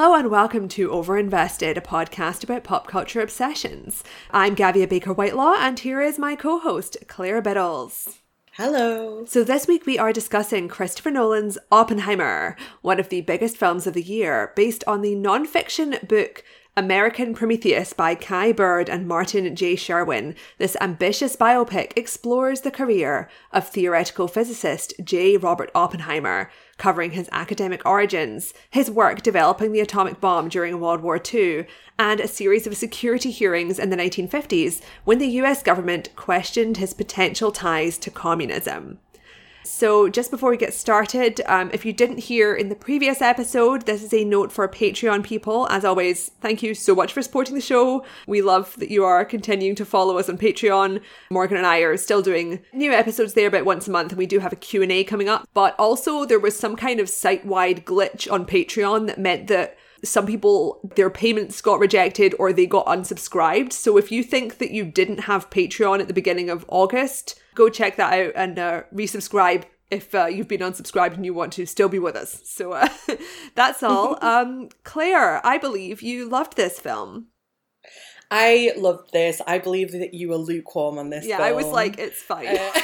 Hello 0.00 0.14
and 0.14 0.30
welcome 0.30 0.68
to 0.68 0.90
Overinvested, 0.90 1.76
a 1.76 1.80
podcast 1.80 2.44
about 2.44 2.62
pop 2.62 2.86
culture 2.86 3.20
obsessions. 3.20 4.04
I'm 4.30 4.54
Gavia 4.54 4.88
Baker 4.88 5.12
Whitelaw, 5.12 5.56
and 5.58 5.76
here 5.76 6.00
is 6.00 6.20
my 6.20 6.36
co 6.36 6.60
host, 6.60 6.96
Claire 7.08 7.42
Biddles. 7.42 8.20
Hello. 8.52 9.24
So, 9.26 9.42
this 9.42 9.66
week 9.66 9.86
we 9.86 9.98
are 9.98 10.12
discussing 10.12 10.68
Christopher 10.68 11.10
Nolan's 11.10 11.58
Oppenheimer, 11.72 12.56
one 12.80 13.00
of 13.00 13.08
the 13.08 13.22
biggest 13.22 13.56
films 13.56 13.88
of 13.88 13.94
the 13.94 14.02
year, 14.02 14.52
based 14.54 14.84
on 14.86 15.02
the 15.02 15.16
non 15.16 15.44
fiction 15.44 15.96
book 16.06 16.44
American 16.78 17.34
Prometheus 17.34 17.92
by 17.92 18.14
Kai 18.14 18.52
Bird 18.52 18.88
and 18.88 19.08
Martin 19.08 19.56
J. 19.56 19.74
Sherwin, 19.74 20.36
this 20.58 20.76
ambitious 20.80 21.34
biopic 21.34 21.92
explores 21.96 22.60
the 22.60 22.70
career 22.70 23.28
of 23.50 23.68
theoretical 23.68 24.28
physicist 24.28 24.94
J. 25.02 25.36
Robert 25.36 25.72
Oppenheimer, 25.74 26.52
covering 26.76 27.10
his 27.10 27.28
academic 27.32 27.84
origins, 27.84 28.54
his 28.70 28.92
work 28.92 29.22
developing 29.22 29.72
the 29.72 29.80
atomic 29.80 30.20
bomb 30.20 30.48
during 30.48 30.78
World 30.78 31.00
War 31.00 31.20
II, 31.34 31.66
and 31.98 32.20
a 32.20 32.28
series 32.28 32.64
of 32.64 32.76
security 32.76 33.32
hearings 33.32 33.80
in 33.80 33.90
the 33.90 33.96
1950s 33.96 34.80
when 35.02 35.18
the 35.18 35.26
US 35.42 35.64
government 35.64 36.14
questioned 36.14 36.76
his 36.76 36.94
potential 36.94 37.50
ties 37.50 37.98
to 37.98 38.08
communism. 38.08 39.00
So, 39.68 40.08
just 40.08 40.30
before 40.30 40.50
we 40.50 40.56
get 40.56 40.72
started, 40.72 41.42
um, 41.44 41.70
if 41.74 41.84
you 41.84 41.92
didn't 41.92 42.20
hear 42.20 42.54
in 42.54 42.70
the 42.70 42.74
previous 42.74 43.20
episode, 43.20 43.82
this 43.82 44.02
is 44.02 44.14
a 44.14 44.24
note 44.24 44.50
for 44.50 44.66
Patreon 44.66 45.22
people. 45.22 45.68
As 45.68 45.84
always, 45.84 46.30
thank 46.40 46.62
you 46.62 46.74
so 46.74 46.94
much 46.94 47.12
for 47.12 47.20
supporting 47.20 47.54
the 47.54 47.60
show. 47.60 48.02
We 48.26 48.40
love 48.40 48.74
that 48.78 48.90
you 48.90 49.04
are 49.04 49.24
continuing 49.26 49.76
to 49.76 49.84
follow 49.84 50.16
us 50.16 50.30
on 50.30 50.38
Patreon. 50.38 51.02
Morgan 51.30 51.58
and 51.58 51.66
I 51.66 51.80
are 51.80 51.98
still 51.98 52.22
doing 52.22 52.60
new 52.72 52.92
episodes 52.92 53.34
there 53.34 53.46
about 53.46 53.66
once 53.66 53.86
a 53.86 53.90
month, 53.90 54.12
and 54.12 54.18
we 54.18 54.26
do 54.26 54.38
have 54.38 54.54
a 54.54 54.56
Q&A 54.56 55.04
coming 55.04 55.28
up. 55.28 55.46
But 55.52 55.76
also, 55.78 56.24
there 56.24 56.40
was 56.40 56.58
some 56.58 56.74
kind 56.74 56.98
of 56.98 57.10
site-wide 57.10 57.84
glitch 57.84 58.30
on 58.32 58.46
Patreon 58.46 59.06
that 59.06 59.18
meant 59.18 59.48
that 59.48 59.76
some 60.04 60.26
people 60.26 60.80
their 60.96 61.10
payments 61.10 61.60
got 61.60 61.80
rejected 61.80 62.34
or 62.38 62.52
they 62.52 62.66
got 62.66 62.86
unsubscribed 62.86 63.72
so 63.72 63.96
if 63.96 64.12
you 64.12 64.22
think 64.22 64.58
that 64.58 64.70
you 64.70 64.84
didn't 64.84 65.20
have 65.20 65.50
patreon 65.50 65.98
at 66.00 66.06
the 66.06 66.14
beginning 66.14 66.48
of 66.48 66.64
august 66.68 67.34
go 67.58 67.68
check 67.68 67.96
that 67.96 68.12
out 68.12 68.32
and 68.36 68.58
uh, 68.58 68.82
resubscribe 68.94 69.64
if 69.90 70.14
uh, 70.14 70.26
you've 70.26 70.48
been 70.48 70.60
unsubscribed 70.60 71.14
and 71.14 71.24
you 71.24 71.34
want 71.34 71.52
to 71.54 71.66
still 71.66 71.88
be 71.88 71.98
with 71.98 72.14
us. 72.14 72.40
So 72.44 72.72
uh, 72.72 72.88
that's 73.54 73.82
all. 73.82 74.16
um, 74.24 74.68
Claire, 74.84 75.44
I 75.44 75.58
believe 75.58 76.00
you 76.00 76.28
loved 76.28 76.56
this 76.56 76.78
film. 76.78 77.26
I 78.30 78.72
loved 78.76 79.12
this. 79.12 79.40
I 79.46 79.58
believe 79.58 79.92
that 79.92 80.12
you 80.14 80.28
were 80.28 80.36
lukewarm 80.36 80.98
on 80.98 81.10
this. 81.10 81.26
Yeah, 81.26 81.38
film. 81.38 81.48
I 81.48 81.52
was 81.52 81.66
like, 81.66 81.98
it's 81.98 82.22
fine. 82.22 82.46
Uh, 82.46 82.70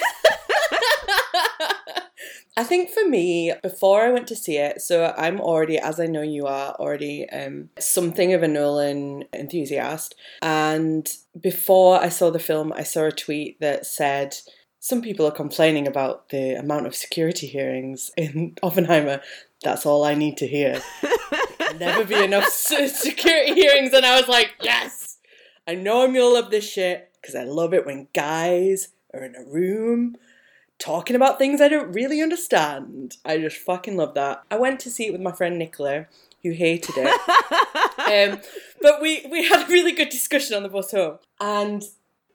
I 2.56 2.62
think 2.62 2.90
for 2.90 3.06
me, 3.06 3.52
before 3.62 4.02
I 4.02 4.10
went 4.10 4.28
to 4.28 4.36
see 4.36 4.56
it, 4.58 4.80
so 4.80 5.12
I'm 5.18 5.40
already, 5.40 5.76
as 5.76 5.98
I 5.98 6.06
know 6.06 6.22
you 6.22 6.46
are, 6.46 6.72
already 6.74 7.28
um, 7.30 7.68
something 7.78 8.32
of 8.32 8.44
a 8.44 8.48
Nolan 8.48 9.24
enthusiast. 9.34 10.14
And 10.40 11.06
before 11.38 12.00
I 12.00 12.08
saw 12.08 12.30
the 12.30 12.38
film, 12.38 12.72
I 12.72 12.84
saw 12.84 13.06
a 13.06 13.12
tweet 13.12 13.60
that 13.60 13.86
said, 13.86 14.36
some 14.84 15.00
people 15.00 15.26
are 15.26 15.30
complaining 15.30 15.86
about 15.86 16.28
the 16.28 16.52
amount 16.56 16.86
of 16.86 16.94
security 16.94 17.46
hearings 17.46 18.10
in 18.18 18.54
Oppenheimer. 18.62 19.22
That's 19.62 19.86
all 19.86 20.04
I 20.04 20.12
need 20.12 20.36
to 20.36 20.46
hear. 20.46 20.82
Never 21.80 22.04
be 22.04 22.14
enough 22.22 22.50
security 22.50 23.54
hearings. 23.54 23.94
And 23.94 24.04
I 24.04 24.20
was 24.20 24.28
like, 24.28 24.52
yes, 24.60 25.16
I 25.66 25.74
know 25.74 26.04
I'm 26.04 26.12
gonna 26.12 26.26
love 26.26 26.50
this 26.50 26.70
shit 26.70 27.10
because 27.18 27.34
I 27.34 27.44
love 27.44 27.72
it 27.72 27.86
when 27.86 28.08
guys 28.12 28.88
are 29.14 29.24
in 29.24 29.34
a 29.34 29.42
room 29.50 30.16
talking 30.78 31.16
about 31.16 31.38
things 31.38 31.62
I 31.62 31.68
don't 31.68 31.94
really 31.94 32.20
understand. 32.20 33.16
I 33.24 33.38
just 33.38 33.56
fucking 33.56 33.96
love 33.96 34.12
that. 34.12 34.42
I 34.50 34.58
went 34.58 34.80
to 34.80 34.90
see 34.90 35.06
it 35.06 35.12
with 35.12 35.22
my 35.22 35.32
friend 35.32 35.58
Nicola, 35.58 36.08
who 36.42 36.50
hated 36.50 36.96
it. 36.98 38.32
um, 38.34 38.42
but 38.82 39.00
we, 39.00 39.24
we 39.30 39.48
had 39.48 39.66
a 39.66 39.72
really 39.72 39.92
good 39.92 40.10
discussion 40.10 40.54
on 40.54 40.62
the 40.62 40.68
bus 40.68 40.90
home. 40.90 41.20
And 41.40 41.84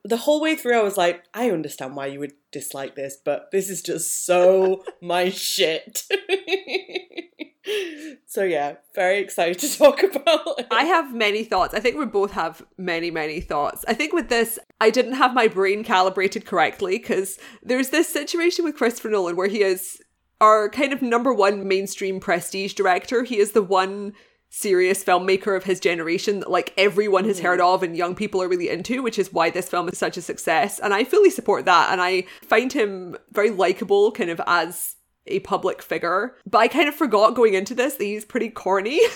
the 0.09 0.18
whole 0.18 0.42
way 0.42 0.56
through, 0.56 0.78
I 0.78 0.84
was 0.84 0.97
like, 0.97 1.24
I 1.34 1.52
understand 1.52 1.96
why 1.96 2.08
you 2.08 2.20
would 2.20 2.34
dislike 2.52 2.96
this, 2.96 3.16
but 3.24 3.52
this 3.52 3.70
is 3.70 3.84
just 3.84 4.25
so 4.25 4.84
my 5.02 5.30
shit. 5.30 6.03
so 8.25 8.44
yeah, 8.44 8.78
very 8.96 9.20
excited 9.20 9.59
to 9.59 9.78
talk 9.78 10.02
about 10.02 10.42
it. 10.58 10.68
I 10.72 10.86
have 10.86 11.14
many 11.14 11.44
thoughts. 11.44 11.75
I 11.75 11.80
think 11.80 11.96
we 11.96 12.06
both 12.06 12.31
have 12.31 12.66
many, 12.78 13.12
many 13.12 13.40
thoughts. 13.40 13.86
I 13.88 13.94
think 13.94 14.12
with 14.12 14.30
this, 14.30 14.58
I 14.81 14.90
didn't 14.90 15.14
have 15.14 15.36
my 15.36 15.47
brain 15.47 15.84
calibrated 15.84 16.46
correctly 16.46 16.97
because 16.97 17.38
there's 17.62 17.90
this 17.90 18.12
situation 18.12 18.66
with 18.66 18.76
Christopher 18.76 19.09
Nolan 19.09 19.36
where 19.36 19.47
he 19.47 19.62
is 19.62 20.02
our 20.41 20.70
kind 20.70 20.91
of 20.91 21.03
number 21.03 21.34
one 21.34 21.68
mainstream 21.68 22.20
prestige 22.20 22.74
director. 22.74 23.24
He 23.24 23.38
is 23.38 23.52
the 23.52 23.62
one 23.62 24.14
serious 24.49 25.03
filmmaker 25.03 25.55
of 25.55 25.63
his 25.63 25.79
generation 25.79 26.39
that 26.39 26.49
like 26.49 26.73
everyone 26.77 27.25
has 27.25 27.39
heard 27.39 27.61
of 27.61 27.83
and 27.83 27.95
young 27.95 28.15
people 28.15 28.41
are 28.41 28.47
really 28.47 28.69
into, 28.69 29.01
which 29.01 29.19
is 29.19 29.31
why 29.31 29.49
this 29.49 29.69
film 29.69 29.87
is 29.89 29.97
such 29.97 30.17
a 30.17 30.21
success. 30.21 30.79
And 30.79 30.93
I 30.93 31.03
fully 31.03 31.29
support 31.29 31.65
that. 31.65 31.91
And 31.91 32.01
I 32.01 32.23
find 32.41 32.73
him 32.73 33.15
very 33.31 33.51
likable 33.51 34.11
kind 34.11 34.29
of 34.29 34.41
as 34.47 34.95
a 35.27 35.39
public 35.41 35.81
figure. 35.81 36.35
But 36.49 36.59
I 36.59 36.67
kind 36.67 36.89
of 36.89 36.95
forgot 36.95 37.35
going 37.35 37.53
into 37.53 37.75
this 37.75 37.95
that 37.95 38.03
he's 38.03 38.25
pretty 38.25 38.49
corny. 38.49 38.99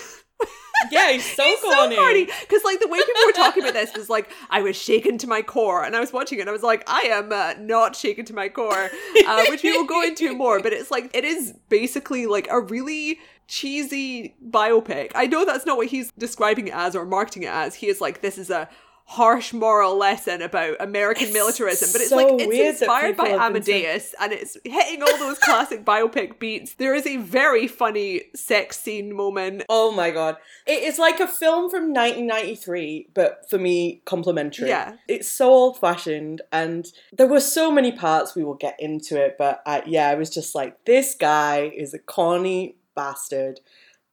Yeah, 0.90 1.12
he's 1.12 1.24
so 1.24 1.44
he's 1.44 1.60
corny. 1.60 2.26
So. 2.26 2.34
Because 2.40 2.62
like 2.64 2.80
the 2.80 2.88
way 2.88 2.98
people 2.98 3.22
were 3.26 3.32
talking 3.32 3.62
about 3.62 3.74
this 3.74 3.94
was 3.96 4.10
like 4.10 4.30
I 4.50 4.60
was 4.60 4.76
shaken 4.76 5.18
to 5.18 5.26
my 5.26 5.40
core, 5.42 5.84
and 5.84 5.96
I 5.96 6.00
was 6.00 6.12
watching 6.12 6.38
it, 6.38 6.42
and 6.42 6.50
I 6.50 6.52
was 6.52 6.62
like, 6.62 6.84
I 6.86 7.00
am 7.10 7.32
uh, 7.32 7.54
not 7.58 7.96
shaken 7.96 8.24
to 8.26 8.34
my 8.34 8.48
core, 8.48 8.90
uh, 9.26 9.44
which 9.48 9.62
we 9.62 9.72
will 9.72 9.86
go 9.86 10.02
into 10.02 10.34
more. 10.36 10.60
But 10.60 10.72
it's 10.72 10.90
like 10.90 11.10
it 11.14 11.24
is 11.24 11.54
basically 11.68 12.26
like 12.26 12.48
a 12.50 12.60
really 12.60 13.18
cheesy 13.48 14.34
biopic. 14.46 15.12
I 15.14 15.26
know 15.26 15.44
that's 15.44 15.66
not 15.66 15.76
what 15.76 15.88
he's 15.88 16.10
describing 16.18 16.68
it 16.68 16.74
as 16.74 16.96
or 16.96 17.04
marketing 17.04 17.44
it 17.44 17.50
as. 17.50 17.74
He 17.74 17.88
is 17.88 18.00
like, 18.00 18.20
this 18.20 18.38
is 18.38 18.50
a 18.50 18.68
harsh 19.06 19.52
moral 19.52 19.98
lesson 19.98 20.40
about 20.40 20.76
American 20.80 21.24
it's 21.24 21.34
militarism, 21.34 21.90
but 21.92 22.00
it's 22.00 22.10
so 22.10 22.16
like 22.16 22.48
it's 22.48 22.80
inspired 22.80 23.16
by 23.16 23.28
Amadeus 23.28 24.14
and 24.20 24.32
it's 24.32 24.56
hitting 24.64 25.02
all 25.02 25.18
those 25.18 25.38
classic 25.38 25.84
biopic 25.84 26.38
beats. 26.38 26.74
There 26.74 26.94
is 26.94 27.06
a 27.06 27.18
very 27.18 27.66
funny 27.66 28.22
sex 28.34 28.80
scene 28.80 29.14
moment. 29.14 29.64
Oh 29.68 29.92
my 29.92 30.10
god. 30.10 30.36
It 30.66 30.82
is 30.82 30.98
like 30.98 31.20
a 31.20 31.28
film 31.28 31.70
from 31.70 31.92
1993, 31.92 33.10
but 33.14 33.48
for 33.50 33.58
me, 33.58 34.00
complimentary. 34.06 34.68
Yeah. 34.68 34.94
It's 35.06 35.28
so 35.28 35.50
old 35.50 35.78
fashioned 35.78 36.40
and 36.50 36.86
there 37.12 37.28
were 37.28 37.40
so 37.40 37.70
many 37.70 37.92
parts 37.92 38.34
we 38.34 38.42
will 38.42 38.54
get 38.54 38.76
into 38.80 39.22
it, 39.22 39.36
but 39.38 39.62
I, 39.66 39.82
yeah, 39.86 40.08
I 40.08 40.14
was 40.14 40.30
just 40.30 40.54
like, 40.54 40.82
this 40.86 41.14
guy 41.14 41.70
is 41.76 41.92
a 41.92 41.98
corny 41.98 42.76
bastard, 42.94 43.60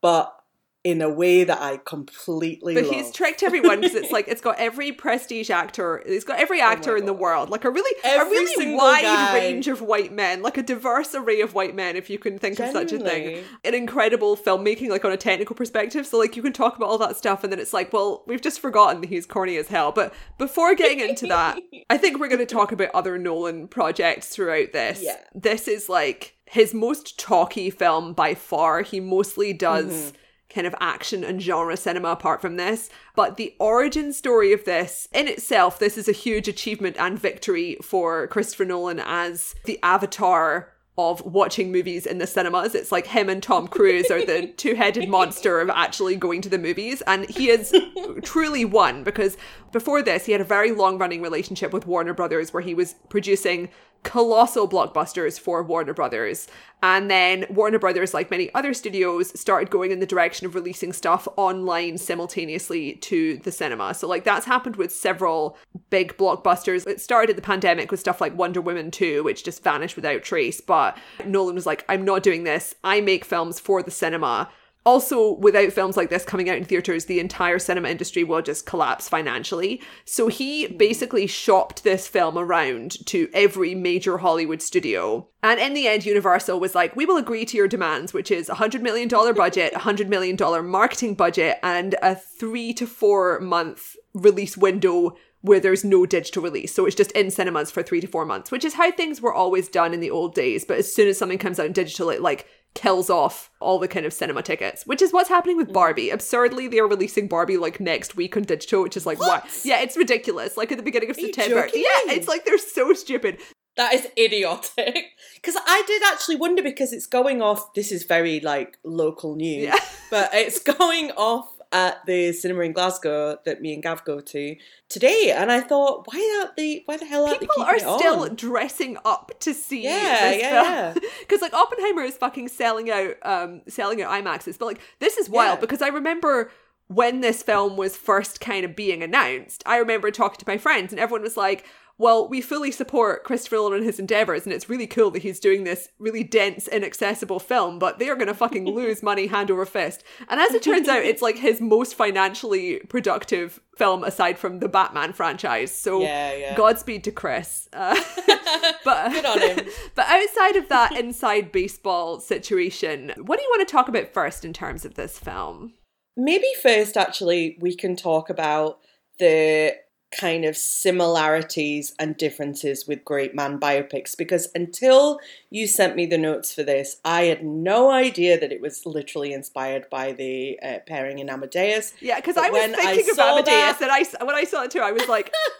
but 0.01 0.40
in 0.83 0.99
a 1.01 1.09
way 1.09 1.43
that 1.43 1.61
I 1.61 1.77
completely 1.77 2.73
But 2.73 2.85
love. 2.85 2.93
he's 2.93 3.11
tricked 3.11 3.43
everyone 3.43 3.81
because 3.81 3.95
it's 3.95 4.11
like 4.17 4.27
it's 4.27 4.41
got 4.41 4.57
every 4.57 4.91
prestige 4.91 5.51
actor, 5.51 6.01
it's 6.05 6.25
got 6.25 6.39
every 6.39 6.59
oh 6.59 6.65
actor 6.65 6.93
oh 6.95 6.97
in 6.97 7.05
the 7.05 7.13
world, 7.13 7.49
like 7.51 7.65
a 7.65 7.69
really 7.69 7.95
every 8.03 8.37
a 8.37 8.39
really 8.39 8.75
wide 8.75 9.03
guy. 9.03 9.33
range 9.35 9.67
of 9.67 9.81
white 9.81 10.11
men, 10.11 10.41
like 10.41 10.57
a 10.57 10.63
diverse 10.63 11.13
array 11.13 11.41
of 11.41 11.53
white 11.53 11.75
men, 11.75 11.95
if 11.95 12.09
you 12.09 12.17
can 12.17 12.39
think 12.39 12.57
Genuinely. 12.57 12.83
of 12.83 12.89
such 12.89 12.99
a 12.99 13.03
thing. 13.03 13.43
An 13.63 13.75
incredible 13.75 14.35
filmmaking, 14.35 14.89
like 14.89 15.05
on 15.05 15.11
a 15.11 15.17
technical 15.17 15.55
perspective. 15.55 16.07
So 16.07 16.17
like 16.17 16.35
you 16.35 16.41
can 16.41 16.53
talk 16.53 16.77
about 16.77 16.89
all 16.89 16.97
that 16.97 17.15
stuff, 17.15 17.43
and 17.43 17.53
then 17.53 17.59
it's 17.59 17.73
like, 17.73 17.93
well, 17.93 18.23
we've 18.25 18.41
just 18.41 18.59
forgotten 18.59 19.01
that 19.01 19.09
he's 19.09 19.27
corny 19.27 19.57
as 19.57 19.67
hell. 19.67 19.91
But 19.91 20.13
before 20.39 20.73
getting 20.73 20.99
into 20.99 21.27
that, 21.27 21.59
I 21.91 21.97
think 21.97 22.19
we're 22.19 22.27
going 22.27 22.39
to 22.39 22.45
talk 22.47 22.71
about 22.71 22.89
other 22.95 23.19
Nolan 23.19 23.67
projects 23.67 24.29
throughout 24.29 24.73
this. 24.73 25.01
Yeah. 25.03 25.17
This 25.35 25.67
is 25.67 25.89
like 25.89 26.37
his 26.45 26.73
most 26.73 27.19
talky 27.19 27.69
film 27.69 28.13
by 28.13 28.33
far. 28.33 28.81
He 28.81 28.99
mostly 28.99 29.53
does. 29.53 29.85
Mm-hmm 29.93 30.15
kind 30.53 30.67
of 30.67 30.75
action 30.79 31.23
and 31.23 31.41
genre 31.41 31.77
cinema 31.77 32.09
apart 32.09 32.41
from 32.41 32.57
this. 32.57 32.89
But 33.15 33.37
the 33.37 33.55
origin 33.59 34.13
story 34.13 34.53
of 34.53 34.65
this, 34.65 35.07
in 35.13 35.27
itself, 35.27 35.79
this 35.79 35.97
is 35.97 36.07
a 36.07 36.13
huge 36.13 36.47
achievement 36.47 36.97
and 36.99 37.17
victory 37.17 37.77
for 37.81 38.27
Christopher 38.27 38.65
Nolan 38.65 38.99
as 38.99 39.55
the 39.65 39.79
avatar 39.81 40.73
of 40.97 41.21
watching 41.21 41.71
movies 41.71 42.05
in 42.05 42.17
the 42.17 42.27
cinemas. 42.27 42.75
It's 42.75 42.91
like 42.91 43.07
him 43.07 43.29
and 43.29 43.41
Tom 43.41 43.67
Cruise 43.67 44.11
are 44.11 44.25
the 44.25 44.47
two 44.57 44.75
headed 44.75 45.09
monster 45.09 45.59
of 45.59 45.69
actually 45.69 46.15
going 46.15 46.41
to 46.41 46.49
the 46.49 46.57
movies. 46.57 47.01
And 47.07 47.29
he 47.29 47.49
is 47.49 47.73
truly 48.23 48.65
one 48.65 49.03
because 49.03 49.37
before 49.71 50.01
this, 50.01 50.25
he 50.25 50.33
had 50.33 50.41
a 50.41 50.45
very 50.45 50.71
long 50.71 50.97
running 50.97 51.21
relationship 51.21 51.71
with 51.71 51.87
Warner 51.87 52.13
Brothers 52.13 52.53
where 52.53 52.61
he 52.61 52.75
was 52.75 52.95
producing 53.09 53.69
colossal 54.03 54.67
blockbusters 54.67 55.39
for 55.39 55.63
Warner 55.63 55.93
Brothers. 55.93 56.47
And 56.83 57.11
then 57.11 57.45
Warner 57.49 57.77
Brothers, 57.77 58.13
like 58.13 58.31
many 58.31 58.51
other 58.55 58.73
studios, 58.73 59.39
started 59.39 59.69
going 59.69 59.91
in 59.91 59.99
the 59.99 60.05
direction 60.07 60.47
of 60.47 60.55
releasing 60.55 60.93
stuff 60.93 61.27
online 61.37 61.99
simultaneously 61.99 62.93
to 62.95 63.37
the 63.37 63.51
cinema. 63.51 63.93
So, 63.93 64.07
like, 64.07 64.23
that's 64.23 64.47
happened 64.47 64.77
with 64.77 64.91
several 64.91 65.57
big 65.91 66.17
blockbusters. 66.17 66.87
It 66.87 66.99
started 66.99 67.31
at 67.31 67.35
the 67.35 67.41
pandemic 67.43 67.91
with 67.91 67.99
stuff 67.99 68.19
like 68.19 68.35
Wonder 68.35 68.61
Woman 68.61 68.89
2, 68.89 69.23
which 69.23 69.43
just 69.43 69.63
vanished 69.63 69.95
without 69.95 70.23
trace. 70.23 70.59
But 70.59 70.97
Nolan 71.23 71.55
was 71.55 71.67
like, 71.67 71.85
I'm 71.87 72.03
not 72.03 72.23
doing 72.23 72.45
this. 72.45 72.73
I 72.83 72.99
make 72.99 73.25
films 73.25 73.59
for 73.59 73.83
the 73.83 73.91
cinema. 73.91 74.49
Also, 74.83 75.33
without 75.33 75.71
films 75.71 75.95
like 75.95 76.09
this 76.09 76.25
coming 76.25 76.49
out 76.49 76.57
in 76.57 76.63
theaters, 76.63 77.05
the 77.05 77.19
entire 77.19 77.59
cinema 77.59 77.87
industry 77.87 78.23
will 78.23 78.41
just 78.41 78.65
collapse 78.65 79.07
financially. 79.07 79.79
So 80.05 80.27
he 80.27 80.67
basically 80.67 81.27
shopped 81.27 81.83
this 81.83 82.07
film 82.07 82.37
around 82.37 83.05
to 83.07 83.29
every 83.33 83.75
major 83.75 84.17
Hollywood 84.17 84.61
studio. 84.61 85.27
And 85.43 85.59
in 85.59 85.75
the 85.75 85.87
end, 85.87 86.05
Universal 86.05 86.59
was 86.59 86.73
like, 86.73 86.95
we 86.95 87.05
will 87.05 87.17
agree 87.17 87.45
to 87.45 87.57
your 87.57 87.67
demands, 87.67 88.11
which 88.11 88.31
is 88.31 88.49
a 88.49 88.55
$100 88.55 88.81
million 88.81 89.07
budget, 89.07 89.73
a 89.73 89.79
$100 89.79 90.07
million 90.07 90.35
marketing 90.67 91.13
budget, 91.13 91.59
and 91.61 91.95
a 92.01 92.15
three 92.15 92.73
to 92.73 92.87
four 92.87 93.39
month 93.39 93.95
release 94.13 94.57
window 94.57 95.15
where 95.41 95.59
there's 95.59 95.83
no 95.83 96.05
digital 96.05 96.43
release. 96.43 96.73
So 96.73 96.85
it's 96.85 96.95
just 96.95 97.11
in 97.11 97.31
cinemas 97.31 97.71
for 97.71 97.81
three 97.83 97.99
to 98.01 98.07
four 98.07 98.25
months, 98.25 98.51
which 98.51 98.63
is 98.63 98.75
how 98.75 98.91
things 98.91 99.21
were 99.21 99.33
always 99.33 99.67
done 99.67 99.93
in 99.93 99.99
the 99.99 100.11
old 100.11 100.35
days. 100.35 100.65
But 100.65 100.77
as 100.77 100.93
soon 100.93 101.07
as 101.07 101.17
something 101.17 101.39
comes 101.39 101.59
out 101.59 101.65
in 101.65 101.73
digital, 101.73 102.09
it 102.09 102.21
like 102.21 102.47
kills 102.73 103.09
off 103.09 103.49
all 103.59 103.79
the 103.79 103.87
kind 103.87 104.05
of 104.05 104.13
cinema 104.13 104.41
tickets, 104.41 104.85
which 104.85 105.01
is 105.01 105.11
what's 105.11 105.29
happening 105.29 105.57
with 105.57 105.69
mm. 105.69 105.73
Barbie. 105.73 106.09
Absurdly, 106.09 106.67
they 106.67 106.79
are 106.79 106.87
releasing 106.87 107.27
Barbie 107.27 107.57
like 107.57 107.79
next 107.79 108.15
week 108.15 108.37
on 108.37 108.43
digital, 108.43 108.83
which 108.83 108.97
is 108.97 109.05
like, 109.05 109.19
what? 109.19 109.43
what? 109.43 109.61
Yeah, 109.65 109.81
it's 109.81 109.97
ridiculous. 109.97 110.57
Like 110.57 110.71
at 110.71 110.77
the 110.77 110.83
beginning 110.83 111.09
of 111.09 111.17
Are 111.17 111.21
September. 111.21 111.67
Yeah, 111.73 112.13
it's 112.13 112.27
like 112.27 112.45
they're 112.45 112.57
so 112.57 112.93
stupid. 112.93 113.39
That 113.77 113.93
is 113.93 114.07
idiotic. 114.17 115.05
Because 115.35 115.55
I 115.65 115.83
did 115.87 116.03
actually 116.05 116.35
wonder 116.35 116.61
because 116.61 116.93
it's 116.93 117.07
going 117.07 117.41
off. 117.41 117.73
This 117.73 117.91
is 117.91 118.03
very 118.03 118.41
like 118.41 118.77
local 118.83 119.35
news, 119.35 119.63
Yeah. 119.63 119.79
but 120.11 120.29
it's 120.33 120.59
going 120.77 121.09
off 121.17 121.49
at 121.73 122.05
the 122.05 122.33
cinema 122.33 122.61
in 122.63 122.73
Glasgow 122.73 123.37
that 123.45 123.61
me 123.61 123.73
and 123.73 123.81
Gav 123.81 124.03
go 124.03 124.19
to 124.19 124.55
today, 124.89 125.31
and 125.35 125.51
I 125.51 125.61
thought, 125.61 126.05
why 126.11 126.39
aren't 126.41 126.57
they? 126.57 126.83
Why 126.85 126.97
the 126.97 127.05
hell 127.05 127.25
aren't 127.25 127.39
People 127.39 127.55
they 127.59 127.63
are 127.71 127.79
still 127.79 128.23
on? 128.23 128.35
dressing 128.35 128.97
up 129.05 129.31
to 129.41 129.53
see 129.53 129.83
Yeah, 129.83 130.29
this 130.31 130.41
yeah. 130.41 130.93
Because 131.19 131.41
like 131.41 131.53
Oppenheimer 131.53 132.01
is 132.03 132.17
fucking 132.17 132.49
selling 132.49 132.89
out 132.91 133.15
um 133.23 133.61
selling 133.67 134.01
out 134.01 134.11
IMAXs. 134.11 134.59
But 134.59 134.65
like 134.65 134.81
this 134.99 135.17
is 135.17 135.29
wild 135.29 135.57
Yeah. 135.57 135.61
because 135.61 135.81
I 135.81 135.87
remember 135.87 136.51
when 136.93 137.21
this 137.21 137.41
film 137.41 137.77
was 137.77 137.95
first 137.95 138.41
kind 138.41 138.65
of 138.65 138.75
being 138.75 139.01
announced, 139.01 139.63
I 139.65 139.77
remember 139.77 140.11
talking 140.11 140.39
to 140.39 140.47
my 140.47 140.57
friends 140.57 140.91
and 140.91 140.99
everyone 140.99 141.21
was 141.21 141.37
like, 141.37 141.65
well, 141.97 142.27
we 142.27 142.41
fully 142.41 142.71
support 142.71 143.23
Christopher 143.23 143.57
Nolan 143.57 143.73
and 143.75 143.85
his 143.85 143.99
endeavors, 143.99 144.43
and 144.43 144.51
it's 144.51 144.67
really 144.67 144.87
cool 144.87 145.11
that 145.11 145.21
he's 145.21 145.39
doing 145.39 145.63
this 145.63 145.89
really 145.99 146.23
dense, 146.23 146.67
inaccessible 146.67 147.39
film, 147.39 147.77
but 147.77 147.99
they 147.99 148.09
are 148.09 148.15
going 148.15 148.27
to 148.27 148.33
fucking 148.33 148.65
lose 148.75 149.03
money 149.03 149.27
hand 149.27 149.51
over 149.51 149.67
fist. 149.67 150.03
And 150.27 150.39
as 150.39 150.51
it 150.55 150.63
turns 150.63 150.87
out, 150.87 151.03
it's 151.03 151.21
like 151.21 151.37
his 151.37 151.61
most 151.61 151.93
financially 151.93 152.79
productive 152.89 153.61
film 153.77 154.03
aside 154.03 154.39
from 154.39 154.59
the 154.59 154.67
Batman 154.67 155.13
franchise. 155.13 155.73
So 155.75 156.01
Yeah, 156.01 156.33
yeah. 156.33 156.55
Godspeed 156.55 157.03
to 157.03 157.11
Chris. 157.11 157.69
Uh, 157.81 157.95
but 158.85 159.11
Good 159.11 159.25
on 159.25 159.39
him. 159.39 159.67
but 159.95 160.05
outside 160.07 160.55
of 160.55 160.69
that 160.69 160.95
inside 160.97 161.51
baseball 161.51 162.19
situation, 162.19 163.11
what 163.17 163.37
do 163.37 163.43
you 163.43 163.49
want 163.49 163.67
to 163.67 163.71
talk 163.71 163.87
about 163.87 164.13
first 164.13 164.43
in 164.43 164.53
terms 164.53 164.85
of 164.85 164.95
this 164.95 165.17
film? 165.17 165.73
Maybe 166.17 166.47
first, 166.61 166.97
actually, 166.97 167.57
we 167.59 167.75
can 167.75 167.95
talk 167.95 168.29
about 168.29 168.79
the 169.19 169.75
kind 170.17 170.43
of 170.43 170.57
similarities 170.57 171.93
and 171.97 172.17
differences 172.17 172.85
with 172.85 173.05
great 173.05 173.33
man 173.33 173.57
biopics 173.57 174.15
because 174.17 174.49
until 174.53 175.19
you 175.49 175.65
sent 175.65 175.95
me 175.95 176.05
the 176.05 176.17
notes 176.17 176.53
for 176.53 176.63
this, 176.63 176.97
I 177.05 177.23
had 177.23 177.45
no 177.45 177.91
idea 177.91 178.37
that 178.37 178.51
it 178.51 178.59
was 178.59 178.85
literally 178.85 179.31
inspired 179.31 179.89
by 179.89 180.11
the 180.11 180.59
uh, 180.61 180.79
pairing 180.85 181.19
in 181.19 181.29
Amadeus. 181.29 181.93
Yeah, 182.01 182.17
because 182.17 182.35
I 182.35 182.49
was 182.49 182.59
when 182.59 182.75
I 182.75 182.93
thinking 182.93 183.09
of 183.11 183.19
Amadeus, 183.19 183.77
that- 183.77 183.81
and 183.81 183.91
I 183.91 184.25
when 184.25 184.35
I 184.35 184.43
saw 184.43 184.63
it 184.63 184.71
too, 184.71 184.79
I 184.81 184.91
was 184.91 185.07
like, 185.07 185.31
oh 185.33 185.51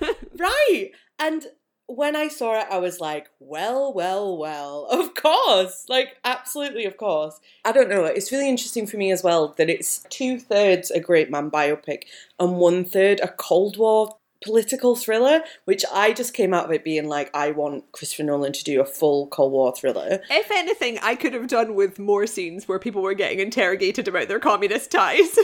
my 0.00 0.06
god. 0.08 0.16
Right. 0.38 0.90
And 1.18 1.46
when 1.88 2.16
I 2.16 2.28
saw 2.28 2.60
it, 2.60 2.66
I 2.70 2.78
was 2.78 3.00
like, 3.00 3.30
well, 3.38 3.92
well, 3.92 4.36
well, 4.36 4.86
of 4.90 5.14
course. 5.14 5.86
Like, 5.88 6.16
absolutely, 6.24 6.84
of 6.84 6.96
course. 6.96 7.40
I 7.64 7.72
don't 7.72 7.88
know. 7.88 8.04
It's 8.04 8.32
really 8.32 8.48
interesting 8.48 8.86
for 8.86 8.96
me 8.96 9.10
as 9.10 9.22
well 9.22 9.54
that 9.56 9.70
it's 9.70 10.04
two 10.10 10.38
thirds 10.38 10.90
a 10.90 11.00
great 11.00 11.30
man 11.30 11.50
biopic 11.50 12.04
and 12.38 12.56
one 12.56 12.84
third 12.84 13.20
a 13.20 13.28
Cold 13.28 13.76
War 13.76 14.16
political 14.44 14.94
thriller, 14.96 15.40
which 15.64 15.84
I 15.92 16.12
just 16.12 16.34
came 16.34 16.52
out 16.52 16.66
of 16.66 16.70
it 16.70 16.84
being 16.84 17.08
like, 17.08 17.34
I 17.34 17.52
want 17.52 17.90
Christopher 17.92 18.24
Nolan 18.24 18.52
to 18.52 18.64
do 18.64 18.80
a 18.80 18.84
full 18.84 19.28
Cold 19.28 19.52
War 19.52 19.74
thriller. 19.74 20.20
if 20.30 20.50
anything, 20.50 20.98
I 21.02 21.14
could 21.14 21.32
have 21.32 21.48
done 21.48 21.74
with 21.74 21.98
more 21.98 22.26
scenes 22.26 22.68
where 22.68 22.78
people 22.78 23.02
were 23.02 23.14
getting 23.14 23.40
interrogated 23.40 24.08
about 24.08 24.28
their 24.28 24.40
communist 24.40 24.90
ties. 24.90 25.38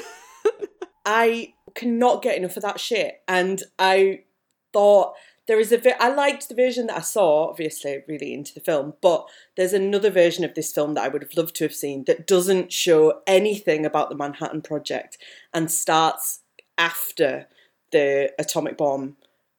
I 1.06 1.54
cannot 1.74 2.22
get 2.22 2.36
enough 2.36 2.56
of 2.56 2.62
that 2.62 2.78
shit. 2.78 3.22
And 3.26 3.62
I 3.78 4.24
thought 4.72 5.14
there 5.46 5.58
is 5.58 5.72
a 5.72 5.78
vi- 5.78 5.96
I 5.98 6.08
liked 6.14 6.48
the 6.48 6.54
version 6.54 6.86
that 6.86 6.96
I 6.96 7.00
saw, 7.00 7.48
obviously, 7.48 8.02
really 8.06 8.32
into 8.32 8.54
the 8.54 8.60
film, 8.60 8.94
but 9.00 9.28
there's 9.56 9.72
another 9.72 10.10
version 10.10 10.44
of 10.44 10.54
this 10.54 10.72
film 10.72 10.94
that 10.94 11.04
I 11.04 11.08
would 11.08 11.22
have 11.22 11.36
loved 11.36 11.56
to 11.56 11.64
have 11.64 11.74
seen 11.74 12.04
that 12.04 12.26
doesn't 12.26 12.72
show 12.72 13.20
anything 13.26 13.84
about 13.84 14.08
the 14.08 14.16
Manhattan 14.16 14.62
Project 14.62 15.18
and 15.52 15.70
starts 15.70 16.40
after 16.78 17.48
the 17.90 18.32
atomic 18.38 18.76
bomb 18.76 19.16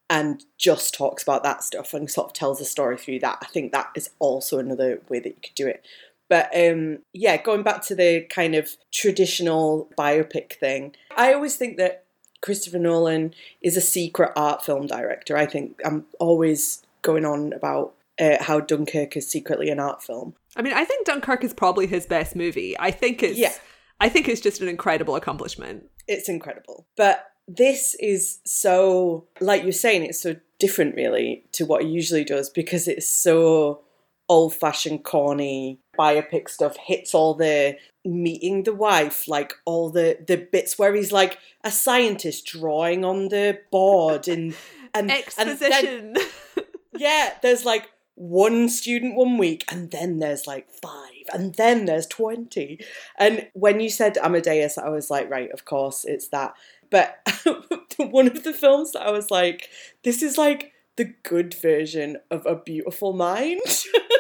and 0.10 0.44
just 0.58 0.94
talks 0.94 1.24
about 1.24 1.44
that 1.44 1.64
stuff 1.64 1.94
and 1.94 2.10
sort 2.10 2.28
of 2.28 2.34
tells 2.34 2.62
a 2.62 2.66
story 2.66 2.98
through 2.98 3.20
that. 3.20 3.40
I 3.42 3.46
think 3.48 3.72
that 3.72 3.90
is 3.96 4.10
also 4.20 4.60
another 4.60 5.02
way 5.10 5.20
that 5.20 5.30
you 5.30 5.42
could 5.44 5.56
do 5.56 5.68
it. 5.68 5.86
But 6.30 6.50
um, 6.56 7.00
yeah, 7.14 7.38
going 7.42 7.64
back 7.64 7.82
to 7.84 7.96
the 7.96 8.22
kind 8.22 8.56
of 8.56 8.76
traditional 8.92 9.90
biopic 9.98 10.54
thing, 10.54 10.96
I 11.16 11.34
always 11.34 11.56
think 11.56 11.78
that 11.78 12.06
Christopher 12.44 12.78
Nolan 12.78 13.34
is 13.62 13.78
a 13.78 13.82
secret 13.82 14.34
art 14.36 14.64
film 14.66 14.86
director. 14.86 15.38
I 15.38 15.46
think 15.46 15.80
I'm 15.86 16.06
always 16.20 16.84
going 17.02 17.26
on 17.26 17.54
about 17.54 17.94
uh, 18.20 18.44
how 18.44 18.60
Dunkirk 18.60 19.16
is 19.16 19.28
secretly 19.28 19.70
an 19.70 19.80
art 19.80 20.04
film. 20.04 20.36
I 20.58 20.62
mean, 20.62 20.74
I 20.74 20.84
think 20.84 21.08
Dunkirk 21.08 21.44
is 21.46 21.54
probably 21.54 21.88
his 21.88 22.06
best 22.06 22.36
movie. 22.36 22.78
I 22.78 22.92
think 22.92 23.24
it's 23.24 23.40
Yeah. 23.40 23.54
I 24.02 24.10
think 24.10 24.28
it's 24.28 24.42
just 24.42 24.60
an 24.60 24.68
incredible 24.68 25.16
accomplishment. 25.16 25.90
It's 26.08 26.28
incredible. 26.28 26.86
But 26.98 27.26
this 27.48 27.96
is 28.02 28.40
so, 28.46 29.26
like 29.40 29.64
you're 29.64 29.72
saying, 29.72 30.04
it's 30.04 30.22
so 30.22 30.36
different 30.60 30.96
really 30.96 31.46
to 31.54 31.66
what 31.66 31.84
he 31.84 31.90
usually 31.90 32.26
does 32.26 32.50
because 32.50 32.90
it's 32.90 33.08
so 33.08 33.82
old 34.28 34.54
fashioned, 34.54 35.06
corny 35.06 35.80
biopic 35.98 36.50
stuff, 36.50 36.76
hits 36.76 37.14
all 37.14 37.36
the 37.36 37.78
meeting 38.06 38.64
the 38.64 38.74
wife, 38.74 39.28
like 39.28 39.54
all 39.66 39.90
the, 39.90 40.18
the 40.26 40.38
bits 40.38 40.78
where 40.78 40.94
he's 40.94 41.12
like 41.12 41.40
a 41.64 41.72
scientist 41.72 42.46
drawing 42.46 43.06
on 43.06 43.30
the 43.30 43.60
board 43.72 44.28
and 44.28 44.56
and, 44.94 45.10
and 45.10 45.10
then- 45.10 46.14
Exposition. 46.14 46.16
yeah, 46.98 47.34
there's 47.42 47.66
like 47.66 47.90
one 48.16 48.70
student 48.70 49.16
one 49.16 49.38
week, 49.38 49.66
and 49.72 49.90
then 49.90 50.20
there's 50.20 50.46
like 50.46 50.70
five, 50.70 51.26
and 51.34 51.56
then 51.56 51.86
there's 51.86 52.06
20. 52.08 52.80
And 53.18 53.48
when 53.54 53.80
you 53.80 53.90
said 53.90 54.18
Amadeus, 54.20 54.78
I 54.78 54.90
was 54.90 55.10
like, 55.10 55.30
right, 55.30 55.52
of 55.52 55.66
course, 55.66 56.06
it's 56.06 56.28
that. 56.28 56.54
But 56.92 57.18
one 57.98 58.28
of 58.28 58.44
the 58.44 58.54
films 58.54 58.92
that 58.92 59.02
I 59.02 59.10
was 59.12 59.32
like, 59.32 59.70
this 60.04 60.22
is 60.22 60.38
like 60.38 60.74
the 60.96 61.06
good 61.24 61.56
version 61.56 62.18
of 62.30 62.46
A 62.46 62.56
Beautiful 62.56 63.14
Mind. 63.14 63.62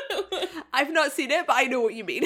I've 0.74 0.91
not 0.91 1.12
seen 1.12 1.29
it, 1.29 1.46
but 1.46 1.55
I 1.55 1.65
know 1.65 1.81
what 1.81 1.93
you 1.93 2.03
mean. 2.03 2.24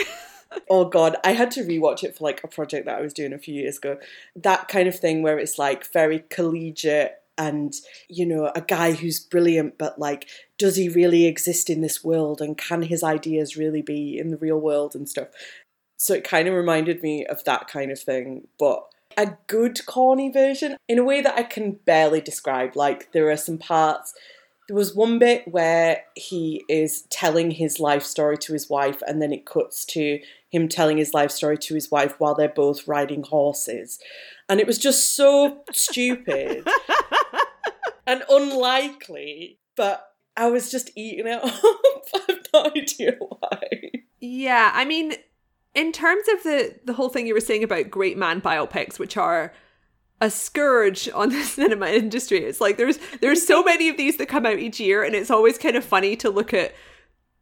oh 0.70 0.86
god, 0.86 1.18
I 1.24 1.34
had 1.34 1.52
to 1.52 1.64
rewatch 1.64 2.04
it 2.04 2.18
for 2.18 2.24
like 2.24 2.44
a 2.44 2.48
project 2.48 2.86
that 2.86 2.98
I 2.98 3.02
was 3.02 3.14
doing 3.14 3.34
a 3.34 3.40
few 3.40 3.54
years 3.54 3.78
ago. 3.78 3.98
That 4.36 4.68
kind 4.68 4.88
of 4.88 4.98
thing 4.98 5.22
where 5.22 5.40
it's 5.40 5.58
like 5.58 5.92
very 5.92 6.24
collegiate 6.30 7.16
and 7.38 7.74
you 8.10 8.26
know 8.26 8.52
a 8.56 8.62
guy 8.62 8.94
who's 8.94 9.20
brilliant 9.20 9.78
but 9.78 10.00
like 10.00 10.28
does 10.58 10.76
he 10.76 10.90
really 10.90 11.28
exist 11.28 11.70
in 11.70 11.82
this 11.82 12.04
world 12.04 12.42
and 12.42 12.58
can 12.58 12.82
his 12.82 13.04
ideas 13.04 13.56
really 13.56 13.84
be 13.84 14.18
in 14.18 14.32
the 14.32 14.38
real 14.38 14.60
world 14.60 14.96
and 14.96 15.08
stuff. 15.08 15.28
So 16.00 16.14
it 16.14 16.24
kind 16.24 16.48
of 16.48 16.54
reminded 16.54 17.02
me 17.02 17.26
of 17.26 17.44
that 17.46 17.68
kind 17.68 17.92
of 17.92 18.00
thing, 18.00 18.48
but 18.60 18.84
a 19.18 19.36
good 19.48 19.84
corny 19.88 20.32
version 20.32 20.78
in 20.88 21.00
a 21.00 21.04
way 21.04 21.22
that 21.22 21.38
I 21.38 21.44
can 21.44 21.72
barely 21.72 22.22
describe. 22.22 22.76
Like 22.76 23.12
there 23.12 23.30
are 23.30 23.38
some 23.38 23.58
parts 23.58 24.14
there 24.68 24.76
was 24.76 24.94
one 24.94 25.18
bit 25.18 25.48
where 25.48 26.04
he 26.16 26.64
is 26.68 27.04
telling 27.10 27.52
his 27.52 27.80
life 27.80 28.04
story 28.04 28.38
to 28.40 28.54
his 28.54 28.70
wife, 28.70 29.02
and 29.08 29.22
then 29.22 29.32
it 29.32 29.46
cuts 29.46 29.86
to 29.86 30.20
him 30.50 30.68
telling 30.68 30.98
his 30.98 31.14
life 31.14 31.32
story 31.32 31.58
to 31.58 31.74
his 31.74 31.90
wife 31.90 32.16
while 32.20 32.36
they're 32.36 32.50
both 32.50 32.88
riding 32.88 33.24
horses. 33.24 34.00
And 34.50 34.60
it 34.60 34.68
was 34.68 34.78
just 34.78 35.16
so 35.16 35.64
stupid 35.72 36.68
and 38.08 38.24
unlikely, 38.30 39.60
but 39.76 40.12
I 40.36 40.50
was 40.50 40.70
just 40.70 40.92
eating 40.96 41.28
it 41.28 41.44
up. 41.44 41.54
I 42.14 42.20
have 42.28 42.40
no 42.54 42.72
idea 42.76 43.18
why. 43.20 43.92
Yeah, 44.20 44.72
I 44.74 44.84
mean, 44.84 45.14
in 45.76 45.92
terms 45.92 46.28
of 46.34 46.44
the 46.44 46.76
the 46.84 46.94
whole 46.94 47.10
thing 47.10 47.28
you 47.28 47.34
were 47.34 47.40
saying 47.40 47.64
about 47.64 47.90
great 47.90 48.18
man 48.18 48.42
biopics, 48.42 49.00
which 49.00 49.16
are 49.16 49.54
a 50.22 50.30
scourge 50.30 51.10
on 51.14 51.30
the 51.30 51.44
cinema 51.44 51.88
industry, 51.88 52.40
it's 52.40 52.62
like 52.62 52.78
there's 52.78 53.00
there's 53.22 53.46
so 53.46 53.64
many 53.64 53.90
of 53.90 53.98
these 53.98 54.18
that 54.18 54.28
come 54.28 54.46
out 54.46 54.60
each 54.60 54.80
year, 54.80 55.04
and 55.04 55.16
it's 55.16 55.32
always 55.32 55.58
kind 55.58 55.76
of 55.76 55.84
funny 55.84 56.16
to 56.18 56.30
look 56.30 56.54
at. 56.54 56.74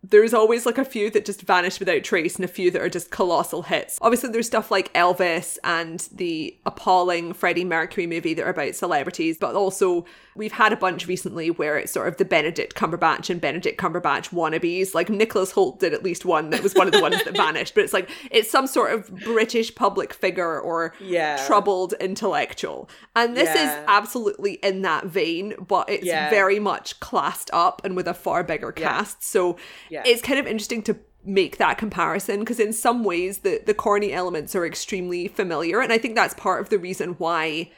There's 0.08 0.36
always 0.36 0.68
like 0.68 0.78
a 0.78 0.86
few 0.86 1.10
that 1.10 1.26
just 1.26 1.42
vanish 1.42 1.80
without 1.80 2.04
trace, 2.04 2.36
and 2.36 2.46
a 2.46 2.50
few 2.50 2.70
that 2.72 2.82
are 2.82 2.90
just 2.90 3.10
colossal 3.10 3.64
hits. 3.64 3.98
Obviously, 4.02 4.30
there's 4.30 4.46
stuff 4.46 4.70
like 4.70 4.94
Elvis 4.94 5.58
and 5.64 6.08
the 6.12 6.56
appalling 6.66 7.34
Freddie 7.34 7.66
Mercury 7.66 8.06
movie 8.06 8.36
that 8.36 8.46
are 8.46 8.52
about 8.52 8.76
celebrities, 8.76 9.40
but 9.40 9.56
also 9.56 10.06
we've 10.36 10.52
had 10.52 10.74
a 10.74 10.76
bunch 10.76 11.08
recently 11.08 11.50
where 11.50 11.78
it's 11.78 11.92
sort 11.92 12.08
of 12.08 12.18
the 12.18 12.26
Benedict 12.26 12.76
Cumberbatch 12.76 13.30
and 13.30 13.40
Benedict 13.40 13.80
Cumberbatch 13.80 14.30
wannabes. 14.30 14.94
Like 14.94 15.10
Nicholas 15.10 15.54
Hoult 15.54 15.80
did 15.80 15.94
at 15.94 16.04
least 16.04 16.26
one 16.26 16.50
that 16.50 16.62
was 16.62 16.74
one 16.74 16.88
of 16.88 16.94
the 16.94 17.02
ones 17.02 17.24
that 17.24 17.36
vanished, 17.38 17.74
but 17.74 17.84
it's 17.86 17.94
like 17.94 18.10
it's 18.32 18.52
some 18.52 18.68
sort 18.68 18.92
of 18.94 19.10
British 19.24 19.74
public 19.76 20.14
figure 20.14 20.60
or 20.60 20.94
Yeah. 21.00 21.38
troubled 21.48 21.94
intellectual. 22.00 22.90
And 23.16 23.36
this 23.38 23.50
Yeah. 23.56 23.80
is 23.82 23.86
absolutely 23.88 24.54
in 24.56 24.82
that 24.82 25.06
vein, 25.06 25.56
but 25.68 25.90
it's 25.90 26.04
Yeah. 26.06 26.30
very 26.30 26.60
much 26.60 27.00
classed 27.00 27.50
up 27.54 27.82
and 27.86 27.96
with 27.96 28.08
a 28.08 28.14
far 28.14 28.44
bigger 28.44 28.72
cast. 28.72 29.24
So 29.24 29.56
it's 29.90 30.22
kind 30.22 30.40
of 30.40 30.48
interesting 30.48 30.82
to 30.84 30.98
make 31.28 31.58
that 31.58 31.78
comparison 31.78 32.42
because 32.42 32.60
in 32.60 32.72
some 32.72 33.04
ways 33.04 33.40
the 33.40 33.60
the 33.66 33.74
corny 33.74 34.14
elements 34.14 34.54
are 34.56 34.64
extremely 34.64 35.28
familiar 35.28 35.80
and 35.82 35.92
I 35.92 35.98
think 35.98 36.14
that's 36.14 36.36
part 36.36 36.62
of 36.62 36.70
the 36.70 36.78
reason 36.78 37.14
why 37.18 37.72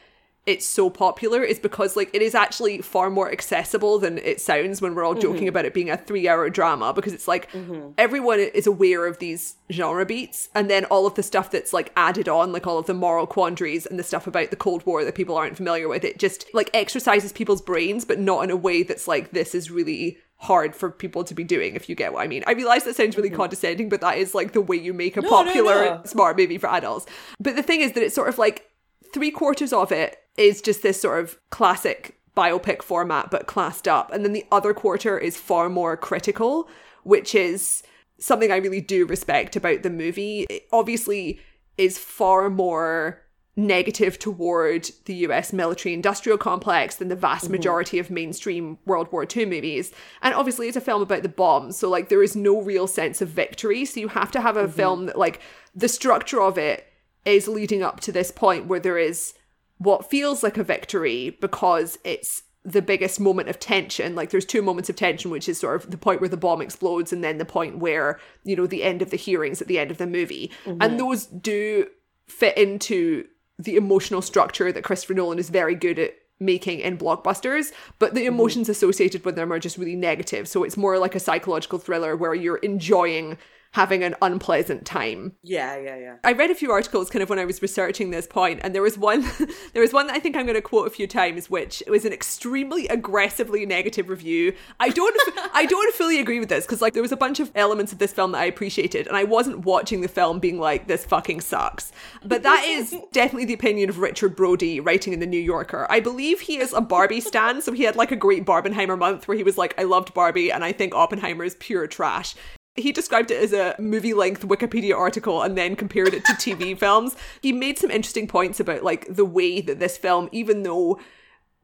it's 0.48 0.66
so 0.66 0.90
popular 0.90 1.44
is 1.44 1.60
because 1.60 1.96
like 1.96 2.10
it 2.14 2.22
is 2.22 2.34
actually 2.34 2.82
far 2.82 3.10
more 3.10 3.32
accessible 3.32 4.00
than 4.00 4.18
it 4.20 4.42
sounds 4.42 4.82
when 4.82 4.96
we're 4.96 5.04
all 5.04 5.14
joking 5.14 5.48
about 5.48 5.66
it 5.66 5.74
being 5.74 5.90
a 5.90 5.98
3 5.98 6.28
hour 6.28 6.50
drama 6.50 6.94
because 6.94 7.14
it's 7.14 7.28
like 7.28 7.50
everyone 7.98 8.40
is 8.40 8.66
aware 8.66 9.06
of 9.06 9.20
these 9.20 9.58
genre 9.72 10.06
beats 10.06 10.50
and 10.56 10.70
then 10.70 10.86
all 10.86 11.06
of 11.06 11.16
the 11.16 11.22
stuff 11.24 11.52
that's 11.52 11.74
like 11.74 11.92
added 11.96 12.28
on 12.30 12.52
like 12.52 12.66
all 12.66 12.80
of 12.80 12.86
the 12.88 12.94
moral 12.94 13.28
quandaries 13.28 13.86
and 13.86 14.00
the 14.00 14.04
stuff 14.04 14.26
about 14.26 14.50
the 14.50 14.56
cold 14.56 14.86
war 14.86 15.04
that 15.04 15.16
people 15.16 15.36
aren't 15.38 15.58
familiar 15.58 15.88
with 15.90 16.04
it 16.04 16.18
just 16.18 16.46
like 16.54 16.70
exercises 16.74 17.32
people's 17.34 17.62
brains 17.62 18.06
but 18.06 18.18
not 18.20 18.44
in 18.44 18.50
a 18.50 18.56
way 18.56 18.82
that's 18.84 19.08
like 19.08 19.32
this 19.32 19.54
is 19.54 19.70
really 19.70 20.18
hard 20.38 20.76
for 20.76 20.92
people 20.92 21.24
to 21.24 21.34
be 21.34 21.44
doing 21.44 21.76
if 21.76 21.90
you 21.90 21.96
get 21.96 22.14
what 22.14 22.24
I 22.24 22.28
mean. 22.28 22.44
I 22.46 22.52
realize 22.54 22.84
that 22.84 22.96
sounds 22.96 23.18
really 23.18 23.32
condescending 23.32 23.90
but 23.90 24.02
that 24.02 24.18
is 24.18 24.34
like 24.36 24.54
the 24.54 24.62
way 24.62 24.78
you 24.78 24.94
make 24.94 25.18
a 25.18 25.22
Mm-hmm. 25.22 25.30
No, 25.30 25.42
no, 25.42 25.46
popular 25.46 25.86
no. 25.86 26.02
smart 26.06 26.38
movie 26.38 26.58
for 26.58 26.68
adults. 26.68 27.06
But 27.40 27.56
the 27.56 27.64
thing 27.64 27.82
is 27.82 27.94
that 27.94 28.04
it's 28.04 28.16
sort 28.16 28.30
of 28.30 28.38
like 28.38 28.70
three 29.14 29.32
quarters 29.32 29.74
of 29.74 29.92
it 29.92 30.18
is 30.38 30.62
just 30.62 30.84
this 30.84 31.02
sort 31.02 31.20
of 31.20 31.38
classic 31.50 32.18
biopic 32.36 32.84
format, 32.84 33.32
but 33.32 33.48
classed 33.48 33.88
up. 33.88 34.14
And 34.14 34.24
then 34.24 34.34
the 34.34 34.46
other 34.52 34.74
quarter 34.74 35.18
is 35.18 35.36
far 35.36 35.70
more 35.70 35.98
critical, 35.98 36.70
which 37.04 37.34
is 37.34 37.84
something 38.20 38.52
I 38.52 38.58
really 38.58 38.82
do 38.82 39.06
respect 39.06 39.56
about 39.56 39.84
the 39.84 39.90
movie. 39.90 40.46
It 40.50 40.68
obviously 40.72 41.40
is 41.78 41.98
far 41.98 42.50
more 42.50 43.24
negative 43.56 44.20
toward 44.20 44.90
the 45.06 45.16
US 45.16 45.52
military 45.52 45.94
industrial 45.94 46.38
complex 46.38 46.96
than 46.96 47.08
the 47.08 47.16
vast 47.16 47.46
mm-hmm. 47.46 47.54
majority 47.54 47.98
of 47.98 48.12
mainstream 48.12 48.78
World 48.86 49.12
War 49.12 49.26
II 49.36 49.48
movies. 49.48 49.92
And 50.22 50.36
obviously 50.36 50.68
it's 50.68 50.78
a 50.78 50.82
film 50.82 51.02
about 51.02 51.24
the 51.24 51.30
bombs, 51.30 51.78
so 51.78 51.90
like 51.90 52.10
there 52.10 52.22
is 52.22 52.36
no 52.36 52.62
real 52.62 52.86
sense 52.86 53.20
of 53.20 53.30
victory. 53.30 53.84
So 53.86 54.00
you 54.00 54.10
have 54.10 54.32
to 54.32 54.42
have 54.42 54.58
a 54.58 54.64
mm-hmm. 54.64 54.72
film 54.72 55.06
that 55.08 55.18
like 55.18 55.42
the 55.76 55.90
structure 55.90 56.40
of 56.40 56.58
it 56.60 56.86
is 57.26 57.48
leading 57.48 57.82
up 57.82 58.00
to 58.02 58.12
this 58.12 58.32
point 58.32 58.68
where 58.68 58.80
there 58.80 58.98
is 58.98 59.34
what 59.78 60.10
feels 60.10 60.44
like 60.44 60.58
a 60.58 60.64
victory 60.64 61.38
because 61.42 61.98
it's 62.04 62.44
the 62.64 62.82
biggest 62.82 63.20
moment 63.20 63.48
of 63.48 63.60
tension. 63.60 64.14
Like 64.14 64.30
there's 64.30 64.46
two 64.46 64.62
moments 64.62 64.90
of 64.90 64.98
tension, 64.98 65.32
which 65.32 65.48
is 65.48 65.58
sort 65.58 65.82
of 65.82 65.90
the 65.90 65.98
point 65.98 66.20
where 66.20 66.30
the 66.30 66.36
bomb 66.36 66.62
explodes 66.62 67.14
and 67.14 67.24
then 67.24 67.38
the 67.38 67.46
point 67.46 67.80
where, 67.80 68.20
you 68.44 68.56
know, 68.56 68.68
the 68.68 68.84
end 68.84 69.02
of 69.02 69.10
the 69.10 69.18
hearings 69.18 69.62
at 69.62 69.68
the 69.68 69.80
end 69.80 69.90
of 69.90 69.98
the 69.98 70.08
movie. 70.08 70.52
And 70.66 71.00
those 71.00 71.28
do 71.28 71.88
fit 72.28 72.58
into 72.58 73.26
the 73.58 73.78
emotional 73.78 74.22
structure 74.22 74.72
that 74.72 74.84
Christopher 74.84 75.14
Nolan 75.14 75.40
is 75.40 75.50
very 75.50 75.76
good 75.76 75.98
at 75.98 76.14
making 76.40 76.82
in 76.82 76.98
blockbusters, 76.98 77.72
but 78.00 78.14
the 78.14 78.22
mm-hmm. 78.22 78.34
emotions 78.34 78.70
associated 78.70 79.26
with 79.26 79.36
them 79.36 79.52
are 79.52 79.60
just 79.60 79.78
really 79.78 79.96
negative. 79.96 80.48
So 80.48 80.64
it's 80.64 80.78
more 80.78 81.00
like 81.00 81.16
a 81.16 81.20
psychological 81.20 81.80
thriller 81.80 82.16
where 82.16 82.36
you're 82.36 82.58
enjoying 82.58 83.38
having 83.72 84.04
an 84.04 84.16
unpleasant 84.22 84.86
time. 84.86 85.34
Yeah, 85.44 85.78
yeah, 85.78 85.98
yeah. 85.98 86.16
I 86.24 86.34
read 86.34 86.50
a 86.50 86.56
few 86.56 86.72
articles 86.72 87.10
kind 87.10 87.22
of 87.22 87.30
when 87.30 87.40
I 87.40 87.46
was 87.46 87.62
researching 87.62 88.10
this 88.10 88.28
point, 88.28 88.60
and 88.64 88.74
there 88.74 88.82
was 88.82 88.98
one 88.98 89.22
there 89.74 89.82
was 89.82 89.94
one 89.94 90.08
that 90.08 90.16
I 90.16 90.20
think 90.20 90.36
I'm 90.36 90.46
going 90.46 90.56
to 90.56 90.62
quote 90.62 90.88
a 90.88 90.92
few 90.92 91.08
times, 91.08 91.50
which 91.50 91.84
was 91.88 92.06
an 92.06 92.14
extremely 92.14 92.88
aggressively 92.88 93.66
negative 93.66 94.10
review. 94.10 94.54
I 94.80 94.90
don't 94.90 95.16
I 95.54 95.66
don't 95.66 95.94
fully 95.96 96.20
agree 96.20 96.40
with 96.40 96.50
this 96.50 96.66
because 96.66 96.82
like 96.82 96.94
there 96.94 97.02
was 97.02 97.12
a 97.12 97.18
bunch 97.18 97.40
of 97.40 97.52
elements 97.56 97.92
of 97.92 98.00
this 98.00 98.14
film 98.14 98.32
that 98.32 98.40
I 98.40 98.46
appreciated, 98.46 99.08
and 99.08 99.16
I 99.18 99.24
wasn't 99.24 99.66
watching 99.66 100.02
the 100.02 100.08
film 100.08 100.40
being 100.40 100.60
like 100.60 100.88
this 100.88 101.06
fucking 101.06 101.42
sucks. 101.42 101.92
But 102.24 102.44
that 102.44 102.64
is 102.68 102.96
definitely 103.12 103.46
the 103.46 103.54
opinion 103.54 103.90
of 103.90 104.00
Richard 104.00 104.36
Brody 104.36 104.80
writing 104.80 105.14
in 105.14 105.20
the 105.20 105.26
New 105.26 105.40
Yorker. 105.40 105.88
I 105.90 106.00
believe 106.00 106.42
he 106.42 106.58
is 106.58 106.74
a 106.74 106.82
Barbie 106.82 107.22
stan, 107.22 107.62
so 107.62 107.72
he 107.72 107.84
had 107.84 107.96
like 107.96 108.12
a 108.12 108.16
great 108.16 108.46
Barbenheimer 108.46 108.98
month 108.98 109.28
where 109.28 109.38
he 109.38 109.44
was 109.44 109.58
like, 109.58 109.74
I 109.78 109.84
loved 109.84 110.14
Barbie, 110.14 110.52
and 110.52 110.64
I 110.64 110.72
think 110.72 110.96
Oppenheimer 110.96 111.44
is 111.44 111.56
pure 111.60 111.88
trash 111.88 112.36
he 112.78 112.92
described 112.92 113.32
it 113.32 113.44
as 113.44 113.54
a 113.54 113.76
movie 113.80 114.14
length 114.14 114.48
Wikipedia 114.48 114.96
article 114.96 115.42
and 115.42 115.58
then 115.58 115.76
compared 115.76 116.14
it 116.14 116.24
to 116.26 116.34
TV 116.34 116.78
films. 116.80 117.16
He 117.42 117.52
made 117.52 117.78
some 117.78 117.92
interesting 117.92 118.28
points 118.28 118.60
about 118.60 118.84
like 118.84 119.08
the 119.14 119.26
way 119.26 119.62
that 119.62 119.80
this 119.80 119.98
film, 119.98 120.30
even 120.32 120.64
though 120.64 121.00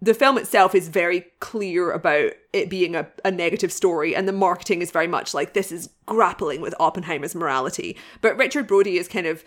the 0.01 0.13
film 0.13 0.38
itself 0.38 0.75
is 0.75 0.89
very 0.89 1.25
clear 1.39 1.91
about 1.91 2.34
it 2.51 2.70
being 2.70 2.96
a, 2.96 3.08
a 3.24 3.32
negative 3.32 3.72
story 3.72 4.13
and 4.13 4.27
the 4.27 4.34
marketing 4.34 4.82
is 4.82 4.91
very 4.91 5.08
much 5.08 5.34
like 5.34 5.53
this 5.53 5.72
is 5.72 5.89
grappling 6.05 6.60
with 6.60 6.75
Oppenheimer's 6.79 7.36
morality. 7.36 7.96
But 8.20 8.36
Richard 8.36 8.67
Brody 8.67 8.98
is 8.98 9.08
kind 9.08 9.27
of 9.27 9.46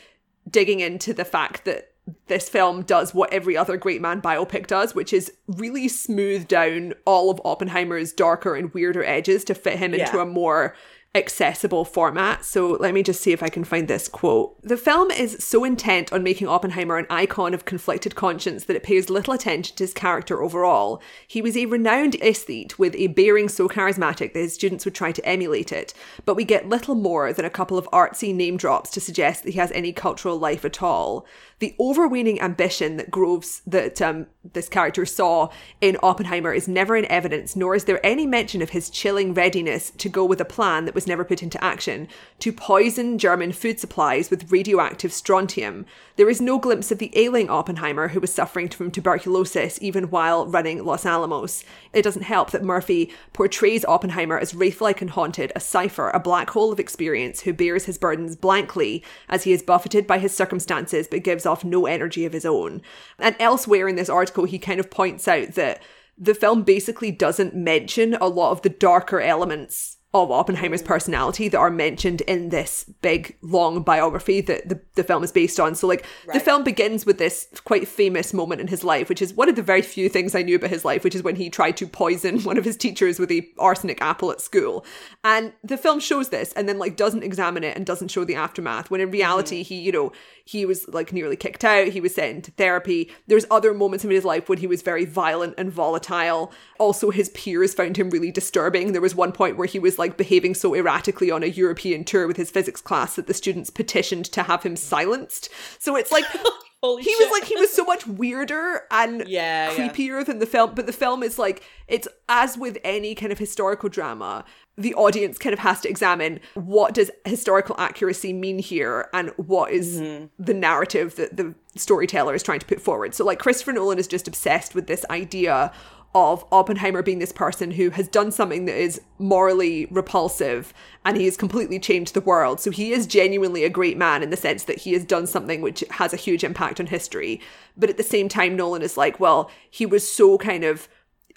digging 0.49 0.81
into 0.81 1.13
the 1.13 1.25
fact 1.25 1.65
that 1.67 1.93
this 2.29 2.49
film 2.49 2.83
does 2.83 3.13
what 3.13 3.33
every 3.33 3.57
other 3.57 3.77
great 3.77 4.01
man 4.01 4.23
biopic 4.23 4.67
does, 4.67 4.95
which 4.95 5.13
is 5.13 5.33
really 5.49 5.89
smooth 5.89 6.47
down 6.47 6.95
all 7.05 7.31
of 7.31 7.41
Oppenheimer's 7.45 8.13
darker 8.13 8.55
and 8.55 8.73
weirder 8.73 9.05
edges 9.05 9.45
to 9.45 9.55
fit 9.55 9.79
him 9.79 9.93
into 9.93 10.21
a 10.21 10.27
more 10.27 10.75
accessible 11.17 11.85
format. 11.85 12.45
So 12.45 12.73
let 12.73 12.95
me 12.95 13.03
just 13.03 13.21
see 13.21 13.33
if 13.33 13.43
I 13.43 13.49
can 13.49 13.65
find 13.65 13.89
this 13.89 14.07
quote. 14.07 14.61
The 14.63 14.77
film 14.77 15.11
is 15.11 15.37
so 15.41 15.65
intent 15.65 16.13
on 16.13 16.23
making 16.23 16.47
Oppenheimer 16.47 16.99
an 16.99 17.07
icon 17.11 17.55
of 17.55 17.65
conflicted 17.65 18.15
conscience 18.15 18.67
that 18.67 18.77
it 18.77 18.83
pays 18.83 19.11
little 19.11 19.35
attention 19.35 19.77
to 19.77 19.85
his 19.85 19.95
character 19.95 20.43
overall. 20.43 21.03
He 21.27 21.43
was 21.43 21.57
a 21.57 21.67
renowned 21.67 22.15
aesthete 22.23 22.79
with 22.79 22.95
a 22.95 23.09
bearing 23.09 23.49
so 23.49 23.69
charismatic 23.69 24.33
that 24.33 24.41
his 24.41 24.55
students 24.55 24.85
would 24.85 24.95
try 24.95 25.13
to 25.13 25.27
emulate 25.27 25.73
it, 25.73 25.95
but 26.25 26.37
we 26.37 26.45
get 26.45 26.69
little 26.69 26.95
more 26.95 27.33
than 27.33 27.45
a 27.45 27.51
couple 27.51 27.79
of 27.79 27.89
artsy 27.93 28.35
name 28.35 28.57
drops 28.57 28.91
to 28.91 29.01
suggest 29.01 29.43
that 29.43 29.53
he 29.53 29.59
has 29.59 29.73
any 29.73 29.93
cultural 29.93 30.39
life 30.39 30.65
at 30.65 30.83
all. 30.83 31.27
The 31.59 31.75
overweening 31.81 32.39
ambition 32.43 32.99
that 32.99 33.11
Groves, 33.11 33.63
that 33.67 34.03
um, 34.03 34.27
this 34.53 34.69
character 34.69 35.07
saw 35.07 35.49
in 35.81 35.97
Oppenheimer, 36.03 36.53
is 36.53 36.69
never 36.69 36.97
in 36.97 37.07
evidence, 37.07 37.57
nor 37.57 37.75
is 37.75 37.85
there 37.85 38.05
any 38.05 38.27
mention 38.27 38.61
of 38.61 38.71
his 38.71 38.91
chilling 38.91 39.33
readiness 39.33 39.91
to 39.93 40.11
go 40.11 40.23
with 40.23 40.39
a 40.39 40.45
plan 40.45 40.85
that 40.85 40.95
was 40.95 41.07
never 41.07 41.25
put 41.25 41.43
into 41.43 41.63
action 41.65 42.09
to 42.41 42.53
poison 42.53 43.17
German 43.17 43.53
food 43.53 43.81
supplies 43.81 44.29
with 44.29 44.53
radioactive 44.53 45.15
strontium. 45.15 45.87
There 46.17 46.29
is 46.29 46.43
no 46.43 46.59
glimpse 46.59 46.93
of 46.93 46.99
the 46.99 47.11
ailing 47.15 47.49
Oppenheimer 47.49 48.09
who 48.09 48.21
was 48.21 48.35
suffering 48.35 48.69
from 48.69 48.91
tuberculosis 48.91 49.79
even 49.81 50.11
while 50.11 50.47
running 50.47 50.85
Los 50.85 51.07
Alamos. 51.07 51.65
It 51.95 52.03
doesn't 52.03 52.23
help 52.23 52.51
that 52.51 52.65
Murphy 52.65 53.11
portrays 53.33 53.85
Oppenheimer 53.87 54.39
as 54.39 54.55
wraith-like 54.55 55.01
and 55.01 55.11
haunted, 55.11 55.53
a 55.57 55.61
cipher, 55.61 56.11
a 56.11 56.21
black 56.21 56.51
hole 56.51 56.71
of 56.71 56.81
experience 56.81 57.41
who 57.41 57.55
bears 57.55 57.87
his 57.87 57.97
burdens 57.97 58.37
blankly 58.37 59.03
as 59.31 59.45
he 59.45 59.53
is 59.53 59.63
buffeted 59.63 60.07
by 60.07 60.19
his 60.19 60.37
circumstances 60.37 61.09
but 61.11 61.23
gives 61.23 61.46
off 61.47 61.65
no 61.65 61.87
energy 61.87 62.25
of 62.25 62.33
his 62.33 62.45
own. 62.45 62.83
And 63.19 63.37
elsewhere 63.39 63.89
in 63.89 63.97
this 63.97 64.09
article, 64.09 64.45
he 64.45 64.59
kind 64.59 64.81
of 64.81 64.91
points 64.91 65.27
out 65.29 65.53
that 65.53 65.83
the 66.19 66.35
film 66.35 66.63
basically 66.63 67.11
doesn't 67.11 67.55
mention 67.55 68.15
a 68.15 68.27
lot 68.27 68.53
of 68.53 68.63
the 68.63 68.69
darker 68.69 69.21
elements 69.21 69.96
of 70.25 70.31
Oppenheimer's 70.31 70.83
personality 70.83 71.49
that 71.49 71.59
are 71.59 71.71
mentioned 71.71 72.21
in 72.23 72.51
this 72.51 72.85
big 73.03 73.37
long 73.43 73.83
biography 73.83 74.41
that 74.43 74.69
the, 74.69 74.81
the 74.95 75.05
film 75.05 75.25
is 75.25 75.33
based 75.33 75.59
on. 75.59 75.75
So 75.75 75.87
like 75.87 76.07
the 76.33 76.41
film 76.41 76.65
begins 76.65 77.05
with 77.07 77.19
this 77.19 77.49
quite 77.65 77.89
famous 77.89 78.33
moment 78.33 78.61
in 78.61 78.69
his 78.69 78.85
life, 78.85 79.09
which 79.09 79.23
is 79.23 79.35
one 79.35 79.49
of 79.49 79.57
the 79.57 79.63
very 79.63 79.83
few 79.83 80.09
things 80.09 80.35
I 80.35 80.43
knew 80.43 80.57
about 80.57 80.71
his 80.71 80.85
life, 80.85 81.05
which 81.05 81.15
is 81.15 81.23
when 81.23 81.37
he 81.37 81.51
tried 81.51 81.77
to 81.79 81.87
poison 81.87 82.41
one 82.43 82.59
of 82.59 82.65
his 82.65 82.77
teachers 82.77 83.19
with 83.19 83.31
a 83.31 83.49
arsenic 83.59 84.01
apple 84.01 84.31
at 84.31 84.41
school. 84.41 84.85
And 85.25 85.53
the 85.65 85.77
film 85.77 86.01
shows 86.01 86.29
this 86.29 86.53
and 86.53 86.69
then 86.69 86.79
like 86.79 86.97
doesn't 86.97 87.25
examine 87.25 87.65
it 87.65 87.77
and 87.77 87.85
doesn't 87.85 88.11
show 88.11 88.25
the 88.25 88.37
aftermath 88.37 88.91
when 88.91 89.01
in 89.01 89.11
reality 89.11 89.63
mm-hmm. 89.63 89.75
he, 89.75 89.81
you 89.81 89.93
know, 89.93 90.13
he 90.45 90.65
was 90.65 90.87
like 90.89 91.13
nearly 91.13 91.37
kicked 91.37 91.65
out, 91.65 91.89
he 91.89 92.01
was 92.01 92.15
sent 92.15 92.37
into 92.37 92.51
therapy. 92.53 93.11
There's 93.27 93.47
other 93.51 93.75
moments 93.75 94.05
in 94.05 94.11
his 94.11 94.25
life 94.25 94.49
when 94.49 94.59
he 94.59 94.69
was 94.69 94.83
very 94.83 95.05
violent 95.05 95.55
and 95.59 95.73
volatile. 95.73 96.53
Also 96.79 97.11
his 97.11 97.31
peers 97.31 97.75
found 97.75 97.97
him 97.97 98.11
really 98.11 98.31
disturbing. 98.31 98.93
There 98.93 99.01
was 99.01 99.15
one 99.15 99.33
point 99.33 99.57
where 99.57 99.67
he 99.67 99.81
was 99.81 99.99
like 99.99 100.06
behaving 100.15 100.55
so 100.55 100.75
erratically 100.75 101.31
on 101.31 101.43
a 101.43 101.47
European 101.47 102.05
tour 102.05 102.27
with 102.27 102.37
his 102.37 102.51
physics 102.51 102.83
class 102.83 103.17
that 103.17 103.27
the 103.27 103.35
students 103.35 103.71
petitioned 103.71 104.27
to 104.27 104.43
have 104.43 104.63
him 104.63 104.77
silenced. 104.77 105.49
So 105.79 105.97
it's 105.97 106.13
like 106.13 106.25
Holy 106.83 107.03
he 107.03 107.11
shit. 107.11 107.19
was 107.19 107.31
like 107.41 107.45
he 107.49 107.57
was 107.57 107.73
so 107.73 107.85
much 107.85 108.07
weirder 108.07 108.83
and 108.91 109.25
Yeah, 109.27 109.73
yeah. 109.73 109.89
creepier 109.89 110.25
than 110.27 110.41
the 110.41 110.47
film 110.47 110.75
but 110.75 110.85
the 110.87 110.93
film 110.93 111.23
is 111.23 111.39
like 111.39 111.63
it's 111.89 112.07
as 112.29 112.59
with 112.59 112.77
any 112.85 113.15
kind 113.15 113.33
of 113.33 113.39
historical 113.39 113.89
drama 113.89 114.45
the 114.77 114.93
audience 114.95 115.39
kind 115.39 115.55
of 115.55 115.59
has 115.61 115.81
to 115.81 115.89
examine 115.89 116.39
what 116.53 116.93
does 116.93 117.11
historical 117.25 117.75
accuracy 117.79 118.35
mean 118.35 118.59
here 118.59 119.09
and 119.15 119.31
what 119.39 119.71
is 119.73 119.99
Mm-hmm. 120.03 120.27
the 120.39 120.53
narrative 120.53 121.17
that 121.17 121.39
the 121.39 121.55
storyteller 121.77 122.35
is 122.35 122.43
trying 122.43 122.61
to 122.61 122.67
put 122.67 122.81
forward 122.81 123.15
so 123.15 123.25
like 123.25 123.39
christopher 123.39 123.73
nolan 123.73 123.99
is 123.99 124.07
just 124.07 124.29
obsessed 124.29 124.75
with 124.75 124.87
this 124.87 125.05
idea 125.09 125.73
of 126.17 126.47
Oppenheimer 126.51 127.03
being 127.03 127.19
this 127.19 127.31
person 127.31 127.71
who 127.71 127.91
has 127.91 128.09
done 128.09 128.33
something 128.33 128.65
that 128.65 128.77
is 128.77 129.03
morally 129.19 129.87
repulsive 129.91 130.73
and 131.05 131.15
he 131.19 131.27
has 131.27 131.37
completely 131.37 131.79
changed 131.79 132.15
the 132.15 132.23
world. 132.23 132.59
So 132.59 132.71
he 132.71 132.91
is 132.91 133.07
genuinely 133.07 133.65
a 133.65 133.71
great 133.71 133.99
man 133.99 134.23
in 134.23 134.31
the 134.31 134.37
sense 134.37 134.65
that 134.65 134.79
he 134.79 134.95
has 134.95 135.05
done 135.05 135.27
something 135.27 135.61
which 135.61 135.85
has 135.91 136.15
a 136.15 136.17
huge 136.17 136.43
impact 136.43 136.81
on 136.81 136.87
history. 136.87 137.39
But 137.77 137.91
at 137.91 137.99
the 137.99 138.03
same 138.03 138.31
time, 138.31 138.57
Nolan 138.57 138.81
is 138.81 138.97
like, 138.97 139.21
well, 139.21 139.51
he 139.71 139.85
was 139.85 140.11
so 140.11 140.39
kind 140.39 140.65
of 140.65 140.89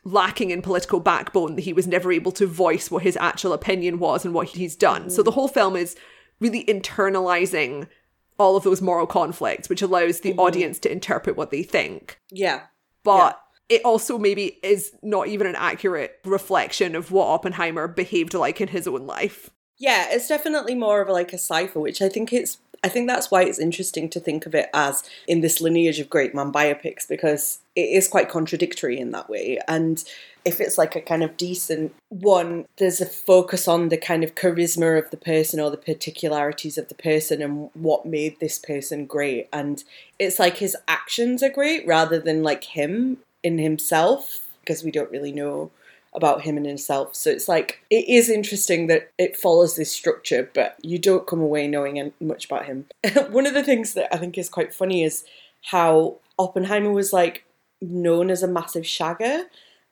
lacking 0.06 0.50
in 0.50 0.62
political 0.62 1.02
backbone 1.02 1.56
that 1.56 1.64
he 1.64 1.74
was 1.74 1.86
never 1.86 2.10
able 2.10 2.32
to 2.32 2.48
voice 2.48 2.90
what 2.90 3.04
his 3.04 3.18
actual 3.18 3.52
opinion 3.52 4.00
was 4.00 4.24
and 4.24 4.34
what 4.34 4.48
he's 4.48 4.78
done. 4.78 5.08
Mm. 5.08 5.12
So 5.12 5.24
the 5.24 5.32
whole 5.32 5.50
film 5.50 5.76
is 5.76 5.98
really 6.40 6.64
internalizing 6.64 7.90
all 8.38 8.56
of 8.56 8.64
those 8.64 8.82
moral 8.82 9.08
conflicts, 9.08 9.68
which 9.68 9.82
allows 9.82 10.22
the 10.22 10.30
mm-hmm. 10.30 10.40
audience 10.40 10.80
to 10.80 10.92
interpret 10.92 11.36
what 11.36 11.52
they 11.52 11.64
think. 11.64 12.18
Yeah. 12.32 12.68
But 13.04 13.38
yeah. 13.38 13.49
It 13.70 13.86
also 13.86 14.18
maybe 14.18 14.58
is 14.64 14.92
not 15.02 15.28
even 15.28 15.48
an 15.48 15.56
accurate 15.56 16.20
reflection 16.26 16.96
of 16.96 17.12
what 17.12 17.28
Oppenheimer 17.28 17.88
behaved 17.88 18.34
like 18.34 18.60
in 18.60 18.68
his 18.68 18.88
own 18.88 19.06
life. 19.06 19.50
Yeah, 19.78 20.08
it's 20.10 20.28
definitely 20.28 20.76
more 20.76 21.02
of 21.02 21.08
like 21.08 21.32
a 21.32 21.38
cipher, 21.38 21.80
which 21.80 22.02
I 22.02 22.10
think 22.10 22.34
it's 22.34 22.58
I 22.84 22.88
think 22.88 23.08
that's 23.08 23.30
why 23.30 23.44
it's 23.44 23.60
interesting 23.60 24.10
to 24.10 24.20
think 24.20 24.46
of 24.46 24.56
it 24.56 24.70
as 24.74 25.04
in 25.28 25.42
this 25.42 25.60
lineage 25.60 26.00
of 26.00 26.10
great 26.10 26.34
man 26.34 26.52
biopics 26.52 27.08
because 27.08 27.60
it 27.76 27.82
is 27.82 28.08
quite 28.08 28.30
contradictory 28.30 28.98
in 28.98 29.12
that 29.12 29.30
way. 29.30 29.60
And 29.68 30.02
if 30.46 30.62
it's 30.62 30.78
like 30.78 30.96
a 30.96 31.02
kind 31.02 31.22
of 31.22 31.36
decent 31.36 31.94
one, 32.08 32.66
there's 32.78 33.02
a 33.02 33.06
focus 33.06 33.68
on 33.68 33.90
the 33.90 33.98
kind 33.98 34.24
of 34.24 34.36
charisma 34.36 34.98
of 34.98 35.12
the 35.12 35.18
person 35.18 35.60
or 35.60 35.70
the 35.70 35.78
particularities 35.78 36.78
of 36.78 36.88
the 36.88 36.96
person 36.96 37.42
and 37.42 37.70
what 37.74 38.06
made 38.06 38.40
this 38.40 38.58
person 38.58 39.06
great. 39.06 39.50
And 39.52 39.84
it's 40.18 40.40
like 40.40 40.58
his 40.58 40.78
actions 40.88 41.44
are 41.44 41.50
great 41.50 41.86
rather 41.86 42.18
than 42.18 42.44
like 42.44 42.64
him 42.64 43.18
in 43.44 43.58
himself 43.58 44.46
because 44.62 44.84
we 44.84 44.92
don't 44.92 45.12
really 45.12 45.32
know 45.32 45.72
about 46.14 46.42
him 46.42 46.58
and 46.58 46.66
himself. 46.66 47.16
So 47.16 47.30
it's 47.30 47.48
like 47.48 47.84
it 47.90 48.08
is 48.08 48.30
interesting 48.30 48.88
that 48.88 49.12
it 49.18 49.38
follows 49.38 49.76
this 49.76 49.92
structure, 49.92 50.50
but 50.54 50.78
you 50.82 50.98
don't 50.98 51.28
come 51.28 51.42
away 51.42 51.68
knowing 51.68 52.12
much 52.20 52.46
about 52.46 52.66
him. 52.66 52.86
One 53.30 53.46
of 53.46 53.54
the 53.54 53.64
things 53.64 53.94
that 53.94 54.14
I 54.14 54.18
think 54.18 54.38
is 54.38 54.50
quite 54.50 54.74
funny 54.74 55.04
is 55.04 55.24
how 55.64 56.18
Oppenheimer 56.38 56.92
was 56.92 57.14
like 57.14 57.46
known 57.82 58.30
as 58.30 58.44
a 58.44 58.48
massive 58.48 58.84
shagger, 58.84 59.44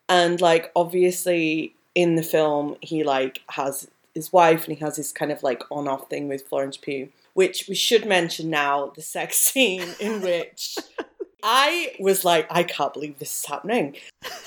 and 0.10 0.42
like 0.42 0.72
obviously 0.76 1.74
in 1.96 2.16
the 2.16 2.24
film 2.24 2.76
he 2.82 3.04
like 3.04 3.42
has 3.50 3.90
his 4.14 4.34
wife 4.34 4.68
and 4.68 4.78
he 4.78 4.84
has 4.84 4.96
this 4.96 5.12
kind 5.12 5.32
of 5.32 5.44
like 5.44 5.64
on 5.72 5.88
off 5.88 6.10
thing 6.10 6.28
with 6.28 6.48
Florence 6.48 6.78
Pugh, 6.78 7.10
which 7.34 7.68
we 7.70 7.76
should 7.76 8.06
mention 8.06 8.50
now 8.50 8.92
the 8.96 9.02
sex 9.02 9.38
scene 9.40 9.90
in 10.00 10.22
which. 10.22 10.78
I 11.44 11.96
was 12.00 12.26
like, 12.26 12.48
I 12.50 12.64
can't 12.64 12.94
believe 12.94 13.20
this 13.20 13.40
is 13.42 13.46
happening 13.46 13.96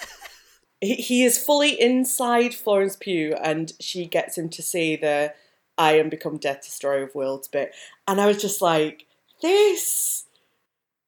he 0.80 1.24
is 1.24 1.42
fully 1.42 1.78
inside 1.80 2.54
Florence 2.54 2.96
Pugh, 2.96 3.34
and 3.42 3.72
she 3.80 4.06
gets 4.06 4.38
him 4.38 4.48
to 4.50 4.62
say 4.62 4.96
the 4.96 5.34
"I 5.76 5.98
am 5.98 6.08
become 6.08 6.38
death 6.38 6.62
destroyer 6.64 7.04
of 7.04 7.14
worlds" 7.14 7.48
bit, 7.48 7.74
and 8.08 8.20
I 8.20 8.26
was 8.26 8.40
just 8.40 8.62
like, 8.62 9.06
"This 9.42 10.24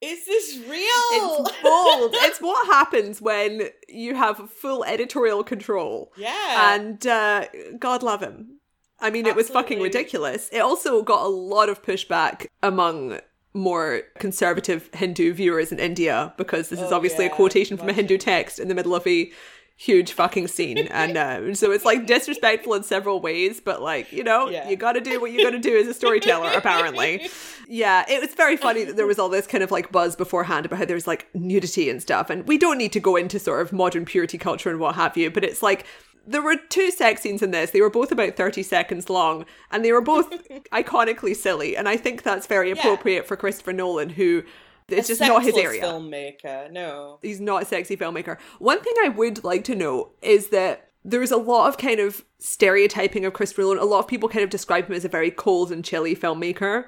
is 0.00 0.26
this 0.26 0.58
real?" 0.68 0.78
It's 0.78 1.62
bold. 1.62 2.14
it's 2.16 2.40
what 2.40 2.66
happens 2.66 3.22
when 3.22 3.70
you 3.88 4.14
have 4.14 4.50
full 4.50 4.84
editorial 4.84 5.42
control. 5.42 6.12
Yeah, 6.16 6.74
and 6.74 7.06
uh, 7.06 7.46
God 7.78 8.02
love 8.02 8.22
him. 8.22 8.58
I 9.00 9.10
mean, 9.10 9.26
Absolutely. 9.26 9.30
it 9.30 9.36
was 9.36 9.48
fucking 9.48 9.80
ridiculous. 9.80 10.48
It 10.52 10.60
also 10.60 11.02
got 11.02 11.24
a 11.24 11.28
lot 11.28 11.68
of 11.68 11.82
pushback 11.82 12.46
among 12.62 13.18
more 13.54 14.02
conservative 14.18 14.88
Hindu 14.94 15.34
viewers 15.34 15.72
in 15.72 15.78
India 15.78 16.32
because 16.36 16.68
this 16.68 16.80
is 16.80 16.90
oh, 16.90 16.96
obviously 16.96 17.26
yeah, 17.26 17.32
a 17.32 17.34
quotation 17.34 17.76
from 17.76 17.88
a 17.88 17.92
Hindu 17.92 18.18
text 18.18 18.58
in 18.58 18.68
the 18.68 18.74
middle 18.74 18.94
of 18.94 19.06
a 19.06 19.30
huge 19.76 20.12
fucking 20.12 20.48
scene. 20.48 20.78
And 20.92 21.16
uh, 21.16 21.54
so 21.54 21.72
it's 21.72 21.84
like 21.84 22.06
disrespectful 22.06 22.74
in 22.74 22.82
several 22.82 23.20
ways 23.20 23.60
but 23.60 23.82
like 23.82 24.12
you 24.12 24.22
know 24.22 24.48
yeah. 24.48 24.68
you 24.68 24.76
gotta 24.76 25.00
do 25.00 25.20
what 25.20 25.32
you 25.32 25.42
gotta 25.42 25.58
do 25.58 25.76
as 25.76 25.86
a 25.86 25.94
storyteller 25.94 26.50
apparently. 26.52 27.28
Yeah 27.68 28.04
it 28.06 28.20
was 28.20 28.34
very 28.34 28.58
funny 28.58 28.84
that 28.84 28.96
there 28.96 29.06
was 29.06 29.18
all 29.18 29.30
this 29.30 29.46
kind 29.46 29.64
of 29.64 29.70
like 29.70 29.90
buzz 29.90 30.14
beforehand 30.14 30.66
about 30.66 30.78
how 30.78 30.84
there's 30.84 31.06
like 31.06 31.28
nudity 31.34 31.88
and 31.88 32.02
stuff. 32.02 32.28
And 32.28 32.46
we 32.46 32.58
don't 32.58 32.76
need 32.76 32.92
to 32.92 33.00
go 33.00 33.16
into 33.16 33.38
sort 33.38 33.62
of 33.62 33.72
modern 33.72 34.04
purity 34.04 34.36
culture 34.36 34.68
and 34.68 34.78
what 34.78 34.94
have 34.96 35.16
you 35.16 35.30
but 35.30 35.42
it's 35.44 35.62
like 35.62 35.86
there 36.26 36.42
were 36.42 36.56
two 36.56 36.90
sex 36.90 37.22
scenes 37.22 37.42
in 37.42 37.50
this. 37.50 37.70
They 37.70 37.80
were 37.80 37.90
both 37.90 38.12
about 38.12 38.36
30 38.36 38.62
seconds 38.62 39.10
long 39.10 39.44
and 39.70 39.84
they 39.84 39.92
were 39.92 40.00
both 40.00 40.30
iconically 40.72 41.34
silly. 41.34 41.76
And 41.76 41.88
I 41.88 41.96
think 41.96 42.22
that's 42.22 42.46
very 42.46 42.70
appropriate 42.70 43.22
yeah. 43.22 43.26
for 43.26 43.36
Christopher 43.36 43.72
Nolan, 43.72 44.10
who 44.10 44.44
it's 44.88 45.08
just 45.08 45.20
not 45.20 45.42
his 45.42 45.56
area. 45.56 45.82
Filmmaker, 45.82 46.70
no, 46.70 47.18
he's 47.22 47.40
not 47.40 47.62
a 47.62 47.64
sexy 47.64 47.96
filmmaker. 47.96 48.38
One 48.58 48.82
thing 48.82 48.94
I 49.02 49.08
would 49.08 49.44
like 49.44 49.64
to 49.64 49.74
know 49.74 50.10
is 50.20 50.48
that 50.48 50.90
there's 51.04 51.30
a 51.30 51.36
lot 51.36 51.68
of 51.68 51.78
kind 51.78 51.98
of 52.00 52.24
stereotyping 52.38 53.24
of 53.24 53.32
Christopher 53.32 53.62
Nolan. 53.62 53.78
A 53.78 53.84
lot 53.84 54.00
of 54.00 54.08
people 54.08 54.28
kind 54.28 54.44
of 54.44 54.50
describe 54.50 54.86
him 54.86 54.94
as 54.94 55.04
a 55.04 55.08
very 55.08 55.30
cold 55.30 55.72
and 55.72 55.84
chilly 55.84 56.14
filmmaker. 56.14 56.86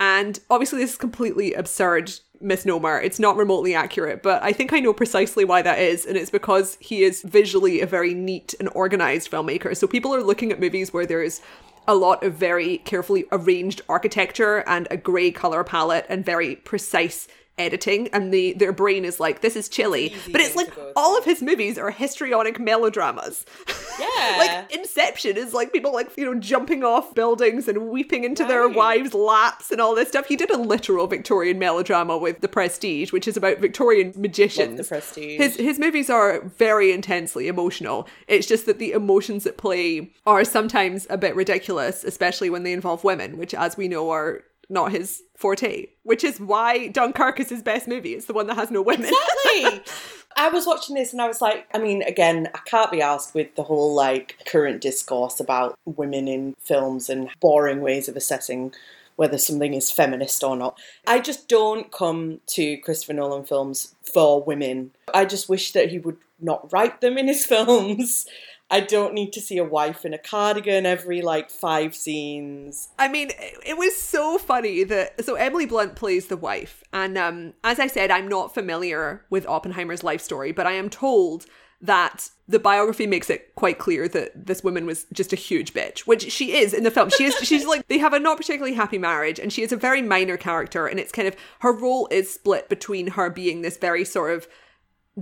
And 0.00 0.38
obviously, 0.48 0.80
this 0.80 0.92
is 0.92 0.96
completely 0.96 1.54
absurd 1.54 2.12
misnomer. 2.40 3.00
It's 3.00 3.18
not 3.18 3.36
remotely 3.36 3.74
accurate, 3.74 4.22
but 4.22 4.42
I 4.42 4.52
think 4.52 4.72
I 4.72 4.80
know 4.80 4.92
precisely 4.92 5.44
why 5.44 5.62
that 5.62 5.78
is. 5.78 6.06
And 6.06 6.16
it's 6.16 6.30
because 6.30 6.76
he 6.80 7.02
is 7.02 7.22
visually 7.22 7.80
a 7.80 7.86
very 7.86 8.14
neat 8.14 8.54
and 8.60 8.68
organized 8.74 9.30
filmmaker. 9.30 9.76
So 9.76 9.86
people 9.86 10.14
are 10.14 10.22
looking 10.22 10.52
at 10.52 10.60
movies 10.60 10.92
where 10.92 11.06
there's 11.06 11.40
a 11.86 11.94
lot 11.94 12.22
of 12.22 12.34
very 12.34 12.78
carefully 12.78 13.24
arranged 13.32 13.80
architecture 13.88 14.58
and 14.66 14.86
a 14.90 14.96
grey 14.96 15.30
color 15.30 15.64
palette 15.64 16.04
and 16.08 16.24
very 16.24 16.56
precise 16.56 17.26
editing 17.58 18.08
and 18.12 18.32
the 18.32 18.52
their 18.54 18.72
brain 18.72 19.04
is 19.04 19.20
like 19.20 19.40
this 19.40 19.56
is 19.56 19.68
chilly. 19.68 20.14
but 20.30 20.40
it's 20.40 20.56
like 20.56 20.72
all 20.96 21.16
of 21.16 21.24
his 21.24 21.42
movies 21.42 21.78
are 21.78 21.90
histrionic 21.90 22.58
melodramas. 22.58 23.44
Yeah. 23.98 24.36
Like 24.38 24.72
inception 24.72 25.36
is 25.36 25.52
like 25.52 25.72
people 25.72 25.92
like 25.92 26.16
you 26.16 26.24
know 26.24 26.38
jumping 26.38 26.84
off 26.84 27.16
buildings 27.16 27.66
and 27.66 27.88
weeping 27.88 28.22
into 28.22 28.44
right. 28.44 28.48
their 28.48 28.68
wives 28.68 29.12
laps 29.12 29.72
and 29.72 29.80
all 29.80 29.96
this 29.96 30.08
stuff. 30.08 30.26
He 30.26 30.36
did 30.36 30.52
a 30.52 30.56
literal 30.56 31.08
victorian 31.08 31.58
melodrama 31.58 32.16
with 32.16 32.40
the 32.40 32.46
prestige 32.46 33.12
which 33.12 33.26
is 33.26 33.36
about 33.36 33.58
victorian 33.58 34.12
magicians 34.16 34.68
Love 34.68 34.76
the 34.76 34.84
prestige. 34.84 35.38
His 35.38 35.56
his 35.56 35.78
movies 35.80 36.08
are 36.08 36.42
very 36.42 36.92
intensely 36.92 37.48
emotional. 37.48 38.06
It's 38.28 38.46
just 38.46 38.66
that 38.66 38.78
the 38.78 38.92
emotions 38.92 39.46
at 39.46 39.56
play 39.56 40.12
are 40.24 40.44
sometimes 40.44 41.06
a 41.10 41.18
bit 41.18 41.34
ridiculous 41.34 42.04
especially 42.04 42.50
when 42.50 42.62
they 42.62 42.72
involve 42.72 43.02
women 43.02 43.36
which 43.36 43.52
as 43.52 43.76
we 43.76 43.88
know 43.88 44.10
are 44.10 44.44
not 44.68 44.92
his 44.92 45.22
forte, 45.36 45.86
which 46.02 46.24
is 46.24 46.40
why 46.40 46.88
Dunkirk 46.88 47.40
is 47.40 47.48
his 47.48 47.62
best 47.62 47.88
movie. 47.88 48.14
It's 48.14 48.26
the 48.26 48.32
one 48.32 48.46
that 48.48 48.56
has 48.56 48.70
no 48.70 48.82
women. 48.82 49.10
Exactly. 49.10 49.82
I 50.36 50.50
was 50.50 50.66
watching 50.66 50.94
this 50.94 51.12
and 51.12 51.20
I 51.20 51.26
was 51.26 51.40
like, 51.40 51.66
I 51.74 51.78
mean, 51.78 52.02
again, 52.02 52.48
I 52.54 52.58
can't 52.58 52.92
be 52.92 53.02
asked 53.02 53.34
with 53.34 53.54
the 53.56 53.64
whole 53.64 53.94
like 53.94 54.36
current 54.46 54.80
discourse 54.80 55.40
about 55.40 55.76
women 55.84 56.28
in 56.28 56.54
films 56.60 57.08
and 57.08 57.28
boring 57.40 57.80
ways 57.80 58.08
of 58.08 58.16
assessing 58.16 58.72
whether 59.16 59.36
something 59.36 59.74
is 59.74 59.90
feminist 59.90 60.44
or 60.44 60.56
not. 60.56 60.78
I 61.06 61.18
just 61.18 61.48
don't 61.48 61.90
come 61.90 62.40
to 62.48 62.76
Christopher 62.76 63.14
Nolan 63.14 63.44
films 63.44 63.96
for 64.02 64.40
women. 64.40 64.92
I 65.12 65.24
just 65.24 65.48
wish 65.48 65.72
that 65.72 65.90
he 65.90 65.98
would 65.98 66.18
not 66.38 66.72
write 66.72 67.00
them 67.00 67.18
in 67.18 67.26
his 67.26 67.44
films. 67.46 68.26
I 68.70 68.80
don't 68.80 69.14
need 69.14 69.32
to 69.32 69.40
see 69.40 69.56
a 69.56 69.64
wife 69.64 70.04
in 70.04 70.12
a 70.12 70.18
cardigan 70.18 70.84
every 70.84 71.22
like 71.22 71.50
five 71.50 71.94
scenes. 71.94 72.88
I 72.98 73.08
mean, 73.08 73.30
it 73.64 73.78
was 73.78 73.96
so 73.96 74.36
funny 74.36 74.84
that 74.84 75.24
so 75.24 75.36
Emily 75.36 75.64
Blunt 75.64 75.96
plays 75.96 76.26
the 76.26 76.36
wife, 76.36 76.82
and 76.92 77.16
um, 77.16 77.54
as 77.64 77.78
I 77.80 77.86
said, 77.86 78.10
I'm 78.10 78.28
not 78.28 78.52
familiar 78.52 79.24
with 79.30 79.46
Oppenheimer's 79.46 80.04
life 80.04 80.20
story, 80.20 80.52
but 80.52 80.66
I 80.66 80.72
am 80.72 80.90
told 80.90 81.46
that 81.80 82.30
the 82.48 82.58
biography 82.58 83.06
makes 83.06 83.30
it 83.30 83.54
quite 83.54 83.78
clear 83.78 84.08
that 84.08 84.46
this 84.46 84.64
woman 84.64 84.84
was 84.84 85.06
just 85.12 85.32
a 85.32 85.36
huge 85.36 85.72
bitch, 85.72 86.00
which 86.00 86.30
she 86.30 86.56
is 86.56 86.74
in 86.74 86.82
the 86.82 86.90
film. 86.90 87.08
She 87.10 87.24
is 87.24 87.34
she's 87.42 87.66
like 87.66 87.86
they 87.88 87.98
have 87.98 88.12
a 88.12 88.18
not 88.18 88.36
particularly 88.36 88.74
happy 88.74 88.98
marriage 88.98 89.38
and 89.38 89.52
she 89.52 89.62
is 89.62 89.72
a 89.72 89.76
very 89.76 90.02
minor 90.02 90.36
character 90.36 90.86
and 90.86 90.98
it's 90.98 91.12
kind 91.12 91.28
of 91.28 91.36
her 91.60 91.72
role 91.72 92.08
is 92.10 92.32
split 92.32 92.68
between 92.68 93.08
her 93.08 93.30
being 93.30 93.62
this 93.62 93.76
very 93.76 94.04
sort 94.04 94.34
of 94.34 94.48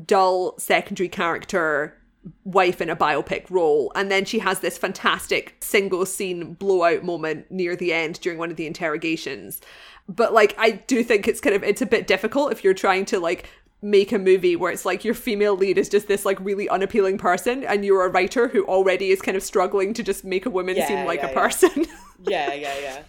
dull 0.07 0.59
secondary 0.59 1.09
character 1.09 1.97
wife 2.45 2.81
in 2.81 2.91
a 2.91 2.97
biopic 2.97 3.51
role. 3.51 3.93
And 3.95 4.11
then 4.11 4.25
she 4.25 4.39
has 4.41 4.61
this 4.61 4.79
fantastic 4.79 5.57
single 5.61 6.07
scene 6.07 6.55
blowout 6.55 7.05
moment 7.05 7.51
near 7.51 7.77
the 7.77 7.93
end 7.93 8.21
during 8.21 8.39
one 8.39 8.51
of 8.51 8.57
the 8.57 8.67
interrogations. 8.67 9.61
But 10.09 10.33
like 10.33 10.55
I 10.59 10.73
do 10.73 11.03
think 11.03 11.27
it's 11.29 11.41
kind 11.41 11.57
of 11.57 11.63
it's 11.63 11.83
a 11.83 11.87
bit 11.87 12.07
difficult 12.07 12.53
if 12.53 12.63
you're 12.63 12.75
trying 12.75 13.05
to 13.07 13.19
like 13.19 13.49
make 13.83 14.11
a 14.11 14.19
movie 14.19 14.57
where 14.57 14.73
it's 14.73 14.85
like 14.85 15.05
your 15.05 15.15
female 15.15 15.57
lead 15.57 15.79
is 15.79 15.89
just 15.89 16.09
this 16.09 16.25
like 16.25 16.41
really 16.41 16.69
unappealing 16.69 17.19
person 17.19 17.63
and 17.65 17.85
you're 17.85 18.05
a 18.05 18.09
writer 18.09 18.49
who 18.49 18.65
already 18.65 19.11
is 19.11 19.21
kind 19.21 19.37
of 19.37 19.43
struggling 19.43 19.93
to 19.93 20.03
just 20.03 20.25
make 20.25 20.47
a 20.47 20.51
woman 20.51 20.77
yeah, 20.77 20.89
seem 20.89 21.05
like 21.05 21.21
yeah, 21.21 21.31
a 21.31 21.35
person. 21.35 21.87
yeah, 22.27 22.55
yeah, 22.55 22.79
yeah. 22.81 23.03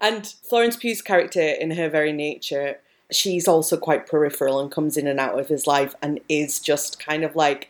And 0.00 0.26
Florence 0.48 0.76
Pugh's 0.76 1.02
character 1.02 1.40
in 1.40 1.72
her 1.72 1.88
very 1.88 2.12
nature, 2.12 2.78
she's 3.10 3.48
also 3.48 3.76
quite 3.76 4.06
peripheral 4.06 4.60
and 4.60 4.70
comes 4.70 4.96
in 4.96 5.06
and 5.06 5.18
out 5.18 5.38
of 5.38 5.48
his 5.48 5.66
life 5.66 5.94
and 6.02 6.20
is 6.28 6.60
just 6.60 7.04
kind 7.04 7.24
of 7.24 7.36
like 7.36 7.68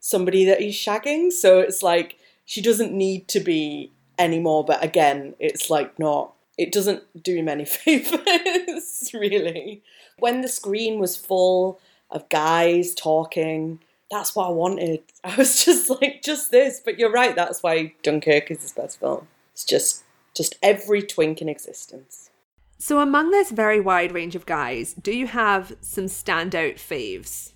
somebody 0.00 0.44
that 0.46 0.60
he's 0.60 0.76
shagging. 0.76 1.30
So 1.30 1.60
it's 1.60 1.82
like 1.82 2.16
she 2.44 2.60
doesn't 2.60 2.92
need 2.92 3.28
to 3.28 3.40
be 3.40 3.92
anymore. 4.18 4.64
But 4.64 4.82
again, 4.82 5.34
it's 5.38 5.70
like 5.70 5.98
not. 5.98 6.34
It 6.58 6.72
doesn't 6.72 7.22
do 7.22 7.36
him 7.36 7.48
any 7.48 7.64
favors, 7.66 9.10
really. 9.14 9.82
When 10.18 10.40
the 10.42 10.48
screen 10.48 10.98
was 10.98 11.16
full 11.16 11.80
of 12.10 12.28
guys 12.28 12.94
talking, 12.94 13.80
that's 14.10 14.34
what 14.34 14.48
I 14.48 14.50
wanted. 14.50 15.02
I 15.24 15.36
was 15.36 15.64
just 15.64 15.88
like, 15.88 16.22
just 16.22 16.50
this. 16.50 16.80
But 16.84 16.98
you're 16.98 17.12
right. 17.12 17.34
That's 17.36 17.62
why 17.62 17.94
Dunkirk 18.02 18.50
is 18.50 18.62
his 18.62 18.72
best 18.72 19.00
film. 19.00 19.28
It's 19.52 19.64
just, 19.64 20.02
just 20.34 20.56
every 20.62 21.02
twink 21.02 21.40
in 21.40 21.48
existence. 21.48 22.30
So, 22.78 23.00
among 23.00 23.30
this 23.30 23.50
very 23.50 23.78
wide 23.78 24.12
range 24.12 24.34
of 24.34 24.46
guys, 24.46 24.94
do 24.94 25.12
you 25.12 25.26
have 25.26 25.76
some 25.82 26.06
standout 26.06 26.76
faves? 26.76 27.52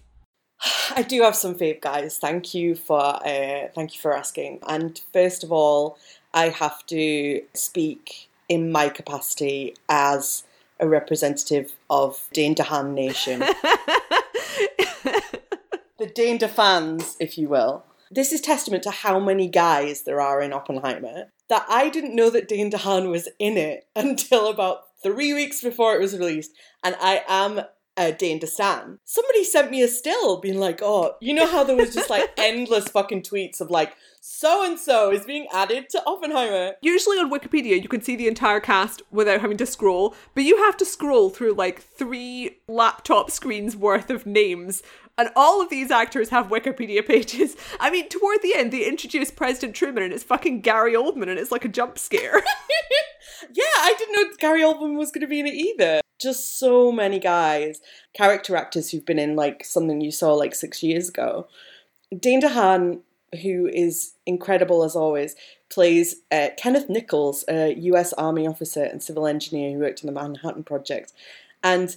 I 0.97 1.03
do 1.03 1.23
have 1.23 1.37
some 1.37 1.55
fave 1.55 1.81
guys. 1.81 2.19
Thank 2.19 2.55
you 2.55 2.75
for 2.75 3.01
uh, 3.01 3.69
thank 3.75 3.95
you 3.95 4.01
for 4.01 4.17
asking. 4.17 4.61
And 4.67 5.01
first 5.13 5.45
of 5.45 5.53
all, 5.53 5.99
I 6.33 6.49
have 6.49 6.85
to 6.87 7.43
speak 7.55 8.29
in 8.49 8.73
my 8.73 8.89
capacity 8.89 9.75
as 9.89 10.45
a 10.81 10.89
representative 10.89 11.73
of 11.89 12.29
Dane 12.33 12.55
DeHaan 12.55 12.95
Nation. 12.95 13.41
the 15.99 16.07
Dane 16.15 16.39
De 16.39 16.49
fans, 16.49 17.17
if 17.21 17.39
you 17.39 17.49
will. 17.49 17.85
This 18.11 18.33
is 18.33 18.41
testament 18.41 18.83
to 18.85 18.91
how 18.91 19.19
many 19.19 19.49
guys 19.49 20.03
there 20.03 20.21
are 20.21 20.41
in 20.41 20.53
Oppenheimer 20.53 21.31
that 21.49 21.67
I 21.69 21.89
didn't 21.89 22.15
know 22.15 22.31
that 22.31 22.49
Dane 22.49 22.71
DeHaan 22.71 23.11
was 23.11 23.29
in 23.39 23.57
it 23.57 23.87
until 23.97 24.49
about 24.49 24.85
three 25.03 25.33
weeks 25.35 25.61
before 25.63 25.95
it 25.95 26.01
was 26.01 26.19
released. 26.19 26.53
And 26.83 26.97
I 27.01 27.23
am 27.29 27.63
Uh, 27.97 28.11
a 28.11 28.13
Dane 28.13 28.41
DeStan. 28.41 28.99
Somebody 29.05 29.45
sent 29.45 29.71
me 29.71 29.83
a 29.83 29.89
still 29.89 30.41
being 30.41 30.59
like, 30.59 30.81
oh, 30.83 31.15
you 31.21 31.33
know 31.33 31.47
how 31.47 31.63
there 31.63 31.77
was 31.77 31.95
just 31.95 32.11
like 32.11 32.29
endless 32.37 32.89
fucking 32.89 33.23
tweets 33.23 33.61
of 33.61 33.71
like, 33.71 33.95
so 34.21 34.65
and 34.65 34.79
so 34.79 35.13
is 35.13 35.25
being 35.25 35.47
added 35.53 35.89
to 35.91 36.03
Oppenheimer. 36.07 36.73
Usually 36.81 37.19
on 37.19 37.31
Wikipedia, 37.31 37.81
you 37.81 37.89
can 37.89 38.03
see 38.03 38.17
the 38.17 38.27
entire 38.27 38.59
cast 38.59 39.03
without 39.11 39.41
having 39.41 39.59
to 39.59 39.67
scroll, 39.67 40.15
but 40.35 40.45
you 40.45 40.57
have 40.57 40.77
to 40.79 40.85
scroll 40.85 41.31
through 41.31 41.53
like 41.53 41.81
three 41.81 42.59
laptop 42.67 43.31
screens 43.31 43.77
worth 43.77 44.11
of 44.11 44.27
names. 44.27 44.83
And 45.17 45.31
all 45.37 45.63
of 45.63 45.71
these 45.71 45.91
actors 45.91 46.31
have 46.31 46.49
Wikipedia 46.49 47.07
pages. 47.07 47.57
I 47.81 47.91
mean, 47.91 48.09
toward 48.09 48.43
the 48.43 48.55
end, 48.55 48.73
they 48.73 48.87
introduce 48.87 49.31
President 49.31 49.75
Truman 49.75 50.03
and 50.03 50.13
it's 50.13 50.25
fucking 50.25 50.61
Gary 50.61 50.95
Oldman 50.95 51.29
and 51.29 51.39
it's 51.39 51.53
like 51.53 51.65
a 51.65 51.69
jump 51.69 51.99
scare. 51.99 52.35
yeah, 53.53 53.65
I 53.81 53.95
didn't 53.99 54.15
know 54.15 54.37
Gary 54.39 54.63
Oldman 54.63 54.97
was 54.97 55.11
going 55.11 55.23
to 55.23 55.27
be 55.27 55.41
in 55.41 55.47
it 55.47 55.55
either. 55.55 56.01
Just 56.21 56.59
so 56.59 56.91
many 56.91 57.19
guys, 57.19 57.81
character 58.15 58.57
actors 58.57 58.91
who've 58.91 59.05
been 59.05 59.19
in 59.19 59.37
like 59.37 59.65
something 59.65 60.01
you 60.01 60.11
saw 60.11 60.33
like 60.33 60.55
six 60.55 60.83
years 60.83 61.09
ago. 61.09 61.49
Dane 62.19 62.41
DeHaan 62.41 63.01
who 63.43 63.67
is 63.67 64.15
incredible 64.27 64.85
as 64.85 64.97
always, 64.97 65.35
plays 65.71 66.17
uh, 66.31 66.49
Kenneth 66.57 66.89
Nichols, 66.89 67.45
a 67.49 67.75
US 67.75 68.13
Army 68.15 68.47
officer 68.47 68.83
and 68.83 69.03
civil 69.03 69.27
engineer 69.27 69.73
who 69.73 69.81
worked 69.81 70.05
on 70.05 70.07
the 70.07 70.21
Manhattan 70.21 70.65
Project. 70.65 71.13
And 71.63 71.97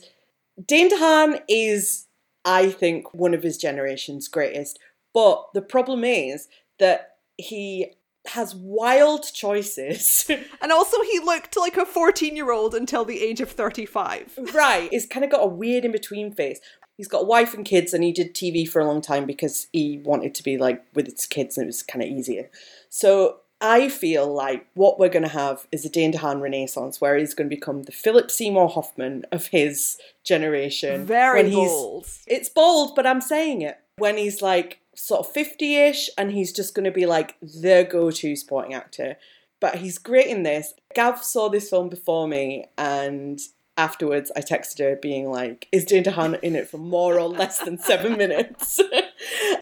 Dane 0.65 0.89
DeHaan 0.89 1.41
is, 1.47 2.05
I 2.47 2.71
think, 2.71 3.13
one 3.13 3.35
of 3.35 3.43
his 3.43 3.57
generation's 3.57 4.27
greatest. 4.27 4.79
But 5.13 5.45
the 5.53 5.61
problem 5.61 6.03
is 6.03 6.47
that 6.79 7.17
he 7.37 7.93
has 8.27 8.55
wild 8.55 9.25
choices. 9.33 10.29
and 10.61 10.71
also, 10.71 11.01
he 11.03 11.19
looked 11.19 11.55
like 11.55 11.77
a 11.77 11.85
14 11.85 12.35
year 12.35 12.51
old 12.51 12.73
until 12.73 13.05
the 13.05 13.21
age 13.21 13.41
of 13.41 13.51
35. 13.51 14.39
Right. 14.53 14.89
He's 14.89 15.05
kind 15.05 15.23
of 15.23 15.31
got 15.31 15.43
a 15.43 15.47
weird 15.47 15.85
in 15.85 15.91
between 15.91 16.31
face 16.31 16.59
he's 16.97 17.07
got 17.07 17.21
a 17.21 17.25
wife 17.25 17.53
and 17.53 17.63
kids 17.63 17.93
and 17.93 18.03
he 18.03 18.11
did 18.11 18.33
TV 18.33 18.67
for 18.67 18.81
a 18.81 18.85
long 18.85 19.01
time 19.01 19.25
because 19.25 19.67
he 19.71 19.99
wanted 20.03 20.33
to 20.35 20.43
be 20.43 20.57
like 20.57 20.83
with 20.93 21.05
his 21.05 21.25
kids 21.27 21.57
and 21.57 21.65
it 21.65 21.67
was 21.67 21.83
kind 21.83 22.03
of 22.03 22.09
easier. 22.09 22.49
So 22.89 23.37
I 23.59 23.89
feel 23.89 24.31
like 24.31 24.67
what 24.75 24.99
we're 24.99 25.09
going 25.09 25.23
to 25.23 25.29
have 25.29 25.67
is 25.71 25.83
a 25.83 25.89
Dane 25.89 26.13
DeHaan 26.13 26.41
renaissance 26.41 27.01
where 27.01 27.17
he's 27.17 27.33
going 27.33 27.49
to 27.49 27.55
become 27.55 27.83
the 27.83 27.91
Philip 27.91 28.29
Seymour 28.29 28.69
Hoffman 28.69 29.25
of 29.31 29.47
his 29.47 29.97
generation. 30.23 31.05
Very 31.05 31.49
bold. 31.49 32.07
It's 32.27 32.49
bold, 32.49 32.95
but 32.95 33.07
I'm 33.07 33.21
saying 33.21 33.61
it. 33.63 33.79
When 33.97 34.17
he's 34.17 34.41
like 34.43 34.79
sort 34.95 35.25
of 35.25 35.33
50-ish 35.33 36.09
and 36.17 36.31
he's 36.31 36.51
just 36.51 36.75
going 36.75 36.85
to 36.85 36.91
be 36.91 37.05
like 37.05 37.35
the 37.41 37.87
go-to 37.89 38.35
sporting 38.35 38.75
actor. 38.75 39.17
But 39.59 39.75
he's 39.75 39.97
great 39.97 40.27
in 40.27 40.43
this. 40.43 40.73
Gav 40.93 41.23
saw 41.23 41.49
this 41.49 41.69
film 41.69 41.89
before 41.89 42.27
me 42.27 42.65
and 42.77 43.39
afterwards 43.75 44.31
I 44.35 44.41
texted 44.41 44.79
her 44.79 44.95
being 44.95 45.29
like, 45.29 45.67
is 45.71 45.85
Dane 45.85 46.03
DeHaan 46.03 46.39
in 46.41 46.55
it 46.55 46.69
for 46.69 46.77
more 46.77 47.19
or 47.19 47.27
less 47.27 47.59
than 47.59 47.79
seven 47.79 48.17
minutes? 48.17 48.79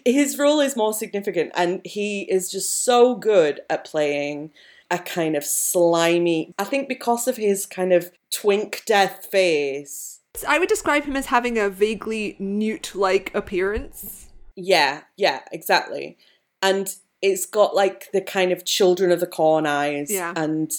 His 0.04 0.38
role 0.38 0.60
is 0.60 0.76
more 0.76 0.94
significant 0.94 1.52
and 1.54 1.80
he 1.84 2.22
is 2.22 2.50
just 2.50 2.84
so 2.84 3.14
good 3.14 3.60
at 3.68 3.84
playing 3.84 4.50
a 4.90 4.98
kind 4.98 5.36
of 5.36 5.44
slimy, 5.44 6.54
I 6.58 6.64
think 6.64 6.88
because 6.88 7.26
of 7.26 7.36
his 7.36 7.66
kind 7.66 7.92
of 7.92 8.12
twink 8.30 8.82
death 8.86 9.26
face. 9.26 10.20
I 10.46 10.58
would 10.58 10.68
describe 10.68 11.04
him 11.04 11.16
as 11.16 11.26
having 11.26 11.58
a 11.58 11.68
vaguely 11.70 12.36
newt 12.38 12.94
like 12.94 13.34
appearance. 13.34 14.28
Yeah, 14.54 15.02
yeah, 15.16 15.40
exactly. 15.52 16.18
And 16.62 16.94
it's 17.22 17.46
got 17.46 17.74
like 17.74 18.10
the 18.12 18.20
kind 18.20 18.52
of 18.52 18.64
children 18.64 19.10
of 19.10 19.20
the 19.20 19.26
corn 19.26 19.66
eyes. 19.66 20.10
Yeah. 20.10 20.32
And 20.36 20.70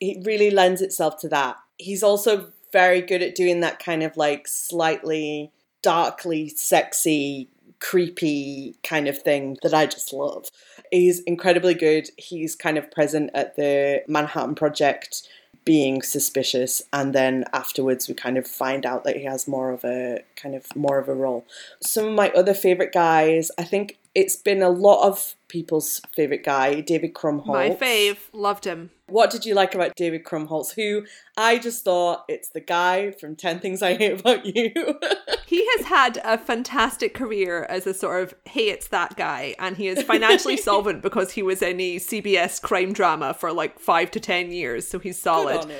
it 0.00 0.24
really 0.24 0.50
lends 0.50 0.82
itself 0.82 1.18
to 1.20 1.28
that. 1.30 1.56
He's 1.78 2.02
also 2.02 2.52
very 2.72 3.00
good 3.00 3.22
at 3.22 3.34
doing 3.34 3.60
that 3.60 3.78
kind 3.78 4.02
of 4.02 4.16
like 4.16 4.46
slightly 4.46 5.52
darkly 5.82 6.48
sexy 6.48 7.48
creepy 7.80 8.76
kind 8.82 9.08
of 9.08 9.18
thing 9.18 9.56
that 9.62 9.74
I 9.74 9.86
just 9.86 10.12
love. 10.12 10.50
He's 10.90 11.20
incredibly 11.20 11.74
good. 11.74 12.08
He's 12.16 12.54
kind 12.54 12.78
of 12.78 12.90
present 12.90 13.30
at 13.34 13.56
the 13.56 14.02
Manhattan 14.08 14.54
Project 14.54 15.28
being 15.64 16.00
suspicious 16.00 16.80
and 16.92 17.12
then 17.12 17.44
afterwards 17.52 18.08
we 18.08 18.14
kind 18.14 18.38
of 18.38 18.46
find 18.46 18.86
out 18.86 19.02
that 19.02 19.16
he 19.16 19.24
has 19.24 19.48
more 19.48 19.72
of 19.72 19.84
a 19.84 20.22
kind 20.36 20.54
of 20.54 20.64
more 20.76 20.98
of 20.98 21.08
a 21.08 21.14
role. 21.14 21.44
Some 21.82 22.06
of 22.06 22.14
my 22.14 22.30
other 22.30 22.54
favorite 22.54 22.92
guys, 22.92 23.50
I 23.58 23.64
think 23.64 23.98
it's 24.16 24.34
been 24.34 24.62
a 24.62 24.70
lot 24.70 25.06
of 25.06 25.34
people's 25.48 26.00
favorite 26.14 26.42
guy, 26.42 26.80
David 26.80 27.12
Krumholtz. 27.12 27.46
My 27.48 27.68
fave, 27.68 28.16
loved 28.32 28.64
him. 28.64 28.90
What 29.08 29.28
did 29.28 29.44
you 29.44 29.54
like 29.54 29.74
about 29.74 29.94
David 29.94 30.24
Krumholtz? 30.24 30.74
Who 30.74 31.04
I 31.36 31.58
just 31.58 31.84
thought 31.84 32.24
it's 32.26 32.48
the 32.48 32.62
guy 32.62 33.10
from 33.10 33.36
10 33.36 33.60
Things 33.60 33.82
I 33.82 33.94
Hate 33.94 34.18
About 34.18 34.46
You. 34.46 34.72
he 35.46 35.68
has 35.76 35.86
had 35.86 36.18
a 36.24 36.38
fantastic 36.38 37.12
career 37.12 37.64
as 37.64 37.86
a 37.86 37.92
sort 37.92 38.22
of, 38.22 38.34
hey, 38.46 38.70
it's 38.70 38.88
that 38.88 39.16
guy. 39.18 39.54
And 39.58 39.76
he 39.76 39.86
is 39.86 40.02
financially 40.02 40.56
solvent 40.56 41.02
because 41.02 41.32
he 41.32 41.42
was 41.42 41.60
in 41.60 41.78
a 41.78 41.96
CBS 41.96 42.60
crime 42.62 42.94
drama 42.94 43.34
for 43.34 43.52
like 43.52 43.78
five 43.78 44.10
to 44.12 44.18
10 44.18 44.50
years. 44.50 44.88
So 44.88 44.98
he's 44.98 45.20
solid. 45.20 45.70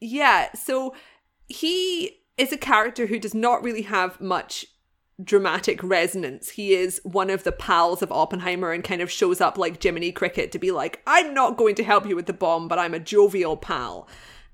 Yeah. 0.00 0.52
So 0.54 0.96
he 1.48 2.18
is 2.36 2.52
a 2.52 2.58
character 2.58 3.06
who 3.06 3.20
does 3.20 3.34
not 3.34 3.62
really 3.62 3.82
have 3.82 4.20
much 4.20 4.66
dramatic 5.22 5.82
resonance. 5.82 6.50
He 6.50 6.74
is 6.74 7.00
one 7.04 7.30
of 7.30 7.44
the 7.44 7.52
pals 7.52 8.02
of 8.02 8.10
Oppenheimer 8.10 8.72
and 8.72 8.82
kind 8.82 9.00
of 9.00 9.10
shows 9.10 9.40
up 9.40 9.56
like 9.56 9.82
Jiminy 9.82 10.12
Cricket 10.12 10.50
to 10.52 10.58
be 10.58 10.70
like, 10.70 11.02
I'm 11.06 11.34
not 11.34 11.56
going 11.56 11.74
to 11.76 11.84
help 11.84 12.06
you 12.06 12.16
with 12.16 12.26
the 12.26 12.32
bomb, 12.32 12.68
but 12.68 12.78
I'm 12.78 12.94
a 12.94 13.00
jovial 13.00 13.56
pal. 13.56 14.08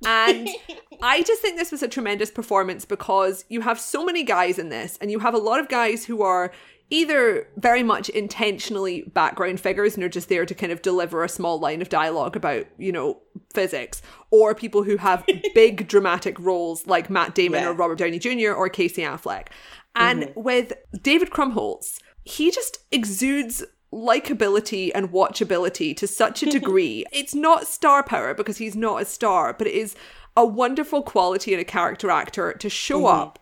And 0.07 0.49
I 1.03 1.23
just 1.23 1.43
think 1.43 1.57
this 1.57 1.73
was 1.73 1.83
a 1.83 1.89
tremendous 1.89 2.31
performance 2.31 2.85
because 2.85 3.45
you 3.49 3.63
have 3.63 3.81
so 3.81 4.05
many 4.05 4.23
guys 4.23 4.59
in 4.59 4.69
this, 4.69 4.99
and 5.01 5.11
you 5.11 5.19
have 5.21 5.35
a 5.35 5.39
lot 5.39 5.61
of 5.61 5.69
guys 5.69 6.05
who 6.05 6.23
are 6.23 6.53
either 6.93 7.47
very 7.57 7.85
much 7.85 8.09
intentionally 8.09 9.03
background 9.15 9.61
figures 9.61 9.95
and 9.95 10.03
are 10.03 10.09
just 10.09 10.29
there 10.29 10.45
to 10.45 10.55
kind 10.55 10.73
of 10.73 10.83
deliver 10.83 11.23
a 11.23 11.29
small 11.29 11.59
line 11.61 11.81
of 11.81 11.89
dialogue 11.89 12.35
about, 12.35 12.67
you 12.79 12.91
know, 12.91 13.17
physics, 13.55 14.03
or 14.33 14.57
people 14.57 14.83
who 14.83 14.97
have 14.97 15.25
big 15.55 15.87
dramatic 15.87 16.37
roles 16.41 16.89
like 16.89 17.09
Matt 17.09 17.35
Damon 17.35 17.63
yeah. 17.63 17.69
or 17.69 17.75
Robert 17.75 17.99
Downey 17.99 18.19
Jr. 18.19 18.53
or 18.53 18.69
Casey 18.69 19.03
Affleck. 19.03 19.47
And 19.95 20.25
mm-hmm. 20.25 20.41
with 20.41 20.73
David 21.03 21.31
Krumholtz, 21.31 22.01
he 22.25 22.51
just 22.51 22.79
exudes 22.93 23.65
likability 23.93 24.91
and 24.95 25.11
watchability 25.11 25.97
to 25.97 26.07
such 26.07 26.43
a 26.43 26.47
degree. 26.51 27.05
it's 27.13 27.35
not 27.35 27.67
star 27.67 28.03
power 28.03 28.35
because 28.35 28.59
he's 28.59 28.77
not 28.77 29.03
a 29.03 29.05
star, 29.05 29.53
but 29.53 29.67
it 29.67 29.75
is 29.75 29.97
a 30.37 30.45
wonderful 30.47 31.03
quality 31.03 31.53
in 31.53 31.61
a 31.61 31.65
character 31.65 32.11
actor 32.11 32.53
to 32.53 32.69
show 32.71 32.99
mm-hmm. 33.01 33.21
up, 33.21 33.39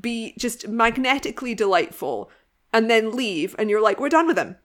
be 0.00 0.34
just 0.38 0.66
magnetically 0.66 1.54
delightful, 1.54 2.30
and 2.72 2.90
then 2.90 3.14
leave, 3.14 3.54
and 3.58 3.70
you're 3.70 3.82
like, 3.82 4.00
we're 4.00 4.08
done 4.08 4.26
with 4.26 4.38
him. 4.38 4.56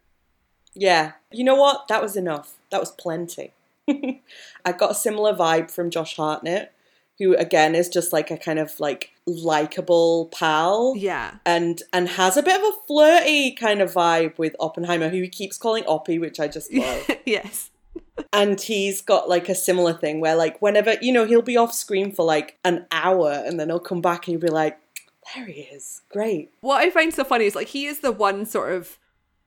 Yeah. 0.74 1.14
You 1.32 1.44
know 1.44 1.56
what? 1.56 1.88
That 1.88 2.02
was 2.02 2.16
enough. 2.16 2.54
That 2.72 2.80
was 2.80 2.92
plenty. 2.92 3.54
I 3.90 4.72
got 4.78 4.92
a 4.92 4.96
similar 4.96 5.34
vibe 5.34 5.72
from 5.72 5.90
Josh 5.90 6.16
Hartnett 6.16 6.74
who 7.20 7.36
again 7.36 7.76
is 7.76 7.90
just 7.90 8.14
like 8.14 8.30
a 8.32 8.38
kind 8.38 8.60
of 8.60 8.80
like 8.80 9.12
likable 9.26 10.30
pal. 10.34 10.94
Yeah. 10.98 11.36
And 11.46 11.82
and 11.92 12.10
has 12.10 12.38
a 12.38 12.44
bit 12.44 12.60
of 12.60 12.64
a 12.64 12.88
flirty 12.88 13.52
kind 13.52 13.82
of 13.82 13.94
vibe 13.94 14.38
with 14.38 14.56
Oppenheimer, 14.60 15.10
who 15.10 15.22
he 15.22 15.30
keeps 15.30 15.58
calling 15.58 15.84
Oppie, 15.86 16.20
which 16.20 16.40
I 16.40 16.48
just 16.48 16.72
love. 16.74 17.10
yes. 17.26 17.72
and 18.34 18.60
he's 18.60 19.02
got 19.02 19.30
like 19.30 19.50
a 19.50 19.56
similar 19.56 19.94
thing 19.94 20.20
where 20.20 20.36
like 20.36 20.62
whenever 20.62 20.96
you 21.02 21.12
know 21.12 21.26
he'll 21.26 21.42
be 21.42 21.58
off 21.58 21.74
screen 21.74 22.12
for 22.12 22.26
like 22.26 22.58
an 22.64 22.86
hour 22.92 23.44
and 23.46 23.60
then 23.60 23.70
he'll 23.70 23.80
come 23.80 24.02
back 24.02 24.28
and 24.28 24.34
he'll 24.34 24.48
be 24.48 24.54
like 24.54 24.80
there 25.34 25.46
he 25.46 25.62
is 25.62 26.02
great 26.10 26.52
what 26.62 26.82
i 26.82 26.90
find 26.90 27.14
so 27.14 27.24
funny 27.24 27.46
is 27.46 27.56
like 27.56 27.68
he 27.68 27.86
is 27.86 28.00
the 28.00 28.12
one 28.12 28.46
sort 28.46 28.72
of 28.72 28.98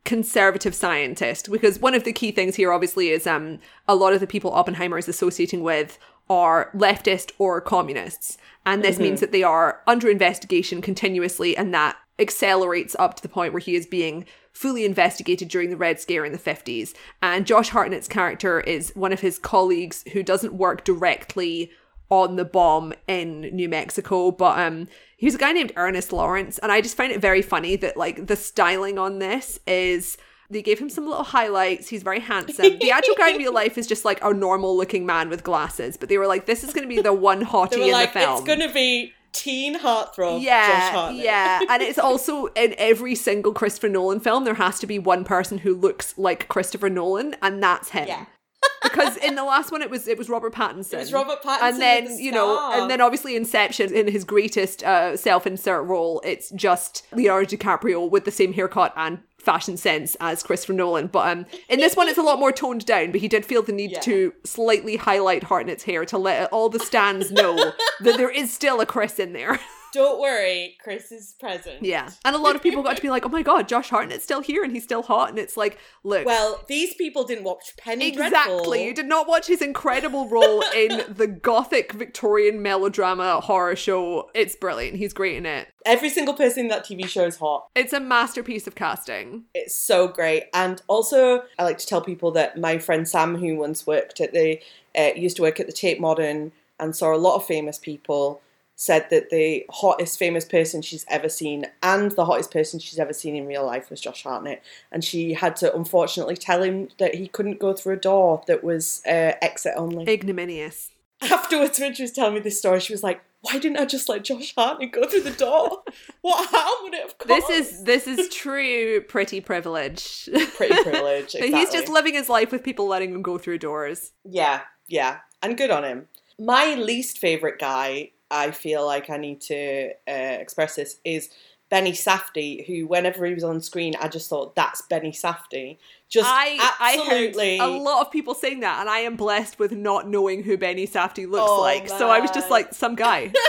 conservative 0.04 0.74
scientist 0.74 1.50
because 1.50 1.78
one 1.78 1.94
of 1.94 2.04
the 2.04 2.12
key 2.12 2.30
things 2.30 2.56
here 2.56 2.72
obviously 2.72 3.11
is 3.11 3.26
um 3.26 3.59
a 3.87 3.94
lot 3.94 4.12
of 4.12 4.20
the 4.20 4.26
people 4.26 4.52
oppenheimer 4.52 4.98
is 4.98 5.09
associating 5.09 5.62
with 5.62 5.98
are 6.30 6.70
leftist 6.74 7.32
or 7.38 7.60
communists. 7.60 8.38
And 8.64 8.82
this 8.82 8.94
mm-hmm. 8.94 9.04
means 9.04 9.20
that 9.20 9.32
they 9.32 9.42
are 9.42 9.82
under 9.86 10.08
investigation 10.08 10.80
continuously, 10.80 11.56
and 11.56 11.74
that 11.74 11.96
accelerates 12.18 12.94
up 12.98 13.16
to 13.16 13.22
the 13.22 13.28
point 13.28 13.52
where 13.52 13.60
he 13.60 13.74
is 13.74 13.86
being 13.86 14.24
fully 14.52 14.84
investigated 14.84 15.48
during 15.48 15.70
the 15.70 15.76
Red 15.76 16.00
Scare 16.00 16.24
in 16.24 16.32
the 16.32 16.38
50s. 16.38 16.94
And 17.22 17.46
Josh 17.46 17.70
Hartnett's 17.70 18.08
character 18.08 18.60
is 18.60 18.92
one 18.94 19.12
of 19.12 19.20
his 19.20 19.38
colleagues 19.38 20.04
who 20.12 20.22
doesn't 20.22 20.54
work 20.54 20.84
directly 20.84 21.70
on 22.10 22.36
the 22.36 22.44
bomb 22.44 22.92
in 23.08 23.42
New 23.54 23.68
Mexico. 23.68 24.30
But 24.30 24.58
um, 24.58 24.88
he 25.16 25.26
was 25.26 25.34
a 25.34 25.38
guy 25.38 25.52
named 25.52 25.72
Ernest 25.76 26.12
Lawrence, 26.12 26.58
and 26.58 26.70
I 26.70 26.80
just 26.80 26.96
find 26.96 27.12
it 27.12 27.20
very 27.20 27.42
funny 27.42 27.76
that 27.76 27.96
like 27.96 28.26
the 28.26 28.36
styling 28.36 28.98
on 28.98 29.18
this 29.18 29.58
is. 29.66 30.16
They 30.50 30.62
gave 30.62 30.78
him 30.78 30.90
some 30.90 31.06
little 31.06 31.24
highlights. 31.24 31.88
He's 31.88 32.02
very 32.02 32.20
handsome. 32.20 32.78
The 32.78 32.90
actual 32.90 33.14
guy 33.14 33.30
in 33.30 33.38
real 33.38 33.54
life 33.54 33.78
is 33.78 33.86
just 33.86 34.04
like 34.04 34.22
a 34.22 34.34
normal 34.34 34.76
looking 34.76 35.06
man 35.06 35.28
with 35.28 35.44
glasses. 35.44 35.96
But 35.96 36.08
they 36.08 36.18
were 36.18 36.26
like, 36.26 36.46
this 36.46 36.64
is 36.64 36.72
going 36.72 36.88
to 36.88 36.94
be 36.94 37.00
the 37.00 37.14
one 37.14 37.44
hottie 37.44 37.70
They 37.70 37.78
were 37.78 37.84
in 37.86 37.92
like, 37.92 38.12
the 38.12 38.20
film. 38.20 38.38
it's 38.38 38.46
gonna 38.46 38.72
be 38.72 39.12
teen 39.32 39.78
heartthrob. 39.78 40.38
Josh 40.38 40.42
yeah, 40.42 41.10
yeah, 41.10 41.60
and 41.68 41.82
it's 41.82 41.98
also 41.98 42.46
in 42.46 42.74
every 42.78 43.14
single 43.14 43.52
Christopher 43.52 43.88
Nolan 43.88 44.20
film 44.20 44.44
there 44.44 44.54
has 44.54 44.78
to 44.80 44.86
be 44.86 44.98
one 44.98 45.24
person 45.24 45.58
who 45.58 45.74
looks 45.74 46.18
like 46.18 46.48
Christopher 46.48 46.90
Nolan, 46.90 47.36
and 47.42 47.62
that's 47.62 47.90
him. 47.90 48.08
Yeah. 48.08 48.26
because 48.82 49.16
in 49.18 49.36
the 49.36 49.44
last 49.44 49.72
one 49.72 49.80
it 49.80 49.88
was 49.88 50.06
it 50.06 50.18
was 50.18 50.28
Robert 50.28 50.52
Pattinson. 50.52 50.94
It 50.94 50.98
was 50.98 51.12
Robert 51.12 51.42
Pattinson 51.42 51.62
and 51.62 51.80
then 51.80 52.04
the 52.04 52.22
you 52.22 52.32
know, 52.32 52.72
and 52.72 52.90
then 52.90 53.00
obviously 53.00 53.36
Inception 53.36 53.94
in 53.94 54.08
his 54.08 54.24
greatest 54.24 54.82
uh, 54.82 55.16
self-insert 55.16 55.84
role, 55.84 56.20
it's 56.24 56.50
just 56.50 57.06
Leonardo 57.12 57.56
DiCaprio 57.56 58.10
with 58.10 58.24
the 58.24 58.30
same 58.30 58.52
haircut 58.52 58.92
and 58.96 59.20
fashion 59.40 59.76
sense 59.76 60.16
as 60.20 60.42
Christopher 60.42 60.72
Nolan. 60.74 61.07
But 61.09 61.29
um, 61.29 61.46
in 61.68 61.81
this 61.81 61.96
one, 61.96 62.09
it's 62.09 62.18
a 62.18 62.22
lot 62.22 62.38
more 62.38 62.53
toned 62.53 62.87
down. 62.87 63.11
But 63.11 63.20
he 63.20 63.29
did 63.29 63.44
feel 63.46 63.62
the 63.62 63.72
need 63.72 63.92
Yeah. 63.92 64.00
to 64.00 64.33
slightly 64.44 64.96
highlight 64.96 65.44
Hartnett's 65.44 65.85
hair 65.85 66.05
to 66.07 66.18
let 66.18 66.53
all 66.53 66.68
the 66.68 66.79
stands 66.81 67.31
know 67.33 67.57
that 68.00 68.16
there 68.16 68.31
is 68.31 68.53
still 68.53 68.81
a 68.81 68.87
Chris 68.87 69.18
in 69.18 69.33
there. 69.33 69.59
Don't 69.92 70.20
worry, 70.20 70.76
Chris 70.83 71.11
is 71.11 71.35
present. 71.40 71.83
Yeah. 71.83 72.11
And 72.24 72.37
a 72.37 72.38
lot 72.38 72.55
of 72.55 72.62
people 72.62 72.83
got 72.83 72.96
to 72.96 73.03
be 73.03 73.11
like, 73.11 73.24
oh 73.24 73.29
my 73.29 73.42
god, 73.42 73.68
Josh 73.68 73.90
Hartnett's 73.90 74.24
still 74.24 74.40
here 74.40 74.62
and 74.62 74.72
he's 74.72 74.85
still 74.85 75.03
hot. 75.03 75.31
And 75.31 75.38
it's 75.38 75.57
like, 75.57 75.79
look. 76.05 76.26
Well, 76.26 76.64
these 76.68 76.94
people 76.94 77.24
didn't 77.24 77.44
watch 77.44 77.74
Penny 77.76 78.09
Exactly. 78.09 78.31
Dreadful. 78.31 78.76
You 78.76 78.94
did 78.94 79.07
not 79.07 79.26
watch 79.26 79.46
his 79.46 79.62
incredible 79.62 80.29
role 80.29 80.62
in 80.74 81.03
the 81.09 81.26
gothic 81.26 81.92
Victorian 81.92 82.62
melodrama 82.62 83.40
horror 83.40 83.76
show. 83.76 84.31
It's 84.35 84.57
brilliant. 84.57 84.96
He's 84.96 85.12
great 85.12 85.37
in 85.37 85.46
it. 85.46 85.68
Every 85.87 86.11
single 86.11 86.35
person 86.35 86.64
in 86.64 86.68
that 86.68 86.85
TV 86.85 87.07
show 87.09 87.24
is 87.24 87.38
hot. 87.38 87.68
It's 87.74 87.92
a 87.92 88.00
masterpiece 88.00 88.66
of 88.66 88.74
casting. 88.74 89.44
It's 89.55 89.74
so 89.74 90.09
great. 90.09 90.44
And 90.53 90.83
also, 90.88 91.42
I 91.59 91.64
like 91.64 91.79
to 91.79 91.87
tell 91.87 92.03
people 92.03 92.31
that 92.33 92.59
my 92.59 92.79
friend 92.79 93.09
Sam, 93.09 93.37
who 93.37 93.57
once 93.57 93.87
worked 93.87 94.20
at 94.20 94.33
the, 94.33 94.61
uh, 94.96 95.11
used 95.16 95.37
to 95.37 95.42
work 95.42 95.59
at 95.59 95.66
the 95.66 95.72
Tate 95.72 96.00
Modern 96.00 96.53
and 96.79 96.94
saw 96.94 97.14
a 97.14 97.16
lot 97.16 97.37
of 97.37 97.46
famous 97.46 97.79
people, 97.79 98.42
said 98.80 99.06
that 99.10 99.28
the 99.28 99.66
hottest 99.68 100.18
famous 100.18 100.46
person 100.46 100.80
she's 100.80 101.04
ever 101.08 101.28
seen 101.28 101.66
and 101.82 102.12
the 102.12 102.24
hottest 102.24 102.50
person 102.50 102.80
she's 102.80 102.98
ever 102.98 103.12
seen 103.12 103.36
in 103.36 103.46
real 103.46 103.66
life 103.66 103.90
was 103.90 104.00
Josh 104.00 104.22
Hartnett. 104.22 104.62
And 104.90 105.04
she 105.04 105.34
had 105.34 105.54
to 105.56 105.74
unfortunately 105.76 106.34
tell 106.34 106.62
him 106.62 106.88
that 106.98 107.14
he 107.14 107.28
couldn't 107.28 107.60
go 107.60 107.74
through 107.74 107.92
a 107.92 107.98
door 107.98 108.42
that 108.46 108.64
was 108.64 109.02
uh, 109.06 109.36
exit 109.42 109.74
only. 109.76 110.10
Ignominious. 110.10 110.92
Afterwards, 111.20 111.78
when 111.78 111.92
she 111.92 112.04
was 112.04 112.12
telling 112.12 112.32
me 112.32 112.40
this 112.40 112.58
story, 112.58 112.80
she 112.80 112.94
was 112.94 113.02
like, 113.02 113.20
why 113.42 113.58
didn't 113.58 113.76
I 113.76 113.84
just 113.84 114.08
let 114.08 114.24
Josh 114.24 114.54
Hartnett 114.56 114.92
go 114.92 115.06
through 115.06 115.24
the 115.24 115.30
door? 115.32 115.82
what 116.22 116.48
harm 116.50 116.84
would 116.84 116.94
it 116.94 117.02
have 117.02 117.18
caused? 117.18 117.48
This 117.48 117.50
is 117.50 117.84
this 117.84 118.06
is 118.06 118.34
true 118.34 119.02
pretty 119.02 119.42
privilege. 119.42 120.26
pretty 120.56 120.82
privilege. 120.82 121.36
But 121.38 121.50
He's 121.50 121.70
just 121.70 121.90
living 121.90 122.14
his 122.14 122.30
life 122.30 122.50
with 122.50 122.64
people 122.64 122.86
letting 122.86 123.12
him 123.12 123.20
go 123.20 123.36
through 123.36 123.58
doors. 123.58 124.12
Yeah, 124.24 124.62
yeah, 124.88 125.18
and 125.42 125.58
good 125.58 125.70
on 125.70 125.84
him. 125.84 126.08
My 126.38 126.74
least 126.74 127.18
favorite 127.18 127.58
guy, 127.58 128.12
I 128.30 128.50
feel 128.52 128.84
like 128.86 129.10
I 129.10 129.16
need 129.16 129.40
to 129.42 129.90
uh, 130.08 130.12
express 130.12 130.76
this, 130.76 130.98
is 131.04 131.30
Benny 131.68 131.92
Safdie, 131.92 132.66
who 132.66 132.86
whenever 132.86 133.24
he 133.26 133.32
was 133.34 133.44
on 133.44 133.60
screen, 133.60 133.94
I 134.00 134.08
just 134.08 134.28
thought 134.28 134.56
that's 134.56 134.82
Benny 134.82 135.12
Safdie. 135.12 135.78
Just 136.08 136.28
I 136.28 136.58
absolutely. 136.80 137.60
I 137.60 137.64
a 137.64 137.68
lot 137.68 138.04
of 138.04 138.10
people 138.12 138.34
saying 138.34 138.60
that, 138.60 138.80
and 138.80 138.88
I 138.90 138.98
am 139.00 139.14
blessed 139.16 139.58
with 139.60 139.70
not 139.72 140.08
knowing 140.08 140.42
who 140.42 140.56
Benny 140.56 140.86
Safdie 140.86 141.30
looks 141.30 141.48
Oh, 141.50 141.60
like. 141.60 141.88
So 141.88 142.10
I 142.10 142.18
was 142.20 142.30
just 142.32 142.50
like, 142.50 142.74
some 142.74 142.96
guy. 142.96 143.32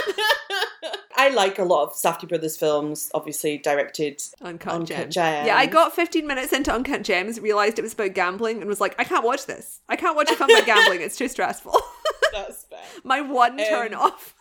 I 1.16 1.28
like 1.28 1.58
a 1.58 1.64
lot 1.64 1.84
of 1.84 1.92
Safdie 1.94 2.28
Brothers 2.28 2.56
films, 2.56 3.10
obviously 3.14 3.58
directed. 3.58 4.20
Uncut, 4.40 4.72
Uncut 4.74 4.88
Gems. 4.88 5.14
Gems. 5.14 5.46
Yeah, 5.46 5.56
I 5.56 5.66
got 5.66 5.94
15 5.94 6.26
minutes 6.26 6.52
into 6.52 6.72
Uncut 6.72 7.02
Gems, 7.02 7.38
realized 7.40 7.78
it 7.78 7.82
was 7.82 7.92
about 7.92 8.14
gambling, 8.14 8.58
and 8.58 8.66
was 8.66 8.80
like, 8.80 8.94
I 8.98 9.04
can't 9.04 9.24
watch 9.24 9.46
this. 9.46 9.80
I 9.88 9.96
can't 9.96 10.16
watch 10.16 10.30
a 10.30 10.36
film 10.36 10.50
about 10.50 10.66
gambling. 10.66 11.00
It's 11.00 11.16
too 11.16 11.28
stressful. 11.28 11.76
That's 12.32 12.64
fair. 12.64 12.80
My 13.04 13.20
one 13.20 13.58
turn 13.58 13.94
Um, 13.94 14.00
off. 14.00 14.34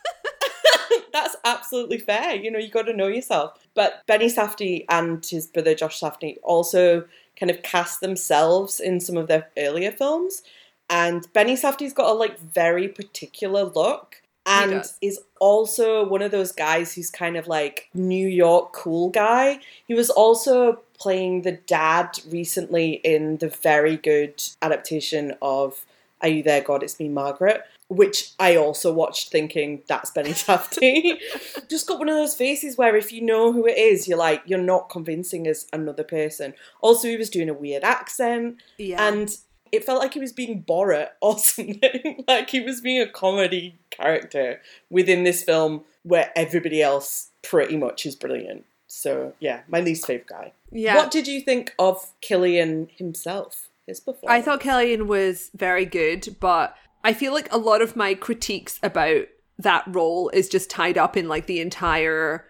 That's 1.14 1.36
absolutely 1.44 1.98
fair. 1.98 2.36
You 2.36 2.52
know, 2.52 2.60
you 2.60 2.70
got 2.70 2.84
to 2.84 2.94
know 2.94 3.08
yourself. 3.08 3.58
But 3.74 4.04
Benny 4.08 4.28
Safdie 4.28 4.86
and 4.90 5.26
his 5.26 5.48
brother 5.48 5.76
Josh 5.76 6.00
Safdie 6.00 6.38
also 6.44 7.06
kind 7.40 7.50
of 7.50 7.62
cast 7.64 8.02
themselves 8.02 8.80
in 8.80 9.00
some 9.00 9.18
of 9.18 9.28
their 9.28 9.50
earlier 9.58 9.92
films. 9.92 10.44
And 10.90 11.32
Benny 11.34 11.56
Safdie's 11.56 11.94
got 11.94 12.10
a 12.10 12.14
like 12.14 12.40
very 12.40 12.88
particular 12.88 13.64
look 13.64 14.22
and 14.46 14.84
is 15.02 15.20
also 15.40 16.06
one 16.08 16.22
of 16.22 16.32
those 16.32 16.52
guys 16.52 16.94
who's 16.94 17.10
kind 17.10 17.38
of 17.38 17.48
like 17.48 17.90
New 17.94 18.28
York 18.28 18.74
cool 18.74 19.10
guy. 19.10 19.60
He 19.88 19.94
was 19.94 20.10
also 20.10 20.82
playing 21.00 21.44
the 21.44 21.54
dad 21.54 22.20
recently 22.30 22.94
in 23.04 23.38
the 23.38 23.50
very 23.50 23.98
good 23.98 24.42
adaptation 24.62 25.36
of 25.42 25.86
Are 26.22 26.28
You 26.28 26.44
There, 26.44 26.62
God? 26.62 26.84
It's 26.84 27.00
Me, 27.00 27.08
Margaret, 27.08 27.64
which 27.92 28.32
I 28.40 28.56
also 28.56 28.94
watched 28.94 29.32
thinking 29.32 29.84
that's 29.88 30.12
Benny 30.12 30.32
Safdie. 30.32 31.18
Just 31.70 31.88
got 31.88 32.00
one 32.00 32.08
of 32.08 32.16
those 32.16 32.36
faces 32.36 32.78
where 32.78 32.96
if 32.96 33.12
you 33.12 33.22
know 33.22 33.52
who 33.52 33.66
it 33.68 33.78
is, 33.78 34.08
you're 34.08 34.18
like, 34.18 34.42
you're 34.46 34.60
not 34.60 34.90
convincing 34.90 35.46
as 35.46 35.68
another 35.74 36.04
person. 36.06 36.54
Also, 36.80 37.10
he 37.10 37.18
was 37.18 37.30
doing 37.30 37.50
a 37.50 37.54
weird 37.54 37.84
accent 37.84 38.56
Yeah. 38.78 39.06
and 39.08 39.36
it 39.74 39.84
felt 39.84 40.00
like 40.00 40.14
he 40.14 40.22
was 40.22 40.32
being 40.32 40.64
Borat 40.64 41.10
or 41.22 41.38
something. 41.52 42.24
like 42.30 42.50
he 42.50 42.62
was 42.62 42.80
being 42.80 43.02
a 43.02 43.08
comedy 43.08 43.78
character 43.90 44.62
within 44.90 45.24
this 45.26 45.44
film 45.44 45.84
where 46.04 46.32
everybody 46.36 46.82
else 46.82 47.32
pretty 47.42 47.76
much 47.76 48.06
is 48.06 48.16
brilliant. 48.16 48.64
So 48.88 49.34
yeah, 49.42 49.62
my 49.68 49.82
least 49.82 50.06
favorite 50.08 50.28
guy. 50.28 50.54
yeah. 50.72 50.96
What 50.96 51.12
did 51.12 51.28
you 51.28 51.42
think 51.42 51.74
of 51.78 52.10
Cillian 52.22 52.90
himself? 52.98 53.68
His 53.88 54.00
performance. 54.00 54.32
I 54.40 54.42
thought 54.42 54.62
Cillian 54.62 55.08
was 55.08 55.50
very 55.56 55.86
good, 55.86 56.36
but 56.40 56.76
I 57.04 57.14
feel 57.14 57.34
like 57.34 57.52
a 57.52 57.58
lot 57.58 57.82
of 57.82 57.96
my 57.96 58.14
critiques 58.14 58.80
about 58.84 59.26
that 59.58 59.84
role 59.88 60.30
is 60.30 60.50
just 60.50 60.70
tied 60.70 60.98
up 60.98 61.16
in 61.16 61.28
like 61.28 61.46
the 61.46 61.60
entire 61.60 62.46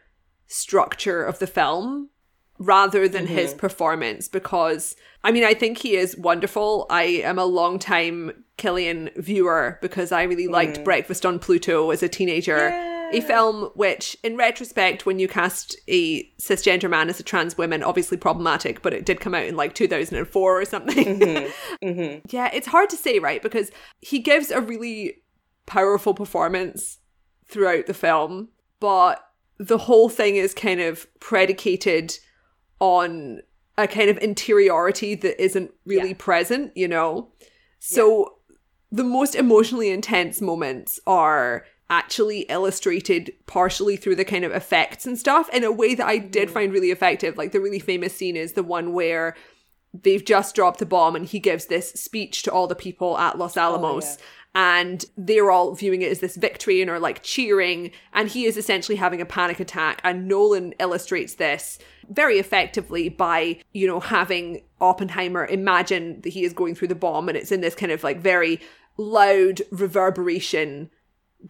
structure 0.48 1.24
of 1.24 1.40
the 1.40 1.48
film 1.48 2.10
rather 2.58 3.08
than 3.08 3.26
his 3.26 3.52
mm-hmm. 3.52 3.60
performance 3.60 4.28
because 4.28 4.96
I 5.24 5.32
mean 5.32 5.44
I 5.44 5.54
think 5.54 5.80
he 5.80 5.96
is 5.96 6.16
wonderful. 6.18 6.86
I 6.90 7.04
am 7.04 7.40
a 7.40 7.46
long 7.46 7.80
time 7.80 8.44
Cillian 8.58 9.16
viewer 9.18 9.80
because 9.82 10.12
I 10.12 10.24
really 10.24 10.48
liked 10.48 10.80
mm. 10.80 10.84
Breakfast 10.84 11.26
on 11.26 11.40
Pluto 11.40 11.90
as 11.90 12.04
a 12.04 12.10
teenager. 12.10 12.70
A 13.14 13.22
film 13.22 13.70
which, 13.76 14.16
in 14.24 14.38
retrospect, 14.38 15.06
when 15.06 15.20
you 15.20 15.28
cast 15.28 15.76
a 15.88 16.24
cisgender 16.40 16.90
man 16.90 17.10
as 17.10 17.20
a 17.20 17.24
trans 17.24 17.58
woman, 17.58 17.84
obviously 17.84 18.18
problematic, 18.18 18.82
but 18.82 18.94
it 18.94 19.06
did 19.06 19.20
come 19.20 19.36
out 19.36 19.46
in 19.46 19.56
like 19.56 19.74
2004 19.76 20.62
or 20.62 20.66
something. 20.66 21.20
Mm-hmm. 21.20 21.52
Mm-hmm. 21.88 22.20
Yeah, 22.30 22.50
it's 22.54 22.68
hard 22.68 22.90
to 22.92 22.98
say, 22.98 23.20
right? 23.20 23.42
Because 23.42 23.72
he 24.02 24.20
gives 24.20 24.52
a 24.52 24.62
really 24.62 25.24
powerful 25.66 26.14
performance 26.14 27.00
throughout 27.48 27.88
the 27.88 27.94
film, 27.94 28.50
but 28.80 29.24
the 29.58 29.78
whole 29.80 30.10
thing 30.10 30.36
is 30.36 30.54
kind 30.54 30.80
of 30.80 31.08
predicated 31.20 32.18
on 32.80 33.42
a 33.78 33.88
kind 33.88 34.10
of 34.10 34.18
interiority 34.20 35.16
that 35.16 35.42
isn't 35.42 35.72
really 35.86 36.10
Yeah. 36.10 36.16
present, 36.18 36.76
you 36.76 36.88
know? 36.88 37.32
So 37.80 38.36
the 38.92 39.04
most 39.04 39.36
emotionally 39.36 39.90
intense 39.90 40.42
moments 40.42 41.00
are 41.08 41.66
actually 41.92 42.42
illustrated 42.44 43.34
partially 43.46 43.98
through 43.98 44.16
the 44.16 44.26
kind 44.26 44.46
of 44.46 44.52
effects 44.54 45.06
and 45.06 45.20
stuff 45.20 45.50
in 45.50 45.64
a 45.64 45.72
way 45.72 45.94
that 45.94 46.08
I 46.08 46.18
did 46.18 46.48
mm. 46.48 46.54
find 46.54 46.74
really 46.74 46.90
effective. 46.90 47.38
Like 47.38 47.52
the 47.52 47.60
really 47.60 47.80
famous 47.80 48.16
scene 48.16 48.38
is 48.38 48.54
the 48.54 48.64
one 48.64 48.94
where 48.94 49.36
they've 49.94 50.24
just 50.24 50.56
dropped 50.56 50.80
the 50.80 50.86
bomb 50.86 51.18
and 51.18 51.26
he 51.26 51.40
gives 51.40 51.66
this 51.66 51.92
speech 51.92 52.44
to 52.44 52.52
all 52.52 52.66
the 52.66 52.76
people 52.76 53.18
at 53.18 53.38
Los 53.38 53.58
oh, 53.58 53.62
Alamos. 53.62 54.18
And 54.56 55.06
they're 55.16 55.52
all 55.52 55.76
viewing 55.76 56.02
it 56.02 56.12
as 56.12 56.20
this 56.20 56.36
victory 56.36 56.82
and 56.82 56.90
are 56.90 57.00
like 57.00 57.24
cheering. 57.24 57.92
And 58.14 58.30
he 58.30 58.46
is 58.46 58.58
essentially 58.58 58.98
having 58.98 59.22
a 59.22 59.26
panic 59.26 59.60
attack. 59.60 60.02
And 60.04 60.28
Nolan 60.28 60.74
illustrates 60.80 61.36
this 61.36 61.78
very 62.10 62.38
effectively 62.38 63.08
by, 63.10 63.60
you 63.74 63.88
know, 63.88 64.00
having 64.02 64.62
Oppenheimer 64.82 65.46
imagine 65.46 66.22
that 66.22 66.30
he 66.30 66.44
is 66.44 66.54
going 66.54 66.76
through 66.76 66.90
the 66.90 66.96
bomb. 66.96 67.30
And 67.30 67.38
it's 67.38 67.52
in 67.52 67.62
this 67.62 67.76
kind 67.76 67.94
of 67.94 68.04
like 68.04 68.20
very 68.20 68.60
loud 68.98 69.62
reverberation 69.72 70.90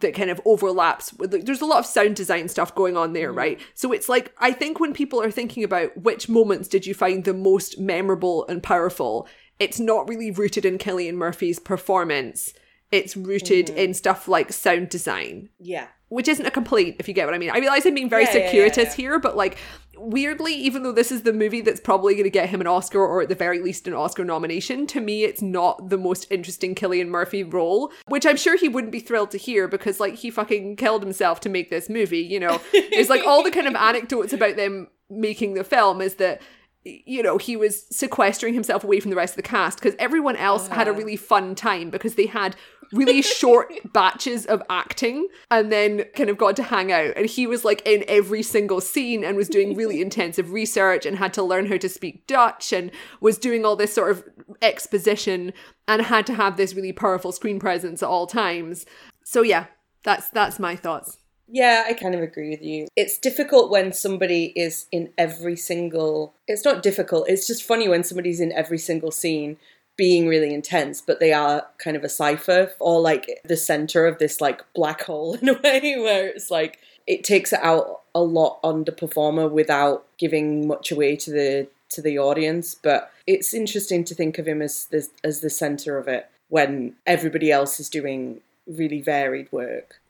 that 0.00 0.14
kind 0.14 0.30
of 0.30 0.40
overlaps 0.44 1.12
with 1.14 1.32
like, 1.32 1.44
there's 1.44 1.60
a 1.60 1.66
lot 1.66 1.78
of 1.78 1.86
sound 1.86 2.16
design 2.16 2.48
stuff 2.48 2.74
going 2.74 2.96
on 2.96 3.12
there 3.12 3.32
mm. 3.32 3.36
right? 3.36 3.60
So 3.74 3.92
it's 3.92 4.08
like 4.08 4.32
i 4.38 4.52
think 4.52 4.78
when 4.78 4.92
people 4.92 5.20
are 5.20 5.30
thinking 5.30 5.64
about 5.64 5.96
which 5.96 6.28
moments 6.28 6.68
did 6.68 6.86
you 6.86 6.94
find 6.94 7.24
the 7.24 7.34
most 7.34 7.78
memorable 7.78 8.46
and 8.48 8.62
powerful 8.62 9.26
it's 9.58 9.80
not 9.80 10.08
really 10.08 10.30
rooted 10.30 10.64
in 10.64 10.78
cillian 10.78 11.14
murphy's 11.14 11.58
performance 11.58 12.52
it's 12.92 13.16
rooted 13.16 13.66
mm-hmm. 13.66 13.78
in 13.78 13.94
stuff 13.94 14.28
like 14.28 14.52
sound 14.52 14.90
design. 14.90 15.48
Yeah. 15.58 15.88
Which 16.08 16.28
isn't 16.28 16.44
a 16.44 16.50
complaint, 16.50 16.96
if 16.98 17.08
you 17.08 17.14
get 17.14 17.24
what 17.24 17.34
I 17.34 17.38
mean. 17.38 17.50
I 17.50 17.58
realize 17.58 17.86
I'm 17.86 17.94
being 17.94 18.10
very 18.10 18.24
yeah, 18.24 18.32
circuitous 18.32 18.76
yeah, 18.76 18.90
yeah, 18.90 18.96
here, 18.96 19.18
but 19.18 19.34
like 19.36 19.56
weirdly, 20.02 20.54
even 20.54 20.82
though 20.82 20.92
this 20.92 21.12
is 21.12 21.22
the 21.22 21.32
movie 21.32 21.60
that's 21.60 21.80
probably 21.80 22.14
going 22.14 22.24
to 22.24 22.30
get 22.30 22.48
him 22.48 22.60
an 22.60 22.66
Oscar 22.66 23.00
or 23.00 23.22
at 23.22 23.28
the 23.28 23.34
very 23.34 23.60
least 23.60 23.86
an 23.86 23.94
Oscar 23.94 24.24
nomination, 24.24 24.86
to 24.88 25.00
me, 25.00 25.24
it's 25.24 25.42
not 25.42 25.90
the 25.90 25.98
most 25.98 26.26
interesting 26.30 26.74
Cillian 26.74 27.08
Murphy 27.08 27.42
role, 27.42 27.92
which 28.08 28.26
I'm 28.26 28.36
sure 28.36 28.56
he 28.56 28.68
wouldn't 28.68 28.92
be 28.92 29.00
thrilled 29.00 29.30
to 29.32 29.38
hear 29.38 29.68
because, 29.68 30.00
like, 30.00 30.16
he 30.16 30.30
fucking 30.30 30.76
killed 30.76 31.02
himself 31.02 31.40
to 31.40 31.48
make 31.48 31.70
this 31.70 31.88
movie, 31.88 32.20
you 32.20 32.40
know? 32.40 32.60
it's 32.72 33.10
like 33.10 33.24
all 33.24 33.42
the 33.42 33.50
kind 33.50 33.66
of 33.66 33.74
anecdotes 33.76 34.32
about 34.32 34.56
them 34.56 34.88
making 35.08 35.54
the 35.54 35.64
film 35.64 36.00
is 36.00 36.16
that 36.16 36.42
you 36.84 37.22
know, 37.22 37.38
he 37.38 37.56
was 37.56 37.86
sequestering 37.90 38.54
himself 38.54 38.82
away 38.82 38.98
from 38.98 39.10
the 39.10 39.16
rest 39.16 39.32
of 39.32 39.36
the 39.36 39.48
cast 39.48 39.78
because 39.78 39.94
everyone 39.98 40.36
else 40.36 40.66
uh-huh. 40.66 40.74
had 40.74 40.88
a 40.88 40.90
uh-huh. 40.90 40.98
really 40.98 41.16
fun 41.16 41.54
time 41.54 41.90
because 41.90 42.16
they 42.16 42.26
had 42.26 42.56
really 42.92 43.22
short 43.22 43.72
batches 43.92 44.46
of 44.46 44.62
acting 44.68 45.28
and 45.50 45.70
then 45.70 46.04
kind 46.14 46.28
of 46.28 46.36
got 46.36 46.56
to 46.56 46.62
hang 46.62 46.90
out. 46.90 47.12
And 47.16 47.26
he 47.26 47.46
was 47.46 47.64
like 47.64 47.82
in 47.86 48.04
every 48.08 48.42
single 48.42 48.80
scene 48.80 49.22
and 49.24 49.36
was 49.36 49.48
doing 49.48 49.76
really 49.76 50.00
intensive 50.02 50.52
research 50.52 51.06
and 51.06 51.16
had 51.16 51.32
to 51.34 51.42
learn 51.42 51.66
how 51.66 51.76
to 51.76 51.88
speak 51.88 52.26
Dutch 52.26 52.72
and 52.72 52.90
was 53.20 53.38
doing 53.38 53.64
all 53.64 53.76
this 53.76 53.94
sort 53.94 54.10
of 54.10 54.24
exposition 54.60 55.52
and 55.86 56.02
had 56.02 56.26
to 56.26 56.34
have 56.34 56.56
this 56.56 56.74
really 56.74 56.92
powerful 56.92 57.32
screen 57.32 57.60
presence 57.60 58.02
at 58.02 58.08
all 58.08 58.26
times. 58.26 58.86
So 59.24 59.42
yeah, 59.42 59.66
that's 60.02 60.28
that's 60.30 60.58
my 60.58 60.74
thoughts. 60.74 61.18
Yeah, 61.54 61.84
I 61.86 61.92
kind 61.92 62.14
of 62.14 62.22
agree 62.22 62.48
with 62.48 62.62
you. 62.62 62.88
It's 62.96 63.18
difficult 63.18 63.70
when 63.70 63.92
somebody 63.92 64.54
is 64.56 64.86
in 64.90 65.12
every 65.18 65.54
single. 65.54 66.32
It's 66.48 66.64
not 66.64 66.82
difficult, 66.82 67.28
it's 67.28 67.46
just 67.46 67.62
funny 67.62 67.88
when 67.88 68.04
somebody's 68.04 68.40
in 68.40 68.52
every 68.52 68.78
single 68.78 69.10
scene 69.10 69.58
being 69.98 70.26
really 70.26 70.54
intense, 70.54 71.02
but 71.02 71.20
they 71.20 71.34
are 71.34 71.66
kind 71.76 71.94
of 71.94 72.04
a 72.04 72.08
cipher 72.08 72.72
or 72.80 73.02
like 73.02 73.42
the 73.44 73.58
center 73.58 74.06
of 74.06 74.16
this 74.16 74.40
like 74.40 74.62
black 74.74 75.02
hole 75.02 75.34
in 75.42 75.50
a 75.50 75.60
way 75.60 75.96
where 75.98 76.26
it's 76.28 76.50
like 76.50 76.78
it 77.06 77.22
takes 77.22 77.52
it 77.52 77.60
out 77.62 78.00
a 78.14 78.22
lot 78.22 78.58
on 78.64 78.84
the 78.84 78.92
performer 78.92 79.46
without 79.46 80.06
giving 80.18 80.66
much 80.66 80.90
away 80.90 81.16
to 81.16 81.30
the 81.30 81.68
to 81.90 82.00
the 82.00 82.18
audience. 82.18 82.74
But 82.74 83.12
it's 83.26 83.52
interesting 83.52 84.04
to 84.04 84.14
think 84.14 84.38
of 84.38 84.48
him 84.48 84.62
as 84.62 84.86
the, 84.86 85.06
as 85.22 85.40
the 85.40 85.50
center 85.50 85.98
of 85.98 86.08
it 86.08 86.30
when 86.48 86.94
everybody 87.06 87.52
else 87.52 87.78
is 87.78 87.90
doing 87.90 88.40
really 88.66 89.02
varied 89.02 89.52
work. 89.52 90.00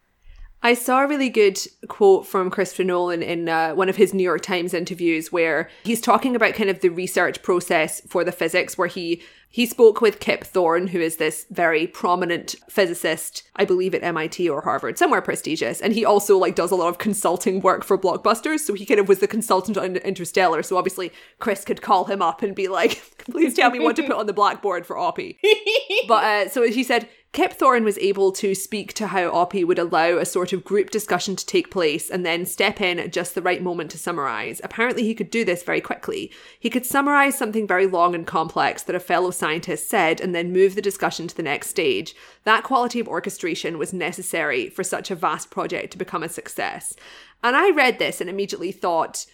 I 0.64 0.75
saw 0.75 1.03
a 1.03 1.09
really 1.09 1.29
good 1.29 1.59
quote 1.88 2.27
from 2.27 2.48
Christopher 2.48 2.85
Nolan 2.85 3.22
in 3.22 3.48
uh, 3.48 3.72
one 3.75 3.88
of 3.88 3.96
his 3.96 4.14
New 4.14 4.22
York 4.22 4.42
Times 4.42 4.72
interviews 4.72 5.33
where 5.33 5.68
he's 5.83 6.01
talking 6.01 6.37
about 6.37 6.55
kind 6.55 6.70
of 6.70 6.81
the 6.81 6.88
research 6.88 7.42
process 7.42 8.01
for 8.03 8.22
the 8.22 8.31
physics, 8.31 8.79
where 8.79 8.88
he 8.88 9.22
he 9.53 9.66
spoke 9.66 10.01
with 10.01 10.18
Kip 10.18 10.44
Thorne, 10.44 10.87
who 10.87 10.98
is 10.98 11.18
this 11.18 11.44
very 11.51 11.87
prominent 11.87 12.55
physicist, 12.70 13.42
I 13.55 13.66
believe 13.66 13.94
at 13.94 14.03
MIT 14.03 14.48
or 14.48 14.62
Harvard, 14.62 14.96
somewhere 14.96 15.20
prestigious, 15.20 15.81
and 15.81 15.92
he 15.92 16.07
also 16.07 16.38
like 16.38 16.55
does 16.55 16.70
a 16.70 16.77
lot 16.77 16.88
of 16.88 16.98
consulting 16.98 17.61
work 17.61 17.85
for 17.85 17.98
blockbusters. 17.98 18.61
So 18.61 18.72
he 18.72 18.87
kind 18.87 19.01
of 19.01 19.09
was 19.09 19.18
the 19.18 19.29
consultant 19.29 19.77
on 19.77 19.96
Interstellar. 19.96 20.62
So 20.62 20.79
obviously 20.79 21.12
Chris 21.40 21.64
could 21.64 21.83
call 21.83 22.05
him 22.05 22.22
up 22.22 22.40
and 22.40 22.55
be 22.55 22.68
like, 22.68 23.03
"Please 23.18 23.55
tell 23.55 23.70
me 23.70 23.81
what 23.81 23.96
to 23.96 24.05
put 24.05 24.16
on 24.16 24.27
the 24.27 24.33
blackboard 24.33 24.87
for 24.87 24.94
Oppie." 24.94 25.37
but 26.09 26.25
uh, 26.25 26.48
so 26.48 26.62
he 26.62 26.85
said 26.85 27.09
Kip 27.33 27.55
Thorne 27.55 27.83
was 27.83 27.97
able 27.97 28.31
to 28.33 28.55
speak 28.55 28.92
to 28.92 29.07
how 29.07 29.31
Oppie 29.31 29.66
would 29.66 29.79
allow 29.79 30.18
a 30.18 30.27
sort 30.27 30.53
of 30.53 30.64
group 30.64 30.90
discussion 30.90 31.35
to 31.35 31.47
take 31.47 31.71
place 31.71 32.11
and 32.11 32.27
then 32.27 32.45
step 32.45 32.79
in 32.79 32.99
at 32.99 33.11
just 33.11 33.35
the 33.35 33.40
right 33.40 33.62
moment 33.62 33.90
to 33.92 33.99
summarize. 33.99 34.61
Apparently, 34.62 35.05
he 35.05 35.14
could 35.14 35.31
do 35.31 35.42
this 35.42 35.62
very 35.62 35.81
quickly. 35.81 36.31
He 36.61 36.68
could 36.68 36.85
summarize 36.85 37.38
something 37.38 37.66
very 37.66 37.87
long 37.87 38.14
and 38.14 38.27
complex 38.27 38.83
that 38.83 38.95
a 38.95 39.01
fellow 39.01 39.31
scientist 39.31 39.88
said 39.88 40.21
and 40.21 40.35
then 40.35 40.53
move 40.53 40.75
the 40.75 40.83
discussion 40.83 41.27
to 41.27 41.35
the 41.35 41.42
next 41.42 41.68
stage. 41.68 42.14
That 42.45 42.64
quality 42.64 43.01
of 43.01 43.09
orchestration 43.09 43.79
was 43.79 43.95
necessary 43.95 44.68
for 44.68 44.85
such 44.85 45.11
a 45.11 45.14
vast 45.14 45.51
project 45.51 45.92
to 45.92 45.99
become 45.99 46.23
a 46.23 46.29
success. 46.29 46.95
And 47.42 47.57
I 47.57 47.71
read 47.71 47.99
this 47.99 48.21
and 48.21 48.29
immediately 48.29 48.73
thought, 48.73 49.25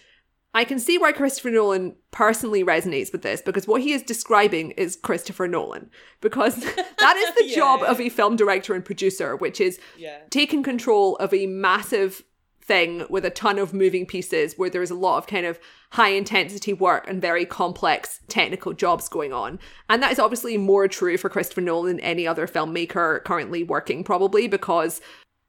I 0.53 0.65
can 0.65 0.79
see 0.79 0.97
why 0.97 1.11
Christopher 1.11 1.51
Nolan 1.51 1.95
personally 2.11 2.63
resonates 2.63 3.11
with 3.11 3.21
this 3.21 3.41
because 3.41 3.67
what 3.67 3.81
he 3.81 3.93
is 3.93 4.01
describing 4.01 4.71
is 4.71 4.95
Christopher 4.95 5.47
Nolan. 5.47 5.89
Because 6.21 6.55
that 6.99 7.15
is 7.17 7.35
the 7.35 7.49
yeah, 7.49 7.55
job 7.55 7.83
of 7.83 8.01
a 8.01 8.09
film 8.09 8.35
director 8.35 8.73
and 8.73 8.83
producer, 8.83 9.35
which 9.35 9.61
is 9.61 9.79
yeah. 9.97 10.19
taking 10.29 10.63
control 10.63 11.15
of 11.17 11.33
a 11.33 11.45
massive 11.45 12.23
thing 12.69 13.03
with 13.09 13.25
a 13.25 13.31
ton 13.31 13.57
of 13.57 13.73
moving 13.73 14.05
pieces 14.05 14.53
where 14.55 14.69
there's 14.69 14.91
a 14.91 14.95
lot 14.95 15.17
of 15.17 15.27
kind 15.27 15.45
of 15.45 15.59
high 15.91 16.09
intensity 16.09 16.71
work 16.71 17.07
and 17.07 17.19
very 17.19 17.43
complex 17.43 18.19
technical 18.27 18.73
jobs 18.73 19.09
going 19.09 19.33
on. 19.33 19.59
And 19.89 20.01
that 20.03 20.11
is 20.11 20.19
obviously 20.19 20.55
more 20.57 20.87
true 20.87 21.17
for 21.17 21.29
Christopher 21.29 21.61
Nolan 21.61 21.97
than 21.97 21.99
any 21.99 22.27
other 22.27 22.47
filmmaker 22.47 23.23
currently 23.23 23.63
working, 23.63 24.03
probably 24.03 24.47
because 24.47 25.01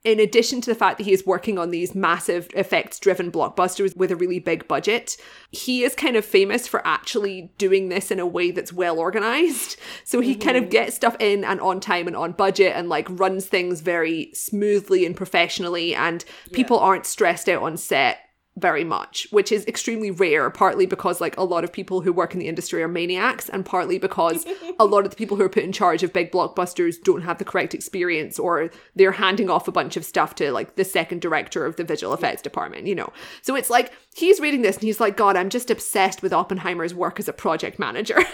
in 0.03 0.19
addition 0.19 0.63
to 0.63 0.71
the 0.71 0.75
fact 0.75 0.97
that 0.97 1.05
he 1.05 1.13
is 1.13 1.27
working 1.27 1.59
on 1.59 1.71
these 1.71 1.95
massive 1.95 2.49
effects 2.55 2.99
driven 2.99 3.31
blockbusters 3.31 3.95
with 3.95 4.11
a 4.11 4.17
really 4.17 4.39
big 4.39 4.67
budget, 4.67 5.17
he 5.51 5.85
is 5.85 5.95
kind 5.95 6.17
of 6.17 6.25
famous 6.25 6.67
for 6.67 6.87
actually 6.87 7.53
doing 7.59 7.91
this 7.91 8.11
in 8.11 8.19
a 8.19 8.27
way 8.27 8.51
that's 8.51 8.73
well 8.73 8.99
organized. 8.99 9.77
So 10.05 10.21
he 10.21 10.33
mm-hmm. 10.33 10.41
kind 10.41 10.57
of 10.57 10.65
mm-hmm. 10.65 10.71
gets 10.71 10.97
stuff 10.97 11.17
in 11.21 11.45
and 11.45 11.61
on 11.61 11.81
time 11.81 12.07
and 12.07 12.17
on 12.17 12.33
budget 12.33 12.73
and 12.75 12.89
like 12.89 13.07
runs 13.11 13.47
things 13.47 13.81
very 13.81 14.31
smoothly 14.33 15.05
and 15.05 15.15
professionally, 15.15 15.95
and 15.95 16.25
yeah. 16.47 16.57
people 16.57 16.79
aren't 16.79 17.07
stressed 17.07 17.49
out 17.49 17.63
on 17.63 17.77
set 17.77 18.19
very 18.61 18.85
much, 18.85 19.27
which 19.31 19.51
is 19.51 19.67
extremely 19.67 20.11
rare, 20.11 20.51
partly 20.51 20.87
because 20.87 21.21
like 21.21 21.37
a 21.37 21.43
lot 21.43 21.65
of 21.65 21.73
people 21.73 22.01
who 22.01 22.13
work 22.13 22.35
in 22.35 22.41
the 22.41 22.49
industry 22.49 22.83
are 22.83 22.89
maniacs, 22.89 23.49
and 23.49 23.65
partly 23.65 23.99
because 23.99 24.47
a 24.79 24.85
lot 24.85 25.05
of 25.05 25.11
the 25.11 25.17
people 25.17 25.37
who 25.37 25.43
are 25.43 25.49
put 25.49 25.65
in 25.65 25.73
charge 25.73 26.03
of 26.03 26.13
big 26.13 26.31
blockbusters 26.31 27.03
don't 27.03 27.23
have 27.23 27.39
the 27.39 27.45
correct 27.45 27.75
experience 27.75 28.39
or 28.39 28.71
they're 28.95 29.13
handing 29.13 29.51
off 29.51 29.69
a 29.69 29.73
bunch 29.73 29.97
of 29.97 30.05
stuff 30.05 30.35
to 30.35 30.53
like 30.53 30.77
the 30.77 30.85
second 30.85 31.21
director 31.21 31.67
of 31.67 31.77
the 31.77 31.85
visual 31.85 32.13
effects 32.13 32.43
department, 32.43 32.87
you 32.87 32.95
know. 32.95 33.13
So 33.43 33.57
it's 33.57 33.71
like 33.71 33.93
he's 34.15 34.41
reading 34.41 34.63
this 34.63 34.77
and 34.77 34.85
he's 34.85 35.01
like, 35.01 35.17
God, 35.17 35.37
I'm 35.37 35.51
just 35.51 35.71
obsessed 35.71 36.23
with 36.23 36.33
Oppenheimer's 36.33 36.95
work 36.95 37.19
as 37.19 37.29
a 37.29 37.33
project 37.33 37.79
manager. 37.79 38.19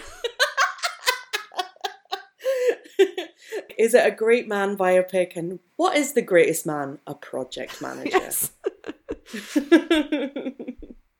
is 3.79 3.95
it 3.95 4.07
a 4.07 4.15
great 4.15 4.49
man 4.49 4.77
biopic? 4.77 5.37
And 5.37 5.59
what 5.77 5.97
is 5.97 6.13
the 6.13 6.23
greatest 6.23 6.67
man? 6.67 6.99
A 7.07 7.15
project 7.15 7.81
manager. 7.81 8.11
Yes. 8.11 8.51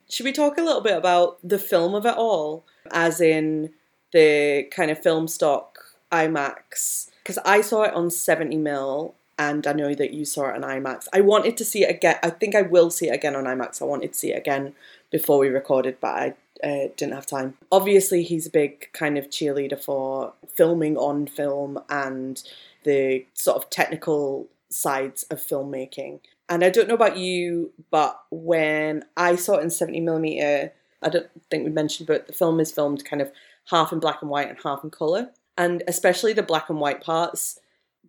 Should 0.09 0.25
we 0.25 0.33
talk 0.33 0.59
a 0.59 0.63
little 0.63 0.81
bit 0.81 0.97
about 0.97 1.39
the 1.43 1.59
film 1.59 1.95
of 1.95 2.07
it 2.07 2.15
all, 2.17 2.65
as 2.91 3.21
in 3.21 3.71
the 4.13 4.69
kind 4.71 4.91
of 4.91 5.03
film 5.03 5.27
stock 5.29 5.79
IMAX? 6.13 7.11
Because 7.23 7.39
I 7.45 7.61
saw 7.61 7.83
it 7.83 7.95
on 7.95 8.11
70 8.11 8.57
mil 8.57 9.15
and 9.39 9.67
I 9.67 9.73
know 9.73 9.95
that 9.95 10.13
you 10.13 10.25
saw 10.25 10.49
it 10.49 10.55
on 10.55 10.63
IMAX. 10.63 11.09
I 11.13 11.21
wanted 11.21 11.57
to 11.59 11.65
see 11.65 11.85
it 11.85 11.91
again. 11.91 12.19
I 12.23 12.31
think 12.31 12.55
I 12.55 12.63
will 12.63 12.91
see 12.91 13.09
it 13.09 13.15
again 13.15 13.37
on 13.37 13.45
IMAX. 13.45 13.83
I 13.83 13.85
wanted 13.85 14.13
to 14.13 14.19
see 14.19 14.33
it 14.33 14.39
again 14.39 14.75
before 15.11 15.39
we 15.39 15.49
recorded, 15.49 15.99
but 16.01 16.09
I 16.09 16.35
uh, 16.65 16.89
didn't 16.97 17.15
have 17.15 17.27
time. 17.27 17.55
Obviously, 17.71 18.23
he's 18.23 18.47
a 18.47 18.51
big 18.51 18.91
kind 18.93 19.19
of 19.19 19.29
cheerleader 19.29 19.83
for 19.83 20.33
filming 20.55 20.97
on 20.97 21.27
film 21.27 21.79
and 21.91 22.43
the 22.85 23.27
sort 23.35 23.59
of 23.59 23.69
technical 23.69 24.47
sides 24.71 25.25
of 25.25 25.39
filmmaking. 25.39 26.21
And 26.49 26.65
I 26.65 26.71
don't 26.71 26.89
know 26.89 26.95
about 26.95 27.17
you, 27.17 27.73
but 27.91 28.21
when 28.31 29.05
I 29.17 29.37
saw 29.37 29.57
it 29.57 29.65
in 29.65 29.71
70 29.71 30.01
millimeter, 30.01 30.73
I 31.03 31.09
don't 31.09 31.29
think 31.51 31.65
we 31.65 31.71
mentioned, 31.71 32.07
but 32.07 32.27
the 32.27 32.33
film 32.33 32.61
is 32.61 32.73
filmed 32.73 33.05
kind 33.05 33.21
of 33.21 33.33
half 33.69 33.93
in 33.93 33.99
black 33.99 34.23
and 34.23 34.31
white 34.31 34.49
and 34.49 34.59
half 34.63 34.85
in 34.85 34.91
color. 34.91 35.31
And 35.59 35.83
especially 35.89 36.33
the 36.33 36.43
black 36.43 36.71
and 36.71 36.79
white 36.79 37.03
parts, 37.03 37.59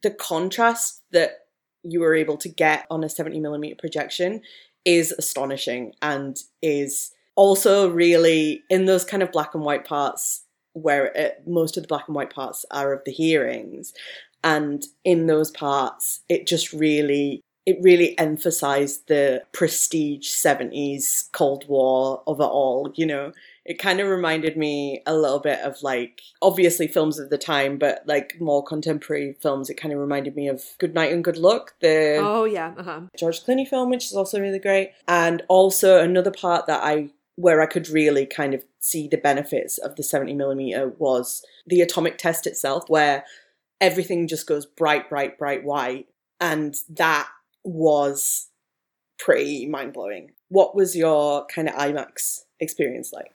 the 0.04 0.12
contrast 0.12 1.02
that 1.12 1.48
you 1.84 2.00
were 2.00 2.14
able 2.14 2.38
to 2.38 2.50
get 2.50 2.86
on 2.92 3.04
a 3.04 3.10
70 3.10 3.40
millimeter 3.40 3.76
projection 3.76 4.42
is 4.86 5.12
astonishing 5.12 5.94
and 6.02 6.38
is 6.62 7.12
also 7.36 7.90
really 7.90 8.64
in 8.70 8.86
those 8.86 9.06
kind 9.06 9.24
of 9.24 9.32
black 9.32 9.54
and 9.54 9.64
white 9.64 9.86
parts 9.86 10.44
where 10.74 11.08
it, 11.08 11.44
most 11.46 11.78
of 11.78 11.84
the 11.84 11.88
black 11.88 12.08
and 12.08 12.16
white 12.16 12.34
parts 12.34 12.66
are 12.72 12.94
of 12.94 13.04
the 13.06 13.12
hearings 13.12 13.94
and 14.44 14.86
in 15.04 15.28
those 15.28 15.52
parts 15.52 16.22
it 16.30 16.48
just 16.48 16.72
really 16.72 17.42
it 17.68 17.78
really 17.82 18.18
emphasized 18.18 19.10
the 19.10 19.44
prestige 19.52 20.30
70s 20.32 21.30
Cold 21.34 21.68
War 21.68 22.24
of 22.26 22.40
it 22.40 22.44
all, 22.44 22.94
you 22.96 23.06
know. 23.06 23.34
It 23.66 23.78
kind 23.78 24.00
of 24.00 24.08
reminded 24.08 24.56
me 24.56 25.04
a 25.06 25.14
little 25.14 25.40
bit 25.40 25.60
of 25.60 25.84
like, 25.84 26.22
obviously 26.42 26.88
films 26.88 27.20
of 27.20 27.30
the 27.30 27.38
time, 27.38 27.78
but 27.78 28.04
like 28.06 28.38
more 28.40 28.64
contemporary 28.64 29.36
films. 29.42 29.70
It 29.70 29.74
kind 29.74 29.94
of 29.94 30.00
reminded 30.00 30.38
me 30.38 30.48
of 30.48 30.64
Good 30.78 30.94
Night 30.94 31.12
and 31.12 31.26
Good 31.26 31.36
Luck, 31.36 31.74
the 31.82 32.20
oh 32.22 32.46
yeah, 32.46 32.74
uh-huh. 32.78 33.02
George 33.18 33.44
Clooney 33.44 33.68
film, 33.68 33.90
which 33.90 34.06
is 34.06 34.14
also 34.14 34.40
really 34.40 34.60
great. 34.60 34.94
And 35.06 35.44
also 35.50 36.00
another 36.00 36.32
part 36.32 36.68
that 36.68 36.82
I 36.82 37.10
where 37.36 37.62
I 37.62 37.66
could 37.66 37.90
really 37.90 38.26
kind 38.26 38.54
of 38.54 38.64
see 38.80 39.10
the 39.10 39.18
benefits 39.18 39.78
of 39.78 39.98
the 39.98 40.04
70 40.04 40.34
millimeter 40.36 40.88
was 40.88 41.46
the 41.68 41.82
atomic 41.82 42.18
test 42.18 42.48
itself, 42.48 42.86
where 42.88 43.26
everything 43.82 44.30
just 44.30 44.48
goes 44.48 44.66
bright, 44.66 45.10
bright, 45.10 45.38
bright 45.38 45.66
white. 45.66 46.08
And 46.40 46.76
that 46.90 47.28
was 47.68 48.50
pretty 49.20 49.66
mind 49.66 49.94
blowing. 49.94 50.32
What 50.50 50.76
was 50.76 50.96
your 50.96 51.46
kind 51.48 51.68
of 51.68 51.76
IMAX 51.76 52.42
experience 52.60 53.12
like? 53.14 53.34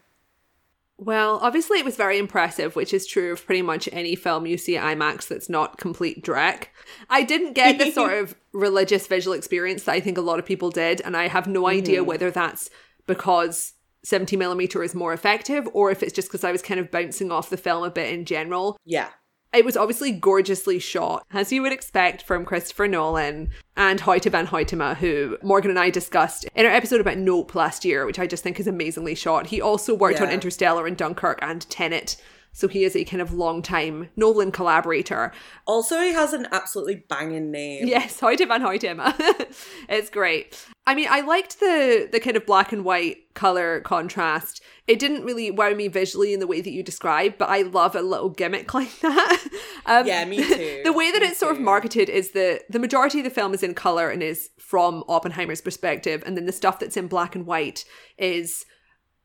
Well, 0.99 1.39
obviously 1.43 1.78
it 1.78 1.85
was 1.85 1.97
very 1.97 2.18
impressive, 2.18 2.76
which 2.76 2.95
is 2.95 3.07
true 3.07 3.33
of 3.33 3.45
pretty 3.45 3.62
much 3.62 3.89
any 3.91 4.14
film 4.14 4.47
you 4.47 4.57
see 4.57 4.76
at 4.76 4.85
IMAX 4.85 5.26
that's 5.26 5.49
not 5.49 5.76
complete 5.76 6.24
dreck. 6.24 6.66
I 7.11 7.24
didn't 7.24 7.55
get 7.55 7.78
the 7.78 7.91
sort 7.91 8.12
of 8.12 8.37
religious 8.53 9.07
visual 9.07 9.37
experience 9.37 9.83
that 9.85 9.95
I 9.95 10.01
think 10.01 10.16
a 10.16 10.22
lot 10.22 10.39
of 10.39 10.47
people 10.47 10.70
did, 10.70 11.01
and 11.01 11.16
I 11.16 11.26
have 11.26 11.49
no 11.49 11.66
idea 11.66 11.99
mm-hmm. 11.99 12.09
whether 12.09 12.30
that's 12.30 12.70
because 13.07 13.72
70 14.05 14.37
millimeter 14.37 14.83
is 14.83 14.95
more 14.95 15.12
effective 15.12 15.68
or 15.72 15.91
if 15.91 16.03
it's 16.03 16.12
just 16.12 16.28
because 16.28 16.45
I 16.45 16.53
was 16.53 16.62
kind 16.62 16.78
of 16.78 16.91
bouncing 16.91 17.33
off 17.33 17.51
the 17.51 17.57
film 17.57 17.83
a 17.83 17.91
bit 17.91 18.12
in 18.12 18.24
general. 18.24 18.78
Yeah. 18.85 19.09
It 19.53 19.67
was 19.67 19.77
obviously 19.77 20.13
gorgeously 20.13 20.79
shot, 20.79 21.27
as 21.31 21.53
you 21.53 21.61
would 21.61 21.73
expect 21.73 22.23
from 22.23 22.47
Christopher 22.47 22.89
Nolan 22.89 23.51
and 23.77 24.01
Hoyte 24.01 24.31
van 24.31 24.47
Hoytema, 24.47 24.97
who 24.97 25.37
Morgan 25.43 25.71
and 25.71 25.79
I 25.79 25.91
discussed 25.91 26.47
in 26.55 26.65
our 26.65 26.73
episode 26.73 27.03
about 27.03 27.19
Nope 27.19 27.55
last 27.55 27.85
year, 27.85 28.07
which 28.07 28.19
I 28.19 28.27
just 28.27 28.43
think 28.43 28.59
is 28.59 28.67
amazingly 28.67 29.15
shot. 29.15 29.49
He 29.49 29.61
also 29.61 29.95
worked 29.95 30.23
on 30.23 30.31
Interstellar 30.31 30.87
and 30.87 30.97
Dunkirk 30.97 31.39
and 31.43 31.69
Tenet, 31.69 32.17
so 32.53 32.69
he 32.69 32.85
is 32.85 32.95
a 32.95 33.05
kind 33.05 33.23
of 33.23 33.33
long 33.33 33.63
time 33.63 34.11
Nolan 34.15 34.53
collaborator. 34.53 35.33
Also, 35.67 36.01
he 36.01 36.13
has 36.13 36.33
an 36.33 36.47
absolutely 36.53 36.97
banging 37.09 37.51
name. 37.51 37.87
Yes, 37.87 38.21
Hoyte 38.21 38.47
van 38.47 38.61
Hoytema. 38.61 39.15
it's 39.89 40.11
great. 40.11 40.67
I 40.87 40.95
mean, 40.95 41.07
I 41.11 41.21
liked 41.21 41.61
the 41.61 42.09
the 42.11 42.21
kind 42.21 42.37
of 42.37 42.45
black 42.45 42.73
and 42.73 42.85
white 42.85 43.35
color 43.35 43.81
contrast. 43.81 44.63
It 44.87 44.99
didn't 44.99 45.25
really 45.25 45.51
wow 45.51 45.73
me 45.73 45.89
visually 45.89 46.35
in 46.35 46.41
the 46.41 46.47
way 46.47 46.61
that 46.61 46.71
you 46.71 46.83
described, 46.83 47.39
but 47.39 47.49
I 47.49 47.63
love 47.63 47.95
a 47.95 48.03
little 48.03 48.29
gimmick 48.29 48.75
like 48.75 49.01
that. 49.01 49.47
Um, 49.87 50.07
Yeah, 50.07 50.25
me 50.25 50.45
too. 50.45 50.81
the 50.85 50.93
way 50.93 51.11
that 51.11 51.23
Me 51.23 51.29
it's 51.29 51.39
sort 51.39 51.53
of 51.53 51.61
marketed 51.61 52.09
is 52.09 52.33
that 52.33 52.63
the 52.69 52.79
majority 52.79 53.19
of 53.19 53.25
the 53.25 53.31
film 53.31 53.55
is 53.55 53.63
in 53.63 53.75
color 53.75 54.11
and 54.11 54.23
is 54.23 54.51
from 54.59 55.05
Oppenheimer's 55.09 55.61
perspective, 55.61 56.23
and 56.27 56.37
then 56.37 56.47
the 56.47 56.53
stuff 56.53 56.79
that's 56.81 56.97
in 56.97 57.07
black 57.07 57.35
and 57.35 57.47
white 57.47 57.85
is 58.19 58.67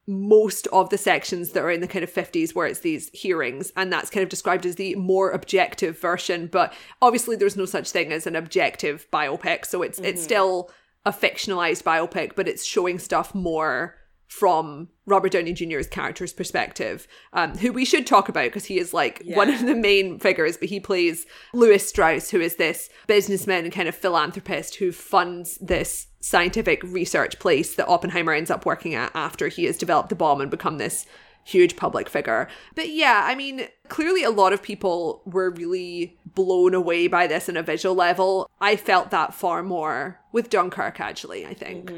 most 0.07 0.67
of 0.67 0.89
the 0.89 0.97
sections 0.97 1.51
that 1.51 1.63
are 1.63 1.69
in 1.69 1.81
the 1.81 1.87
kind 1.87 2.03
of 2.03 2.11
50s 2.11 2.55
where 2.55 2.65
it's 2.65 2.79
these 2.79 3.09
hearings 3.13 3.73
and 3.75 3.91
that's 3.91 4.09
kind 4.09 4.23
of 4.23 4.29
described 4.29 4.65
as 4.65 4.75
the 4.75 4.95
more 4.95 5.31
objective 5.31 5.99
version 5.99 6.47
but 6.47 6.73
obviously 7.01 7.35
there's 7.35 7.57
no 7.57 7.65
such 7.65 7.91
thing 7.91 8.13
as 8.13 8.25
an 8.25 8.35
objective 8.35 9.05
biopic 9.11 9.65
so 9.65 9.81
it's 9.81 9.99
it's 9.99 10.19
mm-hmm. 10.19 10.23
still 10.23 10.71
a 11.05 11.11
fictionalized 11.11 11.83
biopic 11.83 12.35
but 12.35 12.47
it's 12.47 12.65
showing 12.65 12.97
stuff 12.97 13.35
more 13.35 13.95
from 14.27 14.89
Robert 15.05 15.31
Downey 15.31 15.53
Jr.'s 15.53 15.87
character's 15.87 16.33
perspective, 16.33 17.07
um, 17.33 17.57
who 17.57 17.71
we 17.71 17.85
should 17.85 18.05
talk 18.05 18.27
about 18.29 18.45
because 18.45 18.65
he 18.65 18.77
is 18.77 18.93
like 18.93 19.21
one 19.25 19.49
of 19.49 19.65
the 19.65 19.75
main 19.75 20.19
figures, 20.19 20.57
but 20.57 20.69
he 20.69 20.79
plays 20.79 21.25
Lewis 21.53 21.87
Strauss, 21.87 22.29
who 22.29 22.41
is 22.41 22.57
this 22.57 22.89
businessman 23.07 23.63
and 23.63 23.73
kind 23.73 23.87
of 23.87 23.95
philanthropist 23.95 24.75
who 24.75 24.91
funds 24.91 25.57
this 25.59 26.07
scientific 26.19 26.83
research 26.83 27.39
place 27.39 27.75
that 27.75 27.87
Oppenheimer 27.87 28.33
ends 28.33 28.51
up 28.51 28.65
working 28.65 28.93
at 28.93 29.11
after 29.15 29.47
he 29.47 29.63
has 29.63 29.77
developed 29.77 30.09
the 30.09 30.15
bomb 30.15 30.41
and 30.41 30.51
become 30.51 30.77
this 30.77 31.05
huge 31.45 31.77
public 31.77 32.09
figure. 32.09 32.49
But 32.75 32.89
yeah, 32.89 33.21
I 33.23 33.33
mean, 33.33 33.69
clearly 33.87 34.23
a 34.23 34.29
lot 34.29 34.51
of 34.51 34.61
people 34.61 35.21
were 35.25 35.51
really 35.51 36.17
blown 36.25 36.73
away 36.73 37.07
by 37.07 37.27
this 37.27 37.47
on 37.47 37.55
a 37.55 37.63
visual 37.63 37.95
level. 37.95 38.49
I 38.59 38.75
felt 38.75 39.11
that 39.11 39.33
far 39.33 39.63
more 39.63 40.19
with 40.33 40.49
Dunkirk, 40.49 40.99
actually, 40.99 41.45
I 41.45 41.53
think 41.53 41.89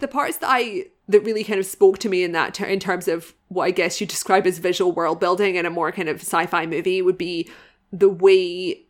the 0.00 0.08
parts 0.08 0.38
that 0.38 0.48
I 0.50 0.86
that 1.08 1.20
really 1.20 1.44
kind 1.44 1.58
of 1.58 1.66
spoke 1.66 1.98
to 1.98 2.08
me 2.08 2.22
in 2.22 2.32
that 2.32 2.54
ter- 2.54 2.66
in 2.66 2.78
terms 2.80 3.08
of 3.08 3.34
what 3.48 3.64
I 3.64 3.70
guess 3.70 4.00
you 4.00 4.06
describe 4.06 4.46
as 4.46 4.58
visual 4.58 4.92
world 4.92 5.18
building 5.20 5.56
in 5.56 5.66
a 5.66 5.70
more 5.70 5.92
kind 5.92 6.08
of 6.08 6.16
sci-fi 6.20 6.66
movie 6.66 7.02
would 7.02 7.18
be 7.18 7.50
the 7.92 8.08
way 8.08 8.82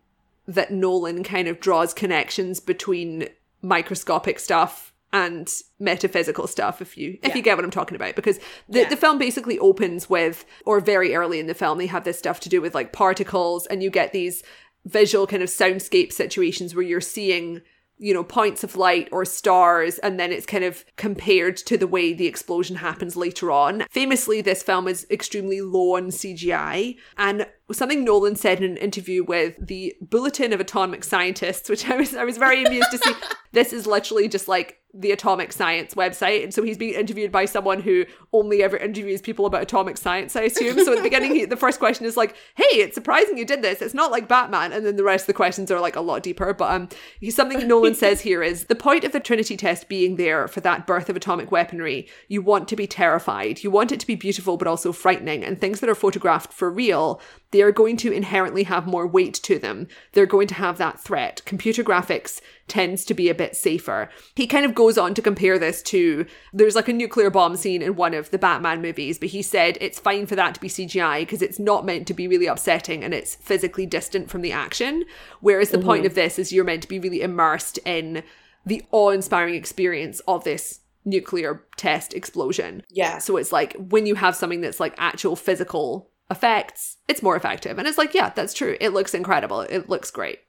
that 0.46 0.70
Nolan 0.72 1.22
kind 1.24 1.48
of 1.48 1.60
draws 1.60 1.94
connections 1.94 2.60
between 2.60 3.28
microscopic 3.62 4.38
stuff 4.38 4.92
and 5.12 5.50
metaphysical 5.78 6.46
stuff 6.46 6.80
if 6.80 6.96
you 6.96 7.18
if 7.22 7.34
you 7.34 7.42
get 7.42 7.56
what 7.56 7.64
I'm 7.64 7.70
talking 7.70 7.96
about 7.96 8.14
because 8.14 8.38
the, 8.68 8.80
Yeah. 8.80 8.88
the 8.88 8.96
film 8.96 9.18
basically 9.18 9.58
opens 9.58 10.08
with 10.08 10.44
or 10.64 10.78
very 10.80 11.14
early 11.14 11.40
in 11.40 11.46
the 11.48 11.54
film 11.54 11.78
they 11.78 11.86
have 11.86 12.04
this 12.04 12.18
stuff 12.18 12.38
to 12.40 12.48
do 12.48 12.60
with 12.60 12.74
like 12.74 12.92
particles 12.92 13.66
and 13.66 13.82
you 13.82 13.90
get 13.90 14.12
these 14.12 14.42
visual 14.86 15.26
kind 15.26 15.42
of 15.42 15.48
soundscape 15.48 16.12
situations 16.12 16.74
where 16.74 16.84
you're 16.84 17.00
seeing 17.00 17.60
you 18.00 18.14
know 18.14 18.24
points 18.24 18.64
of 18.64 18.76
light 18.76 19.08
or 19.12 19.24
stars 19.24 19.98
and 19.98 20.18
then 20.18 20.32
it's 20.32 20.46
kind 20.46 20.64
of 20.64 20.84
compared 20.96 21.56
to 21.56 21.76
the 21.76 21.86
way 21.86 22.12
the 22.12 22.26
explosion 22.26 22.76
happens 22.76 23.16
later 23.16 23.50
on. 23.50 23.84
Famously 23.90 24.40
this 24.40 24.62
film 24.62 24.88
is 24.88 25.06
extremely 25.10 25.60
low 25.60 25.96
on 25.96 26.08
cgi 26.08 26.96
and 27.18 27.46
something 27.72 28.04
nolan 28.04 28.36
said 28.36 28.58
in 28.58 28.70
an 28.72 28.76
interview 28.76 29.22
with 29.22 29.54
the 29.58 29.94
bulletin 30.00 30.52
of 30.52 30.60
atomic 30.60 31.04
scientists 31.04 31.68
which 31.68 31.88
i 31.88 31.96
was 31.96 32.14
i 32.14 32.24
was 32.24 32.38
very 32.38 32.64
amused 32.64 32.90
to 32.90 32.98
see. 32.98 33.12
This 33.52 33.72
is 33.72 33.86
literally 33.86 34.28
just 34.28 34.46
like 34.46 34.80
the 34.92 35.12
atomic 35.12 35.52
science 35.52 35.94
website. 35.94 36.42
And 36.42 36.52
so 36.52 36.62
he's 36.62 36.78
being 36.78 36.94
interviewed 36.94 37.30
by 37.30 37.44
someone 37.44 37.80
who 37.80 38.04
only 38.32 38.62
ever 38.62 38.76
interviews 38.76 39.20
people 39.20 39.46
about 39.46 39.62
atomic 39.62 39.96
science 39.96 40.34
i 40.34 40.42
assume. 40.42 40.84
So 40.84 40.92
at 40.92 40.96
the 40.96 41.02
beginning 41.02 41.34
he, 41.34 41.44
the 41.44 41.56
first 41.56 41.78
question 41.78 42.06
is 42.06 42.16
like 42.16 42.34
hey 42.56 42.64
it's 42.64 42.94
surprising 42.94 43.38
you 43.38 43.44
did 43.44 43.62
this. 43.62 43.82
It's 43.82 43.94
not 43.94 44.10
like 44.10 44.28
batman. 44.28 44.72
And 44.72 44.84
then 44.84 44.96
the 44.96 45.04
rest 45.04 45.24
of 45.24 45.26
the 45.28 45.34
questions 45.34 45.70
are 45.70 45.80
like 45.80 45.96
a 45.96 46.00
lot 46.00 46.22
deeper. 46.22 46.52
But 46.54 46.72
um 46.72 46.88
he's 47.20 47.36
something 47.36 47.66
nolan 47.66 47.94
says 48.04 48.20
here 48.20 48.42
is 48.42 48.64
the 48.64 48.74
point 48.74 49.04
of 49.04 49.12
the 49.12 49.20
trinity 49.20 49.56
test 49.56 49.88
being 49.88 50.16
there 50.16 50.48
for 50.48 50.60
that 50.60 50.86
birth 50.86 51.08
of 51.08 51.16
atomic 51.16 51.52
weaponry 51.52 52.08
you 52.28 52.42
want 52.42 52.66
to 52.68 52.76
be 52.76 52.86
terrified. 52.86 53.62
You 53.62 53.70
want 53.70 53.92
it 53.92 54.00
to 54.00 54.06
be 54.06 54.16
beautiful 54.16 54.56
but 54.56 54.68
also 54.68 54.92
frightening. 54.92 55.44
And 55.44 55.60
things 55.60 55.80
that 55.80 55.90
are 55.90 55.94
photographed 55.94 56.52
for 56.52 56.70
real 56.70 57.20
they 57.50 57.62
are 57.62 57.72
going 57.72 57.96
to 57.98 58.12
inherently 58.12 58.64
have 58.64 58.86
more 58.86 59.06
weight 59.06 59.34
to 59.34 59.58
them. 59.58 59.88
They're 60.12 60.26
going 60.26 60.46
to 60.48 60.54
have 60.54 60.78
that 60.78 61.00
threat. 61.00 61.42
Computer 61.44 61.82
graphics 61.82 62.40
tends 62.68 63.04
to 63.06 63.14
be 63.14 63.28
a 63.28 63.34
bit 63.34 63.56
safer. 63.56 64.08
He 64.36 64.46
kind 64.46 64.64
of 64.64 64.74
goes 64.74 64.96
on 64.96 65.14
to 65.14 65.22
compare 65.22 65.58
this 65.58 65.82
to 65.82 66.26
there's 66.52 66.76
like 66.76 66.88
a 66.88 66.92
nuclear 66.92 67.30
bomb 67.30 67.56
scene 67.56 67.82
in 67.82 67.96
one 67.96 68.14
of 68.14 68.30
the 68.30 68.38
Batman 68.38 68.80
movies, 68.80 69.18
but 69.18 69.30
he 69.30 69.42
said 69.42 69.76
it's 69.80 69.98
fine 69.98 70.26
for 70.26 70.36
that 70.36 70.54
to 70.54 70.60
be 70.60 70.68
CGI 70.68 71.20
because 71.20 71.42
it's 71.42 71.58
not 71.58 71.84
meant 71.84 72.06
to 72.06 72.14
be 72.14 72.28
really 72.28 72.46
upsetting 72.46 73.02
and 73.02 73.12
it's 73.12 73.34
physically 73.34 73.86
distant 73.86 74.30
from 74.30 74.42
the 74.42 74.52
action. 74.52 75.04
Whereas 75.40 75.70
the 75.70 75.78
point 75.78 76.00
mm-hmm. 76.00 76.06
of 76.06 76.14
this 76.14 76.38
is 76.38 76.52
you're 76.52 76.64
meant 76.64 76.82
to 76.82 76.88
be 76.88 77.00
really 77.00 77.22
immersed 77.22 77.78
in 77.84 78.22
the 78.64 78.84
awe 78.92 79.10
inspiring 79.10 79.54
experience 79.54 80.20
of 80.28 80.44
this 80.44 80.80
nuclear 81.04 81.64
test 81.76 82.14
explosion. 82.14 82.82
Yeah. 82.90 83.18
So 83.18 83.36
it's 83.36 83.52
like 83.52 83.74
when 83.74 84.06
you 84.06 84.14
have 84.16 84.36
something 84.36 84.60
that's 84.60 84.80
like 84.80 84.94
actual 84.98 85.34
physical 85.34 86.09
effects, 86.30 86.96
it's 87.08 87.22
more 87.22 87.36
effective. 87.36 87.78
And 87.78 87.88
it's 87.88 87.98
like, 87.98 88.14
yeah, 88.14 88.30
that's 88.30 88.54
true. 88.54 88.76
It 88.80 88.90
looks 88.90 89.14
incredible. 89.14 89.62
It 89.62 89.88
looks 89.88 90.10
great. 90.10 90.40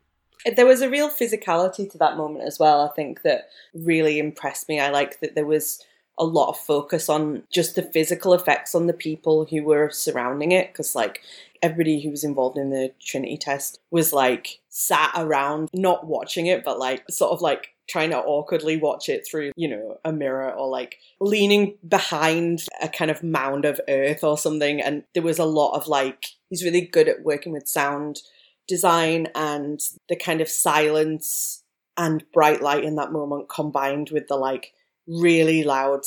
There 0.56 0.66
was 0.66 0.82
a 0.82 0.90
real 0.90 1.10
physicality 1.10 1.92
to 1.92 1.98
that 2.00 2.18
moment 2.18 2.46
as 2.46 2.58
well, 2.60 2.82
I 2.82 2.94
think, 2.96 3.22
that 3.22 3.50
really 3.74 4.18
impressed 4.20 4.70
me. 4.70 4.80
I 4.80 4.90
like 4.90 5.20
that 5.20 5.36
there 5.36 5.46
was 5.46 5.84
a 6.18 6.26
lot 6.26 6.50
of 6.50 6.58
focus 6.58 7.10
on 7.10 7.44
just 7.52 7.76
the 7.76 7.84
physical 7.84 8.34
effects 8.34 8.76
on 8.76 8.88
the 8.88 8.94
people 8.94 9.46
who 9.46 9.64
were 9.64 9.90
surrounding 9.92 10.52
it, 10.52 10.72
because, 10.72 10.96
like, 10.96 11.22
everybody 11.62 12.02
who 12.02 12.10
was 12.10 12.24
involved 12.24 12.58
in 12.58 12.70
the 12.70 12.92
Trinity 13.00 13.38
test 13.38 13.80
was, 13.92 14.14
like, 14.14 14.60
sat 14.70 15.12
around, 15.16 15.70
not 15.74 16.08
watching 16.08 16.48
it, 16.48 16.64
but, 16.64 16.80
like, 16.80 17.04
sort 17.10 17.32
of 17.32 17.42
like 17.42 17.76
trying 17.92 18.12
to 18.12 18.18
awkwardly 18.18 18.78
watch 18.78 19.10
it 19.10 19.28
through, 19.30 19.52
you 19.56 19.68
know, 19.68 19.98
a 20.06 20.14
mirror 20.14 20.52
or 20.52 20.70
like 20.70 20.98
leaning 21.20 21.78
behind 21.88 22.64
a 22.82 22.88
kind 22.88 23.12
of 23.12 23.22
mound 23.22 23.66
of 23.66 23.82
earth 23.90 24.24
or 24.24 24.38
something. 24.38 24.80
And 24.82 25.04
there 25.14 25.24
was 25.24 25.40
a 25.40 25.46
lot 25.46 25.76
of 25.76 25.88
like, 25.88 26.26
he's 26.50 26.64
really 26.64 26.82
good 26.82 27.10
at 27.10 27.24
working 27.24 27.52
with 27.52 27.68
sound 27.68 28.22
design 28.68 29.28
and 29.36 29.82
the 30.08 30.16
kind 30.16 30.40
of 30.40 30.48
silence 30.48 31.64
and 31.98 32.24
bright 32.32 32.62
light 32.62 32.86
in 32.86 32.96
that 32.96 33.12
moment 33.12 33.50
combined 33.50 34.10
with 34.12 34.28
the 34.28 34.38
like 34.38 34.72
really 35.06 35.64
loud 35.64 36.02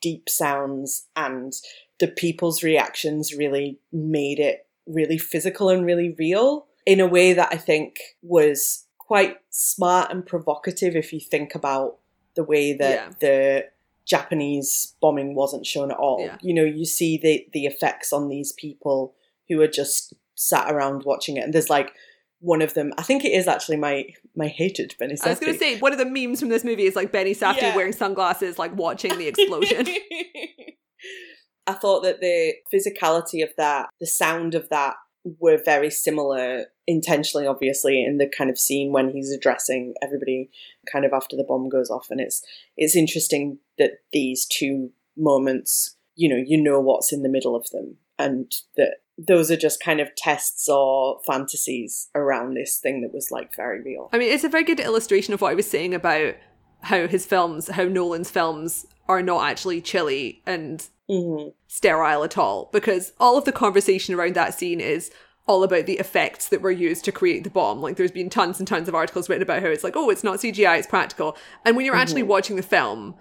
deep 0.00 0.28
sounds 0.28 1.06
and 1.14 1.52
the 2.00 2.08
people's 2.08 2.62
reactions 2.64 3.34
really 3.34 3.78
made 3.92 4.40
it 4.40 4.66
really 4.86 5.18
physical 5.18 5.68
and 5.68 5.86
really 5.86 6.16
real 6.18 6.66
in 6.86 6.98
a 6.98 7.06
way 7.06 7.32
that 7.34 7.50
I 7.52 7.56
think 7.56 7.98
was 8.22 8.86
quite 9.08 9.38
smart 9.48 10.10
and 10.12 10.24
provocative 10.26 10.94
if 10.94 11.12
you 11.14 11.18
think 11.20 11.54
about 11.54 11.96
the 12.36 12.44
way 12.44 12.74
that 12.74 12.94
Yeah. 12.94 13.10
the 13.20 13.64
Japanese 14.04 14.94
bombing 15.00 15.34
wasn't 15.34 15.64
shown 15.66 15.90
at 15.90 15.96
all. 15.96 16.20
Yeah. 16.20 16.36
You 16.42 16.52
know, 16.54 16.64
you 16.64 16.84
see 16.84 17.16
the 17.18 17.46
the 17.52 17.64
effects 17.66 18.12
on 18.12 18.28
these 18.28 18.52
people 18.52 19.14
who 19.48 19.60
are 19.62 19.66
just 19.66 20.12
sat 20.34 20.70
around 20.72 21.04
watching 21.04 21.36
it, 21.38 21.44
and 21.44 21.52
there's 21.54 21.70
like 21.70 21.92
one 22.40 22.62
of 22.62 22.74
them. 22.74 22.92
I 22.98 23.02
think 23.02 23.24
it 23.24 23.32
is 23.32 23.48
actually 23.48 23.78
my 23.78 24.06
my 24.36 24.46
hated 24.48 24.94
Benny 24.98 25.16
I 25.24 25.30
was 25.30 25.40
going 25.40 25.52
to 25.54 25.58
say, 25.58 25.78
one 25.80 25.92
of 25.92 25.98
the 25.98 26.04
memes 26.06 26.38
from 26.40 26.50
this 26.50 26.64
movie 26.64 26.84
is 26.84 26.94
like 26.94 27.10
Benny 27.10 27.34
Safdie 27.34 27.62
Yeah. 27.62 27.76
wearing 27.76 27.92
sunglasses, 27.92 28.58
like 28.58 28.76
watching 28.76 29.16
the 29.18 29.26
explosion. 29.28 29.86
I 31.66 31.72
thought 31.74 32.02
that 32.04 32.20
the 32.20 32.54
physicality 32.72 33.42
of 33.42 33.50
that, 33.56 33.88
the 34.00 34.06
sound 34.06 34.54
of 34.54 34.68
that, 34.70 34.94
were 35.24 35.60
very 35.62 35.90
similar, 35.90 36.66
intentionally, 36.86 37.46
obviously, 37.46 38.04
in 38.04 38.18
the 38.18 38.28
kind 38.28 38.50
of 38.50 38.58
scene 38.58 38.92
when 38.92 39.10
he's 39.10 39.30
addressing 39.30 39.94
everybody, 40.02 40.50
kind 40.90 41.04
of 41.04 41.12
after 41.12 41.36
the 41.36 41.44
bomb 41.44 41.68
goes 41.68 41.90
off, 41.90 42.10
and 42.10 42.20
it's 42.20 42.42
it's 42.76 42.96
interesting 42.96 43.58
that 43.78 43.98
these 44.12 44.46
two 44.46 44.90
moments, 45.16 45.96
you 46.14 46.28
know, 46.28 46.42
you 46.44 46.60
know 46.60 46.80
what's 46.80 47.12
in 47.12 47.22
the 47.22 47.28
middle 47.28 47.56
of 47.56 47.68
them, 47.70 47.96
and 48.18 48.52
that 48.76 48.98
those 49.18 49.50
are 49.50 49.56
just 49.56 49.82
kind 49.82 50.00
of 50.00 50.14
tests 50.14 50.68
or 50.68 51.20
fantasies 51.26 52.08
around 52.14 52.54
this 52.54 52.78
thing 52.78 53.02
that 53.02 53.12
was 53.12 53.30
like 53.30 53.54
very 53.56 53.82
real. 53.82 54.08
I 54.12 54.18
mean, 54.18 54.32
it's 54.32 54.44
a 54.44 54.48
very 54.48 54.64
good 54.64 54.80
illustration 54.80 55.34
of 55.34 55.40
what 55.40 55.50
I 55.50 55.56
was 55.56 55.68
saying 55.68 55.92
about 55.92 56.36
how 56.82 57.08
his 57.08 57.26
films, 57.26 57.68
how 57.68 57.84
Nolan's 57.84 58.30
films 58.30 58.86
are 59.08 59.22
not 59.22 59.44
actually 59.44 59.80
chilly 59.80 60.42
and 60.46 60.86
Mhm. 61.10 61.52
sterile 61.66 62.24
at 62.24 62.36
all 62.36 62.68
because 62.72 63.12
all 63.18 63.38
of 63.38 63.44
the 63.44 63.52
conversation 63.52 64.14
around 64.14 64.34
that 64.34 64.54
scene 64.54 64.80
is 64.80 65.10
all 65.46 65.64
about 65.64 65.86
the 65.86 65.98
effects 65.98 66.48
that 66.48 66.60
were 66.60 66.70
used 66.70 67.04
to 67.06 67.12
create 67.12 67.42
the 67.42 67.50
bomb. 67.50 67.80
Like 67.80 67.96
there's 67.96 68.10
been 68.10 68.28
tons 68.28 68.58
and 68.58 68.68
tons 68.68 68.88
of 68.88 68.94
articles 68.94 69.28
written 69.28 69.42
about 69.42 69.62
how 69.62 69.68
it's 69.68 69.82
like, 69.82 69.96
oh, 69.96 70.10
it's 70.10 70.22
not 70.22 70.40
CGI, 70.40 70.76
it's 70.76 70.86
practical. 70.86 71.36
And 71.64 71.74
when 71.76 71.86
you're 71.86 71.96
actually 71.96 72.22
watching 72.22 72.56
the 72.56 72.62
film, 72.62 73.14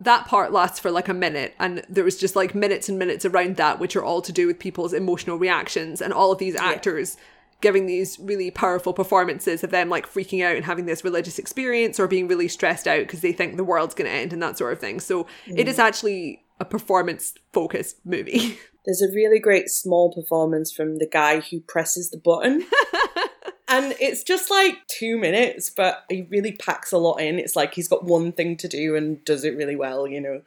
that 0.00 0.26
part 0.26 0.52
lasts 0.52 0.78
for 0.78 0.90
like 0.90 1.08
a 1.08 1.14
minute 1.14 1.54
and 1.58 1.82
there 1.88 2.04
was 2.04 2.18
just 2.18 2.36
like 2.36 2.54
minutes 2.54 2.88
and 2.88 2.98
minutes 2.98 3.24
around 3.24 3.56
that 3.56 3.78
which 3.78 3.96
are 3.96 4.04
all 4.04 4.22
to 4.22 4.32
do 4.32 4.46
with 4.46 4.58
people's 4.58 4.92
emotional 4.94 5.38
reactions 5.38 6.00
and 6.00 6.12
all 6.12 6.32
of 6.32 6.38
these 6.38 6.56
actors 6.56 7.16
giving 7.60 7.84
these 7.84 8.18
really 8.18 8.50
powerful 8.50 8.94
performances 8.94 9.62
of 9.62 9.70
them 9.70 9.90
like 9.90 10.10
freaking 10.10 10.42
out 10.42 10.56
and 10.56 10.64
having 10.64 10.86
this 10.86 11.04
religious 11.04 11.38
experience 11.38 12.00
or 12.00 12.08
being 12.08 12.26
really 12.26 12.48
stressed 12.48 12.88
out 12.88 13.00
because 13.00 13.20
they 13.20 13.32
think 13.32 13.56
the 13.56 13.64
world's 13.64 13.94
going 13.94 14.10
to 14.10 14.16
end 14.16 14.32
and 14.32 14.42
that 14.42 14.56
sort 14.56 14.72
of 14.72 14.78
thing. 14.78 14.98
So 15.00 15.26
it 15.46 15.68
is 15.68 15.78
actually 15.78 16.42
a 16.60 16.64
performance 16.64 17.34
focused 17.52 17.96
movie. 18.04 18.58
There's 18.84 19.02
a 19.02 19.12
really 19.12 19.38
great 19.38 19.70
small 19.70 20.12
performance 20.12 20.70
from 20.72 20.98
the 20.98 21.06
guy 21.06 21.40
who 21.40 21.60
presses 21.60 22.10
the 22.10 22.18
button. 22.18 22.62
and 23.68 23.94
it's 24.00 24.22
just 24.22 24.50
like 24.50 24.78
two 24.88 25.18
minutes, 25.18 25.70
but 25.70 26.04
he 26.08 26.26
really 26.30 26.52
packs 26.52 26.92
a 26.92 26.98
lot 26.98 27.20
in. 27.20 27.38
It's 27.38 27.56
like 27.56 27.74
he's 27.74 27.88
got 27.88 28.04
one 28.04 28.32
thing 28.32 28.56
to 28.58 28.68
do 28.68 28.96
and 28.96 29.24
does 29.24 29.44
it 29.44 29.56
really 29.56 29.76
well, 29.76 30.06
you 30.06 30.20
know. 30.20 30.42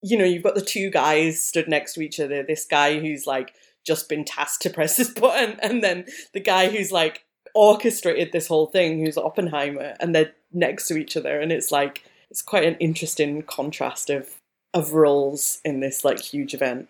You 0.00 0.16
know, 0.16 0.24
you've 0.24 0.44
got 0.44 0.54
the 0.54 0.60
two 0.60 0.90
guys 0.90 1.42
stood 1.42 1.66
next 1.66 1.94
to 1.94 2.02
each 2.02 2.20
other. 2.20 2.42
This 2.42 2.64
guy 2.64 3.00
who's 3.00 3.26
like 3.26 3.54
just 3.84 4.08
been 4.08 4.24
tasked 4.24 4.62
to 4.62 4.70
press 4.70 4.96
this 4.96 5.10
button, 5.20 5.58
and 5.60 5.82
then 5.82 6.04
the 6.32 6.40
guy 6.40 6.68
who's 6.68 6.92
like 6.92 7.24
orchestrated 7.54 8.30
this 8.30 8.46
whole 8.46 8.66
thing, 8.66 9.04
who's 9.04 9.18
Oppenheimer, 9.18 9.94
and 9.98 10.14
they're 10.14 10.32
next 10.52 10.86
to 10.88 10.96
each 10.96 11.16
other, 11.16 11.40
and 11.40 11.50
it's 11.50 11.72
like 11.72 12.04
it's 12.30 12.42
quite 12.42 12.64
an 12.64 12.76
interesting 12.76 13.42
contrast 13.42 14.10
of 14.10 14.37
of 14.74 14.92
roles 14.92 15.60
in 15.64 15.80
this 15.80 16.04
like 16.04 16.20
huge 16.20 16.54
event. 16.54 16.88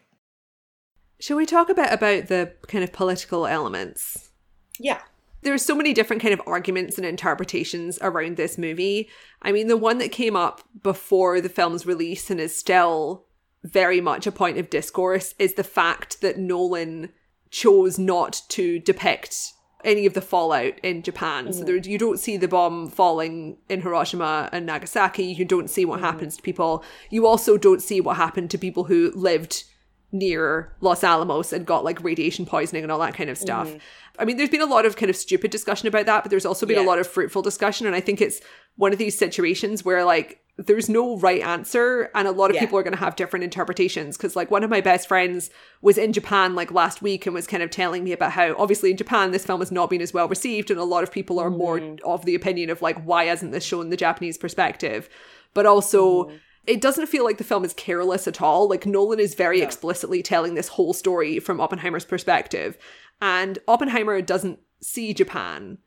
Shall 1.21 1.37
we 1.37 1.47
talk 1.47 1.69
a 1.69 1.75
bit 1.75 1.93
about 1.93 2.29
the 2.29 2.53
kind 2.69 2.85
of 2.85 2.93
political 2.93 3.47
elements? 3.47 4.31
Yeah. 4.79 5.01
There 5.43 5.55
are 5.55 5.59
so 5.59 5.75
many 5.75 5.93
different 5.93 6.23
kind 6.23 6.35
of 6.35 6.43
arguments 6.47 6.97
and 6.97 7.07
interpretations 7.07 7.99
around 8.03 8.37
this 8.37 8.59
movie. 8.59 9.09
I 9.43 9.53
mean, 9.53 9.69
the 9.69 9.77
one 9.77 9.99
that 9.99 10.13
came 10.13 10.37
up 10.37 10.63
before 10.83 11.41
the 11.41 11.49
film's 11.49 11.87
release 11.87 12.31
and 12.31 12.41
is 12.41 12.57
still 12.57 13.27
very 13.65 14.01
much 14.01 14.27
a 14.27 14.33
point 14.33 14.59
of 14.59 14.71
discourse 14.71 15.35
is 15.39 15.55
the 15.55 15.65
fact 15.65 16.21
that 16.21 16.39
Nolan 16.39 17.11
chose 17.51 17.99
not 17.99 18.43
to 18.51 18.79
depict 18.79 19.53
any 19.85 20.07
of 20.07 20.15
the 20.15 20.21
fallout 20.21 20.79
in 20.83 21.03
Japan. 21.03 21.53
So 21.53 21.65
there, 21.65 21.79
mm. 21.79 21.87
you 21.87 21.99
don't 21.99 22.19
see 22.19 22.37
the 22.37 22.49
bomb 22.49 22.89
falling 22.89 23.59
in 23.69 23.81
Hiroshima 23.81 24.49
and 24.53 24.67
Nagasaki. 24.67 25.25
You 25.25 25.45
don't 25.45 25.71
see 25.71 25.85
what 25.85 25.97
mm-hmm. 25.97 26.07
happens 26.07 26.37
to 26.37 26.43
people. 26.43 26.83
You 27.11 27.27
also 27.27 27.57
don't 27.57 27.83
see 27.83 28.01
what 28.01 28.17
happened 28.17 28.51
to 28.51 28.59
people 28.59 28.85
who 28.85 29.13
lived 29.15 29.65
near 30.11 30.73
Los 30.81 31.05
Alamos 31.05 31.53
and 31.53 31.67
got 31.67 31.85
like 31.85 32.03
radiation 32.03 32.47
poisoning 32.47 32.83
and 32.83 32.91
all 32.91 32.99
that 32.99 33.15
kind 33.15 33.31
of 33.31 33.39
stuff. 33.39 33.69
Mm-hmm. 33.69 33.79
I 34.19 34.25
mean, 34.25 34.37
there's 34.37 34.51
been 34.51 34.61
a 34.61 34.67
lot 34.67 34.85
of 34.85 34.97
kind 34.97 35.11
of 35.11 35.17
stupid 35.17 35.51
discussion 35.51 35.87
about 35.87 36.07
that, 36.07 36.25
but 36.25 36.31
there's 36.31 36.47
also 36.47 36.67
been 36.67 36.79
a 36.79 36.83
lot 36.83 36.99
of 36.99 37.07
fruitful 37.07 37.43
discussion. 37.43 37.87
And 37.87 37.95
I 37.95 38.01
think 38.01 38.21
it's 38.21 38.41
one 38.79 38.93
of 38.93 38.99
these 38.99 39.19
situations 39.19 39.85
where 39.85 40.05
like 40.05 40.41
there's 40.57 40.89
no 40.89 41.17
right 41.19 41.41
answer 41.41 42.11
and 42.17 42.27
a 42.27 42.33
lot 42.33 42.51
of 42.51 42.57
Yeah. 42.57 42.63
people 42.63 42.79
are 42.79 42.83
going 42.83 42.95
to 42.95 42.99
have 42.99 43.15
different 43.15 43.45
interpretations. 43.45 44.17
Because 44.17 44.35
like 44.35 44.51
one 44.51 44.65
of 44.65 44.71
my 44.71 44.81
best 44.81 45.07
friends 45.07 45.51
was 45.83 45.99
in 45.99 46.13
japan 46.13 46.55
like 46.55 46.73
last 46.73 47.03
week 47.03 47.27
and 47.27 47.35
was 47.35 47.47
kind 47.47 47.63
of 47.63 47.71
telling 47.71 48.03
me 48.03 48.13
about 48.13 48.33
how 48.33 48.57
obviously 48.57 48.91
in 48.91 48.97
japan 48.97 49.31
this 49.31 49.47
film 49.47 49.61
has 49.61 49.71
not 49.71 49.91
been 49.91 50.01
as 50.01 50.13
well 50.15 50.27
received 50.29 50.71
and 50.71 50.81
a 50.81 50.85
lot 50.85 51.05
of 51.05 51.13
people 51.13 51.39
are 51.39 51.51
more 51.51 51.79
mm-hmm. 51.79 52.05
of 52.05 52.25
the 52.25 52.35
opinion 52.35 52.71
of 52.71 52.83
like 52.83 53.01
why 53.05 53.25
hasn't 53.25 53.53
this 53.53 53.65
shown 53.65 53.91
the 53.91 53.97
japanese 53.97 54.39
perspective? 54.39 55.09
But 55.55 55.67
also 55.67 56.25
mm-hmm. 56.25 56.37
it 56.67 56.81
doesn't 56.81 57.07
feel 57.07 57.25
like 57.25 57.39
the 57.39 57.45
film 57.45 57.65
is 57.65 57.75
careless 57.75 58.27
at 58.27 58.43
all. 58.43 58.69
Like 58.69 58.87
nolan 58.87 59.21
is 59.21 59.35
very 59.35 59.61
explicitly 59.61 60.23
telling 60.23 60.55
this 60.55 60.69
whole 60.69 60.93
story 60.93 61.39
from 61.39 61.61
oppenheimer's 61.61 62.05
perspective. 62.05 62.77
And 63.21 63.59
oppenheimer 63.69 64.21
doesn't 64.23 64.61
see 64.81 65.13
japan 65.15 65.79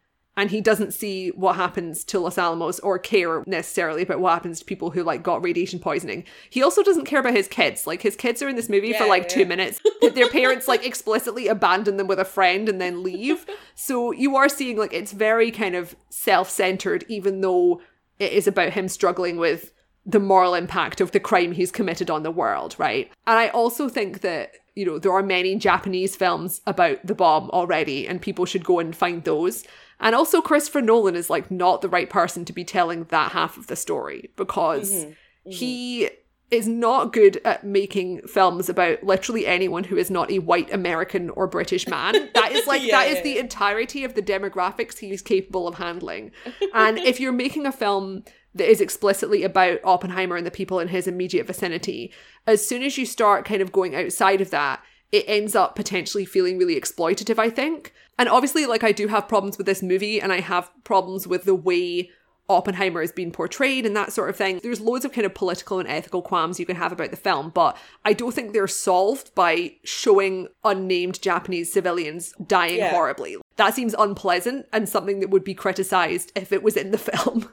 and 0.42 0.50
he 0.50 0.60
doesn't 0.60 0.92
see 0.92 1.30
what 1.30 1.56
happens 1.56 2.04
to 2.04 2.20
Los 2.20 2.36
Alamos 2.36 2.80
or 2.80 2.98
care 2.98 3.44
necessarily 3.46 4.02
about 4.02 4.20
what 4.20 4.34
happens 4.34 4.58
to 4.58 4.66
people 4.66 4.90
who 4.90 5.04
like 5.04 5.22
got 5.22 5.44
radiation 5.44 5.78
poisoning. 5.78 6.24
He 6.50 6.64
also 6.64 6.82
doesn't 6.82 7.06
care 7.06 7.20
about 7.20 7.36
his 7.36 7.48
kids. 7.48 7.86
Like 7.86 8.02
his 8.02 8.16
kids 8.16 8.42
are 8.42 8.50
in 8.50 8.56
this 8.56 8.68
movie 8.68 8.92
for 8.94 9.06
like 9.06 9.24
yeah. 9.24 9.28
two 9.30 9.46
minutes. 9.46 9.80
That 10.02 10.16
Their 10.16 10.30
parents 10.30 10.68
like 10.68 10.84
explicitly 10.84 11.48
abandon 11.48 11.98
them 11.98 12.08
with 12.08 12.20
a 12.20 12.26
friend 12.26 12.68
and 12.68 12.82
then 12.82 13.04
leave. 13.04 13.46
So 13.76 14.12
you 14.12 14.36
are 14.36 14.50
seeing 14.50 14.78
like 14.78 14.94
it's 14.94 15.12
very 15.12 15.52
kind 15.52 15.76
of 15.76 15.96
self-centered, 16.10 17.06
even 17.08 17.42
though 17.42 17.80
it 18.18 18.34
is 18.34 18.48
about 18.48 18.74
him 18.74 18.88
struggling 18.88 19.38
with 19.38 19.72
the 20.04 20.20
moral 20.20 20.56
impact 20.56 21.02
of 21.02 21.12
the 21.12 21.20
crime 21.20 21.52
he's 21.52 21.72
committed 21.72 22.10
on 22.10 22.24
the 22.24 22.32
world, 22.32 22.76
right? 22.80 23.12
And 23.28 23.38
I 23.38 23.50
also 23.50 23.90
think 23.90 24.22
that, 24.22 24.54
you 24.74 24.88
know, 24.88 24.98
there 24.98 25.14
are 25.14 25.22
many 25.22 25.56
Japanese 25.56 26.16
films 26.16 26.62
about 26.66 27.06
the 27.06 27.14
bomb 27.14 27.52
already, 27.52 28.08
and 28.08 28.20
people 28.20 28.46
should 28.46 28.64
go 28.64 28.80
and 28.80 28.96
find 28.96 29.24
those. 29.24 29.66
And 30.02 30.16
also, 30.16 30.42
Christopher 30.42 30.82
Nolan 30.82 31.16
is 31.16 31.30
like 31.30 31.50
not 31.52 31.82
the 31.82 31.90
right 31.90 32.10
person 32.10 32.44
to 32.46 32.54
be 32.54 32.66
telling 32.66 33.06
that 33.06 33.32
half 33.32 33.58
of 33.58 33.68
the 33.68 33.76
story 33.76 34.32
because 34.36 34.92
mm-hmm. 34.92 35.10
Mm-hmm. 35.10 35.52
he 35.52 36.10
is 36.52 36.68
not 36.68 37.14
good 37.14 37.40
at 37.46 37.64
making 37.64 38.22
films 38.28 38.68
about 38.68 39.02
literally 39.04 39.48
anyone 39.48 39.86
who 39.86 39.96
is 39.96 40.12
not 40.12 40.30
a 40.30 40.40
white 40.40 40.72
American 40.74 41.30
or 41.32 41.48
British 41.48 41.88
man. 41.88 42.30
That 42.34 42.52
is 42.52 42.68
like, 42.68 42.82
Yeah, 42.82 43.00
that 43.00 43.08
is 43.08 43.18
yeah, 43.18 43.24
the 43.24 43.38
entirety 43.38 44.04
of 44.04 44.16
the 44.16 44.22
demographics 44.22 44.98
he's 44.98 45.22
capable 45.22 45.68
of 45.68 45.76
handling. 45.76 46.32
And 46.74 46.98
if 46.98 47.20
you're 47.20 47.32
making 47.32 47.66
a 47.66 47.72
film 47.72 48.24
that 48.56 48.70
is 48.70 48.82
explicitly 48.82 49.44
about 49.44 49.80
Oppenheimer 49.84 50.36
and 50.36 50.46
the 50.46 50.52
people 50.52 50.80
in 50.80 50.90
his 50.90 51.08
immediate 51.08 51.48
vicinity, 51.48 52.12
as 52.46 52.68
soon 52.68 52.84
as 52.84 52.98
you 52.98 53.06
start 53.06 53.46
kind 53.46 53.62
of 53.62 53.72
going 53.72 53.96
outside 53.96 54.42
of 54.42 54.50
that, 54.50 54.84
it 55.12 55.26
ends 55.28 55.56
up 55.56 55.76
potentially 55.76 56.26
feeling 56.26 56.58
really 56.58 56.80
exploitative, 56.80 57.38
I 57.40 57.50
think. 57.50 57.94
And 58.18 58.30
obviously, 58.30 58.66
like, 58.66 58.84
I 58.84 58.92
do 58.92 59.08
have 59.08 59.28
problems 59.28 59.58
with 59.58 59.66
this 59.66 59.82
movie, 59.84 60.22
and 60.22 60.32
I 60.32 60.40
have 60.42 60.70
problems 60.84 61.28
with 61.28 61.44
the 61.44 61.56
way 61.56 62.10
Oppenheimer 62.50 63.02
is 63.02 63.12
being 63.14 63.32
portrayed 63.32 63.86
and 63.86 63.96
that 63.96 64.12
sort 64.12 64.30
of 64.30 64.36
thing. 64.36 64.60
There's 64.62 64.82
loads 64.82 65.06
of 65.06 65.14
kind 65.14 65.26
of 65.26 65.34
political 65.34 65.80
and 65.80 65.88
ethical 65.88 66.22
qualms 66.22 66.60
you 66.60 66.66
can 66.66 66.76
have 66.76 66.92
about 66.92 67.12
the 67.12 67.18
film, 67.18 67.50
but 67.50 67.78
I 68.04 68.12
don't 68.14 68.34
think 68.34 68.52
they're 68.52 68.68
solved 68.68 69.34
by 69.36 69.76
showing 69.86 70.50
unnamed 70.64 71.22
Japanese 71.22 71.72
civilians 71.72 72.34
dying 72.46 72.78
Yeah. 72.78 72.92
horribly. 72.92 73.38
That 73.56 73.74
seems 73.74 73.94
unpleasant 73.98 74.66
and 74.74 74.90
something 74.90 75.20
that 75.22 75.30
would 75.30 75.46
be 75.46 75.54
criticized 75.54 76.32
if 76.36 76.52
it 76.52 76.62
was 76.62 76.76
in 76.76 76.92
the 76.92 76.98
film. 77.10 77.50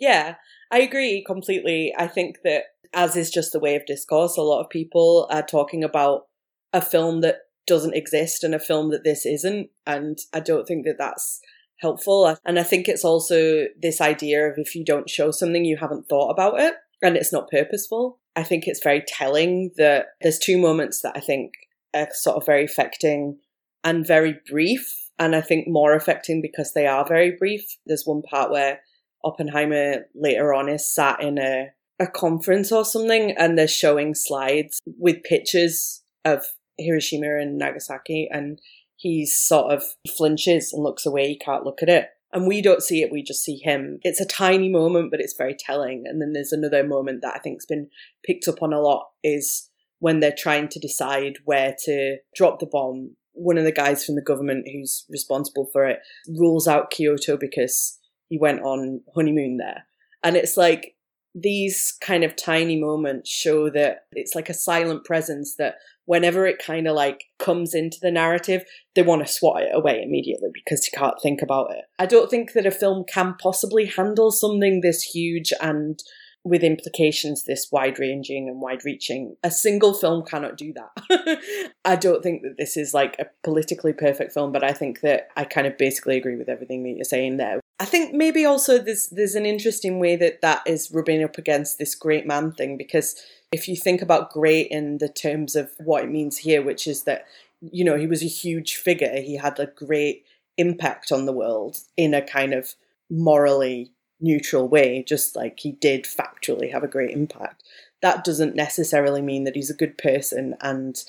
Yeah, 0.00 0.34
I 0.72 0.80
agree 0.80 1.22
completely. 1.24 1.94
I 1.96 2.08
think 2.08 2.38
that, 2.42 2.64
as 2.92 3.16
is 3.16 3.30
just 3.30 3.52
the 3.52 3.60
way 3.60 3.76
of 3.76 3.86
discourse, 3.86 4.36
a 4.36 4.42
lot 4.42 4.60
of 4.62 4.68
people 4.70 5.28
are 5.30 5.42
talking 5.42 5.84
about 5.84 6.26
a 6.74 6.82
film 6.82 7.22
that 7.22 7.38
doesn't 7.66 7.94
exist 7.94 8.44
and 8.44 8.54
a 8.54 8.58
film 8.58 8.90
that 8.90 9.04
this 9.04 9.24
isn't. 9.24 9.70
And 9.86 10.18
I 10.34 10.40
don't 10.40 10.66
think 10.66 10.84
that 10.84 10.98
that's 10.98 11.40
helpful. 11.80 12.36
And 12.44 12.58
I 12.58 12.62
think 12.62 12.88
it's 12.88 13.04
also 13.04 13.66
this 13.80 14.00
idea 14.00 14.46
of 14.46 14.58
if 14.58 14.74
you 14.74 14.84
don't 14.84 15.08
show 15.08 15.30
something, 15.30 15.64
you 15.64 15.78
haven't 15.78 16.08
thought 16.08 16.30
about 16.30 16.60
it 16.60 16.74
and 17.00 17.16
it's 17.16 17.32
not 17.32 17.50
purposeful. 17.50 18.18
I 18.36 18.42
think 18.42 18.64
it's 18.66 18.82
very 18.82 19.02
telling 19.06 19.70
that 19.76 20.08
there's 20.20 20.38
two 20.38 20.58
moments 20.58 21.00
that 21.02 21.16
I 21.16 21.20
think 21.20 21.52
are 21.94 22.08
sort 22.12 22.36
of 22.36 22.44
very 22.44 22.64
affecting 22.64 23.38
and 23.84 24.06
very 24.06 24.36
brief. 24.50 25.10
And 25.18 25.36
I 25.36 25.40
think 25.40 25.68
more 25.68 25.94
affecting 25.94 26.42
because 26.42 26.72
they 26.72 26.86
are 26.86 27.06
very 27.06 27.36
brief. 27.38 27.76
There's 27.86 28.04
one 28.04 28.22
part 28.22 28.50
where 28.50 28.80
Oppenheimer 29.22 30.06
later 30.14 30.52
on 30.52 30.68
is 30.68 30.92
sat 30.92 31.22
in 31.22 31.38
a, 31.38 31.68
a 32.00 32.08
conference 32.08 32.72
or 32.72 32.84
something 32.84 33.30
and 33.38 33.56
they're 33.56 33.68
showing 33.68 34.14
slides 34.14 34.80
with 34.98 35.22
pictures 35.22 36.02
of 36.24 36.44
Hiroshima 36.78 37.38
and 37.38 37.58
Nagasaki 37.58 38.28
and 38.30 38.60
he 38.96 39.26
sort 39.26 39.72
of 39.72 39.84
flinches 40.16 40.72
and 40.72 40.82
looks 40.82 41.04
away, 41.04 41.28
he 41.28 41.38
can't 41.38 41.64
look 41.64 41.82
at 41.82 41.88
it. 41.88 42.08
And 42.32 42.48
we 42.48 42.62
don't 42.62 42.82
see 42.82 43.02
it, 43.02 43.12
we 43.12 43.22
just 43.22 43.44
see 43.44 43.58
him. 43.58 44.00
It's 44.02 44.20
a 44.20 44.26
tiny 44.26 44.68
moment, 44.68 45.10
but 45.10 45.20
it's 45.20 45.36
very 45.36 45.54
telling. 45.54 46.04
And 46.06 46.20
then 46.20 46.32
there's 46.32 46.52
another 46.52 46.84
moment 46.84 47.22
that 47.22 47.34
I 47.36 47.38
think's 47.38 47.66
been 47.66 47.88
picked 48.24 48.48
up 48.48 48.62
on 48.62 48.72
a 48.72 48.80
lot 48.80 49.06
is 49.22 49.70
when 50.00 50.20
they're 50.20 50.34
trying 50.36 50.68
to 50.68 50.80
decide 50.80 51.38
where 51.44 51.76
to 51.84 52.16
drop 52.34 52.58
the 52.58 52.66
bomb. 52.66 53.16
One 53.32 53.56
of 53.58 53.64
the 53.64 53.72
guys 53.72 54.04
from 54.04 54.16
the 54.16 54.22
government 54.22 54.66
who's 54.72 55.04
responsible 55.08 55.68
for 55.72 55.86
it 55.86 56.00
rules 56.28 56.66
out 56.66 56.90
Kyoto 56.90 57.36
because 57.36 57.98
he 58.28 58.38
went 58.38 58.62
on 58.62 59.02
honeymoon 59.14 59.58
there. 59.58 59.86
And 60.22 60.36
it's 60.36 60.56
like 60.56 60.96
these 61.34 61.96
kind 62.00 62.24
of 62.24 62.36
tiny 62.36 62.80
moments 62.80 63.30
show 63.30 63.68
that 63.70 64.06
it's 64.12 64.34
like 64.34 64.48
a 64.48 64.54
silent 64.54 65.04
presence 65.04 65.56
that 65.56 65.76
whenever 66.06 66.46
it 66.46 66.58
kind 66.58 66.86
of 66.86 66.94
like 66.94 67.24
comes 67.38 67.74
into 67.74 67.98
the 68.00 68.10
narrative, 68.10 68.64
they 68.94 69.02
want 69.02 69.26
to 69.26 69.32
swat 69.32 69.62
it 69.62 69.70
away 69.72 70.02
immediately 70.02 70.50
because 70.52 70.86
you 70.86 70.98
can't 70.98 71.20
think 71.22 71.42
about 71.42 71.70
it. 71.72 71.84
I 71.98 72.06
don't 72.06 72.30
think 72.30 72.52
that 72.52 72.66
a 72.66 72.70
film 72.70 73.04
can 73.04 73.34
possibly 73.40 73.86
handle 73.86 74.30
something 74.30 74.80
this 74.80 75.02
huge 75.02 75.52
and 75.60 76.02
with 76.44 76.62
implications 76.62 77.44
this 77.44 77.68
wide 77.72 77.98
ranging 77.98 78.48
and 78.48 78.60
wide 78.60 78.84
reaching. 78.84 79.34
A 79.42 79.50
single 79.50 79.94
film 79.94 80.24
cannot 80.24 80.58
do 80.58 80.74
that. 80.74 81.72
I 81.84 81.96
don't 81.96 82.22
think 82.22 82.42
that 82.42 82.56
this 82.58 82.76
is 82.76 82.92
like 82.92 83.16
a 83.18 83.26
politically 83.42 83.94
perfect 83.94 84.32
film, 84.32 84.52
but 84.52 84.62
I 84.62 84.72
think 84.72 85.00
that 85.00 85.28
I 85.36 85.44
kind 85.44 85.66
of 85.66 85.78
basically 85.78 86.18
agree 86.18 86.36
with 86.36 86.50
everything 86.50 86.82
that 86.82 86.90
you're 86.90 87.04
saying 87.04 87.38
there. 87.38 87.60
I 87.80 87.86
think 87.86 88.14
maybe 88.14 88.44
also 88.44 88.78
there's 88.78 89.08
there's 89.08 89.34
an 89.34 89.46
interesting 89.46 89.98
way 89.98 90.16
that 90.16 90.42
that 90.42 90.62
is 90.66 90.90
rubbing 90.92 91.24
up 91.24 91.38
against 91.38 91.78
this 91.78 91.94
great 91.94 92.26
man 92.26 92.52
thing 92.52 92.76
because 92.76 93.20
if 93.54 93.68
you 93.68 93.76
think 93.76 94.02
about 94.02 94.32
great 94.32 94.66
in 94.68 94.98
the 94.98 95.08
terms 95.08 95.54
of 95.54 95.70
what 95.78 96.02
it 96.02 96.10
means 96.10 96.38
here, 96.38 96.60
which 96.60 96.88
is 96.88 97.04
that 97.04 97.24
you 97.60 97.84
know 97.84 97.96
he 97.96 98.08
was 98.08 98.22
a 98.22 98.26
huge 98.26 98.74
figure, 98.74 99.20
he 99.20 99.36
had 99.36 99.60
a 99.60 99.66
great 99.66 100.24
impact 100.58 101.12
on 101.12 101.24
the 101.24 101.32
world 101.32 101.78
in 101.96 102.14
a 102.14 102.20
kind 102.20 102.52
of 102.52 102.74
morally 103.08 103.92
neutral 104.20 104.66
way, 104.68 105.04
just 105.06 105.36
like 105.36 105.60
he 105.60 105.72
did 105.72 106.04
factually 106.04 106.70
have 106.72 106.82
a 106.82 106.88
great 106.88 107.12
impact. 107.12 107.62
That 108.02 108.24
doesn't 108.24 108.56
necessarily 108.56 109.22
mean 109.22 109.44
that 109.44 109.54
he's 109.54 109.70
a 109.70 109.80
good 109.82 109.96
person. 109.98 110.56
And 110.60 111.02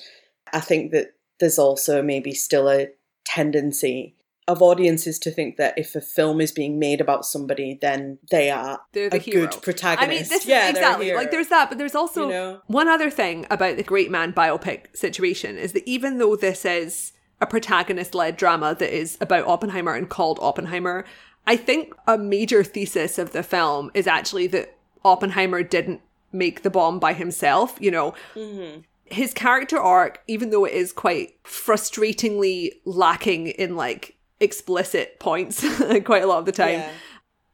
I 0.52 0.60
think 0.60 0.92
that 0.92 1.14
there's 1.40 1.58
also 1.58 2.00
maybe 2.00 2.32
still 2.32 2.70
a 2.70 2.90
tendency 3.24 4.14
of 4.48 4.62
audiences 4.62 5.18
to 5.20 5.30
think 5.30 5.56
that 5.56 5.76
if 5.76 5.94
a 5.96 6.00
film 6.00 6.40
is 6.40 6.52
being 6.52 6.78
made 6.78 7.00
about 7.00 7.24
somebody, 7.24 7.78
then 7.80 8.18
they 8.30 8.48
are 8.50 8.80
They're 8.92 9.10
the 9.10 9.16
a 9.16 9.20
hero. 9.20 9.46
good 9.48 9.60
protagonist. 9.62 10.08
I 10.08 10.08
mean, 10.08 10.28
this 10.28 10.46
yeah, 10.46 10.64
is 10.66 10.70
exactly 10.70 11.12
like 11.14 11.30
there's 11.32 11.48
that, 11.48 11.68
but 11.68 11.78
there's 11.78 11.94
also 11.96 12.26
You 12.26 12.32
know? 12.32 12.60
one 12.68 12.86
other 12.88 13.10
thing 13.10 13.46
about 13.50 13.76
the 13.76 13.82
great 13.82 14.10
man 14.10 14.32
biopic 14.32 14.96
situation 14.96 15.56
is 15.58 15.72
that 15.72 15.82
even 15.88 16.18
though 16.18 16.36
this 16.36 16.64
is 16.64 17.12
a 17.40 17.46
protagonist 17.46 18.14
led 18.14 18.36
drama 18.36 18.74
that 18.78 18.96
is 18.96 19.18
about 19.20 19.46
Oppenheimer 19.46 19.94
and 19.94 20.08
called 20.08 20.38
Oppenheimer, 20.40 21.04
I 21.46 21.56
think 21.56 21.92
a 22.06 22.16
major 22.16 22.62
thesis 22.64 23.18
of 23.18 23.32
the 23.32 23.42
film 23.42 23.90
is 23.94 24.06
actually 24.06 24.46
that 24.48 24.76
Oppenheimer 25.04 25.62
didn't 25.62 26.00
make 26.32 26.62
the 26.62 26.70
bomb 26.70 26.98
by 26.98 27.12
himself. 27.14 27.76
You 27.80 27.90
know, 27.90 28.14
Mm-hmm. 28.34 28.80
his 29.06 29.34
character 29.34 29.78
arc, 29.78 30.22
even 30.26 30.50
though 30.50 30.64
it 30.64 30.72
is 30.72 30.92
quite 30.92 31.34
frustratingly 31.44 32.72
lacking 32.84 33.48
in 33.48 33.76
like 33.76 34.15
explicit 34.40 35.18
points 35.18 35.60
quite 36.04 36.22
a 36.22 36.26
lot 36.26 36.38
of 36.38 36.46
the 36.46 36.52
time, 36.52 36.80
Yeah. 36.80 36.90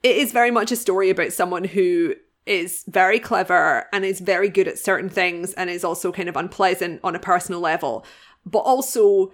it 0.03 0.17
is 0.17 0.33
very 0.33 0.51
much 0.51 0.73
a 0.73 0.77
story 0.77 1.11
about 1.11 1.33
someone 1.33 1.65
who 1.65 2.15
is 2.45 2.85
very 2.89 3.21
clever 3.21 3.87
and 3.93 4.05
is 4.05 4.19
very 4.21 4.49
good 4.49 4.67
at 4.67 4.79
certain 4.79 5.09
things 5.09 5.53
and 5.55 5.71
is 5.71 5.85
also 5.85 6.11
kind 6.11 6.29
of 6.29 6.37
unpleasant 6.37 7.01
on 7.05 7.15
a 7.15 7.21
personal 7.21 7.61
level. 7.61 8.05
But 8.45 8.61
also, 8.61 9.31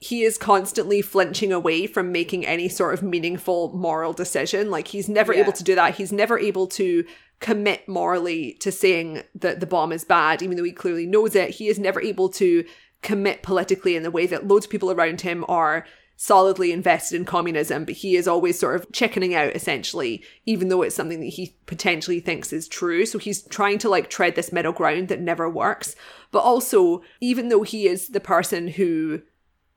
he 0.00 0.22
is 0.22 0.38
constantly 0.38 1.02
flinching 1.02 1.52
away 1.52 1.86
from 1.86 2.12
making 2.12 2.46
any 2.46 2.68
sort 2.68 2.94
of 2.94 3.02
meaningful 3.02 3.72
moral 3.76 4.14
decision. 4.14 4.70
Like, 4.70 4.88
he's 4.88 5.08
never 5.08 5.34
Yeah. 5.34 5.40
able 5.40 5.52
to 5.52 5.64
do 5.64 5.74
that. 5.74 5.96
He's 5.96 6.12
never 6.12 6.38
able 6.38 6.66
to 6.68 7.04
commit 7.40 7.86
morally 7.86 8.54
to 8.60 8.72
saying 8.72 9.22
that 9.34 9.60
the 9.60 9.66
bomb 9.66 9.92
is 9.92 10.04
bad, 10.04 10.42
even 10.42 10.56
though 10.56 10.64
he 10.64 10.72
clearly 10.72 11.06
knows 11.06 11.34
it. 11.34 11.50
He 11.50 11.68
is 11.68 11.78
never 11.78 12.00
able 12.00 12.30
to 12.30 12.64
commit 13.02 13.42
politically 13.42 13.94
in 13.96 14.02
the 14.02 14.10
way 14.10 14.26
that 14.26 14.48
loads 14.48 14.64
of 14.64 14.70
people 14.70 14.90
around 14.90 15.20
him 15.20 15.44
are 15.46 15.84
solidly 16.16 16.72
invested 16.72 17.16
in 17.16 17.24
communism, 17.24 17.84
but 17.84 17.94
he 17.94 18.16
is 18.16 18.26
always 18.26 18.58
sort 18.58 18.74
of 18.74 18.90
chickening 18.92 19.34
out 19.34 19.54
essentially, 19.54 20.22
even 20.46 20.68
though 20.68 20.82
it's 20.82 20.94
something 20.94 21.20
that 21.20 21.26
he 21.26 21.56
potentially 21.66 22.20
thinks 22.20 22.52
is 22.52 22.66
true. 22.66 23.04
So 23.04 23.18
he's 23.18 23.42
trying 23.42 23.78
to 23.78 23.88
like 23.88 24.08
tread 24.08 24.34
this 24.34 24.52
middle 24.52 24.72
ground 24.72 25.08
that 25.08 25.20
never 25.20 25.48
works. 25.48 25.94
But 26.32 26.40
also, 26.40 27.02
even 27.20 27.48
though 27.48 27.62
he 27.62 27.86
is 27.86 28.08
the 28.08 28.20
person 28.20 28.68
who 28.68 29.22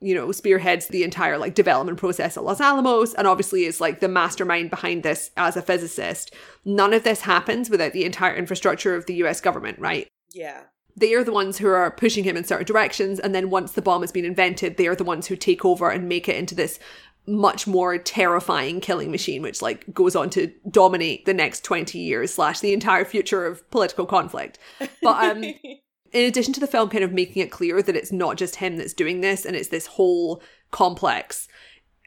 you 0.01 0.15
know, 0.15 0.31
spearheads 0.31 0.87
the 0.87 1.03
entire 1.03 1.37
like 1.37 1.55
development 1.55 1.97
process 1.97 2.37
at 2.37 2.43
Los 2.43 2.61
Alamos 2.61 3.13
and 3.15 3.27
obviously 3.27 3.65
is 3.65 3.81
like 3.81 3.99
the 3.99 4.07
mastermind 4.07 4.69
behind 4.69 5.03
this 5.03 5.29
as 5.35 5.57
a 5.57 5.61
physicist. 5.61 6.33
None 6.63 6.93
of 6.93 7.03
this 7.03 7.21
happens 7.21 7.69
without 7.69 7.91
the 7.91 8.05
entire 8.05 8.33
infrastructure 8.33 8.95
of 8.95 9.05
the 9.07 9.15
US 9.15 9.41
government, 9.41 9.77
right? 9.79 10.07
Yeah. 10.31 10.61
They 10.95 11.13
are 11.13 11.23
the 11.23 11.31
ones 11.31 11.57
who 11.57 11.67
are 11.67 11.91
pushing 11.91 12.23
him 12.23 12.35
in 12.35 12.43
certain 12.43 12.65
directions 12.65 13.19
and 13.19 13.33
then 13.33 13.49
once 13.49 13.73
the 13.73 13.81
bomb 13.81 14.01
has 14.01 14.11
been 14.11 14.25
invented 14.25 14.77
they 14.77 14.87
are 14.87 14.95
the 14.95 15.03
ones 15.03 15.27
who 15.27 15.35
take 15.35 15.63
over 15.63 15.89
and 15.89 16.09
make 16.09 16.27
it 16.27 16.35
into 16.35 16.55
this 16.55 16.79
much 17.27 17.67
more 17.67 17.97
terrifying 17.97 18.81
killing 18.81 19.11
machine 19.11 19.41
which 19.41 19.61
like 19.61 19.93
goes 19.93 20.15
on 20.15 20.29
to 20.29 20.51
dominate 20.69 21.25
the 21.25 21.33
next 21.33 21.63
20 21.63 21.99
years 21.99 22.33
slash 22.33 22.59
the 22.59 22.73
entire 22.73 23.05
future 23.05 23.45
of 23.45 23.69
political 23.69 24.05
conflict. 24.05 24.57
But 25.01 25.31
um 25.31 25.43
in 26.11 26.25
addition 26.25 26.53
to 26.53 26.59
the 26.59 26.67
film 26.67 26.89
kind 26.89 27.03
of 27.03 27.13
making 27.13 27.43
it 27.43 27.51
clear 27.51 27.81
that 27.81 27.95
it's 27.95 28.11
not 28.11 28.37
just 28.37 28.55
him 28.55 28.77
that's 28.77 28.93
doing 28.93 29.21
this 29.21 29.45
and 29.45 29.55
it's 29.55 29.69
this 29.69 29.85
whole 29.85 30.41
complex 30.71 31.47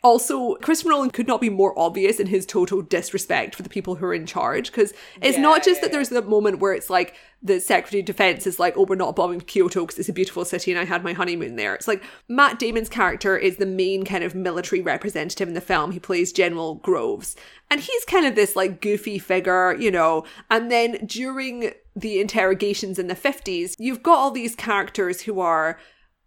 also, 0.03 0.57
Christopher 0.57 0.91
Nolan 0.91 1.11
could 1.11 1.29
not 1.29 1.41
be 1.41 1.49
more 1.49 1.79
obvious 1.79 2.19
in 2.19 2.27
his 2.27 2.45
total 2.45 2.83
disrespect 2.83 3.55
for 3.55 3.63
the 3.63 3.69
people 3.69 3.95
who 3.95 4.07
are 4.07 4.15
in 4.15 4.27
charge 4.27 4.67
because 4.73 4.93
it's 5.21 5.37
Yeah, 5.37 5.43
not 5.43 5.63
just 5.63 5.79
yeah, 5.79 5.83
that 5.83 5.93
there's 5.93 6.09
the 6.09 6.23
moment 6.23 6.59
where 6.59 6.73
it's 6.73 6.91
like 6.91 7.15
the 7.41 7.61
Secretary 7.61 8.01
of 8.01 8.07
Defense 8.07 8.45
is 8.45 8.59
like, 8.59 8.77
oh, 8.77 8.85
we're 8.85 8.97
not 8.97 9.15
bombing 9.15 9.41
Kyoto 9.41 9.83
because 9.83 10.01
it's 10.01 10.09
a 10.09 10.13
beautiful 10.13 10.45
city 10.45 10.73
and 10.73 10.81
I 10.81 10.87
had 10.87 11.05
my 11.05 11.13
honeymoon 11.13 11.55
there. 11.55 11.77
It's 11.77 11.87
like 11.87 12.03
Matt 12.29 12.59
Damon's 12.59 12.89
character 12.89 13.37
is 13.37 13.59
the 13.59 13.67
main 13.67 14.05
kind 14.05 14.25
of 14.25 14.35
military 14.35 14.83
representative 14.83 15.47
in 15.47 15.55
the 15.55 15.61
film. 15.61 15.93
He 15.93 16.01
plays 16.01 16.33
General 16.33 16.77
Groves. 16.77 17.37
And 17.71 17.81
he's 17.81 18.05
kind 18.07 18.27
of 18.27 18.35
this 18.35 18.57
like 18.57 18.81
goofy 18.81 19.21
figure, 19.21 19.77
you 19.77 19.93
know. 19.93 20.25
And 20.51 20.69
then 20.69 20.99
during 21.07 21.75
the 21.95 22.21
interrogations 22.21 22.99
in 22.99 23.07
the 23.07 23.15
50s, 23.15 23.77
you've 23.79 24.03
got 24.03 24.19
all 24.19 24.33
these 24.33 24.57
characters 24.57 25.23
who 25.23 25.39
are 25.39 25.79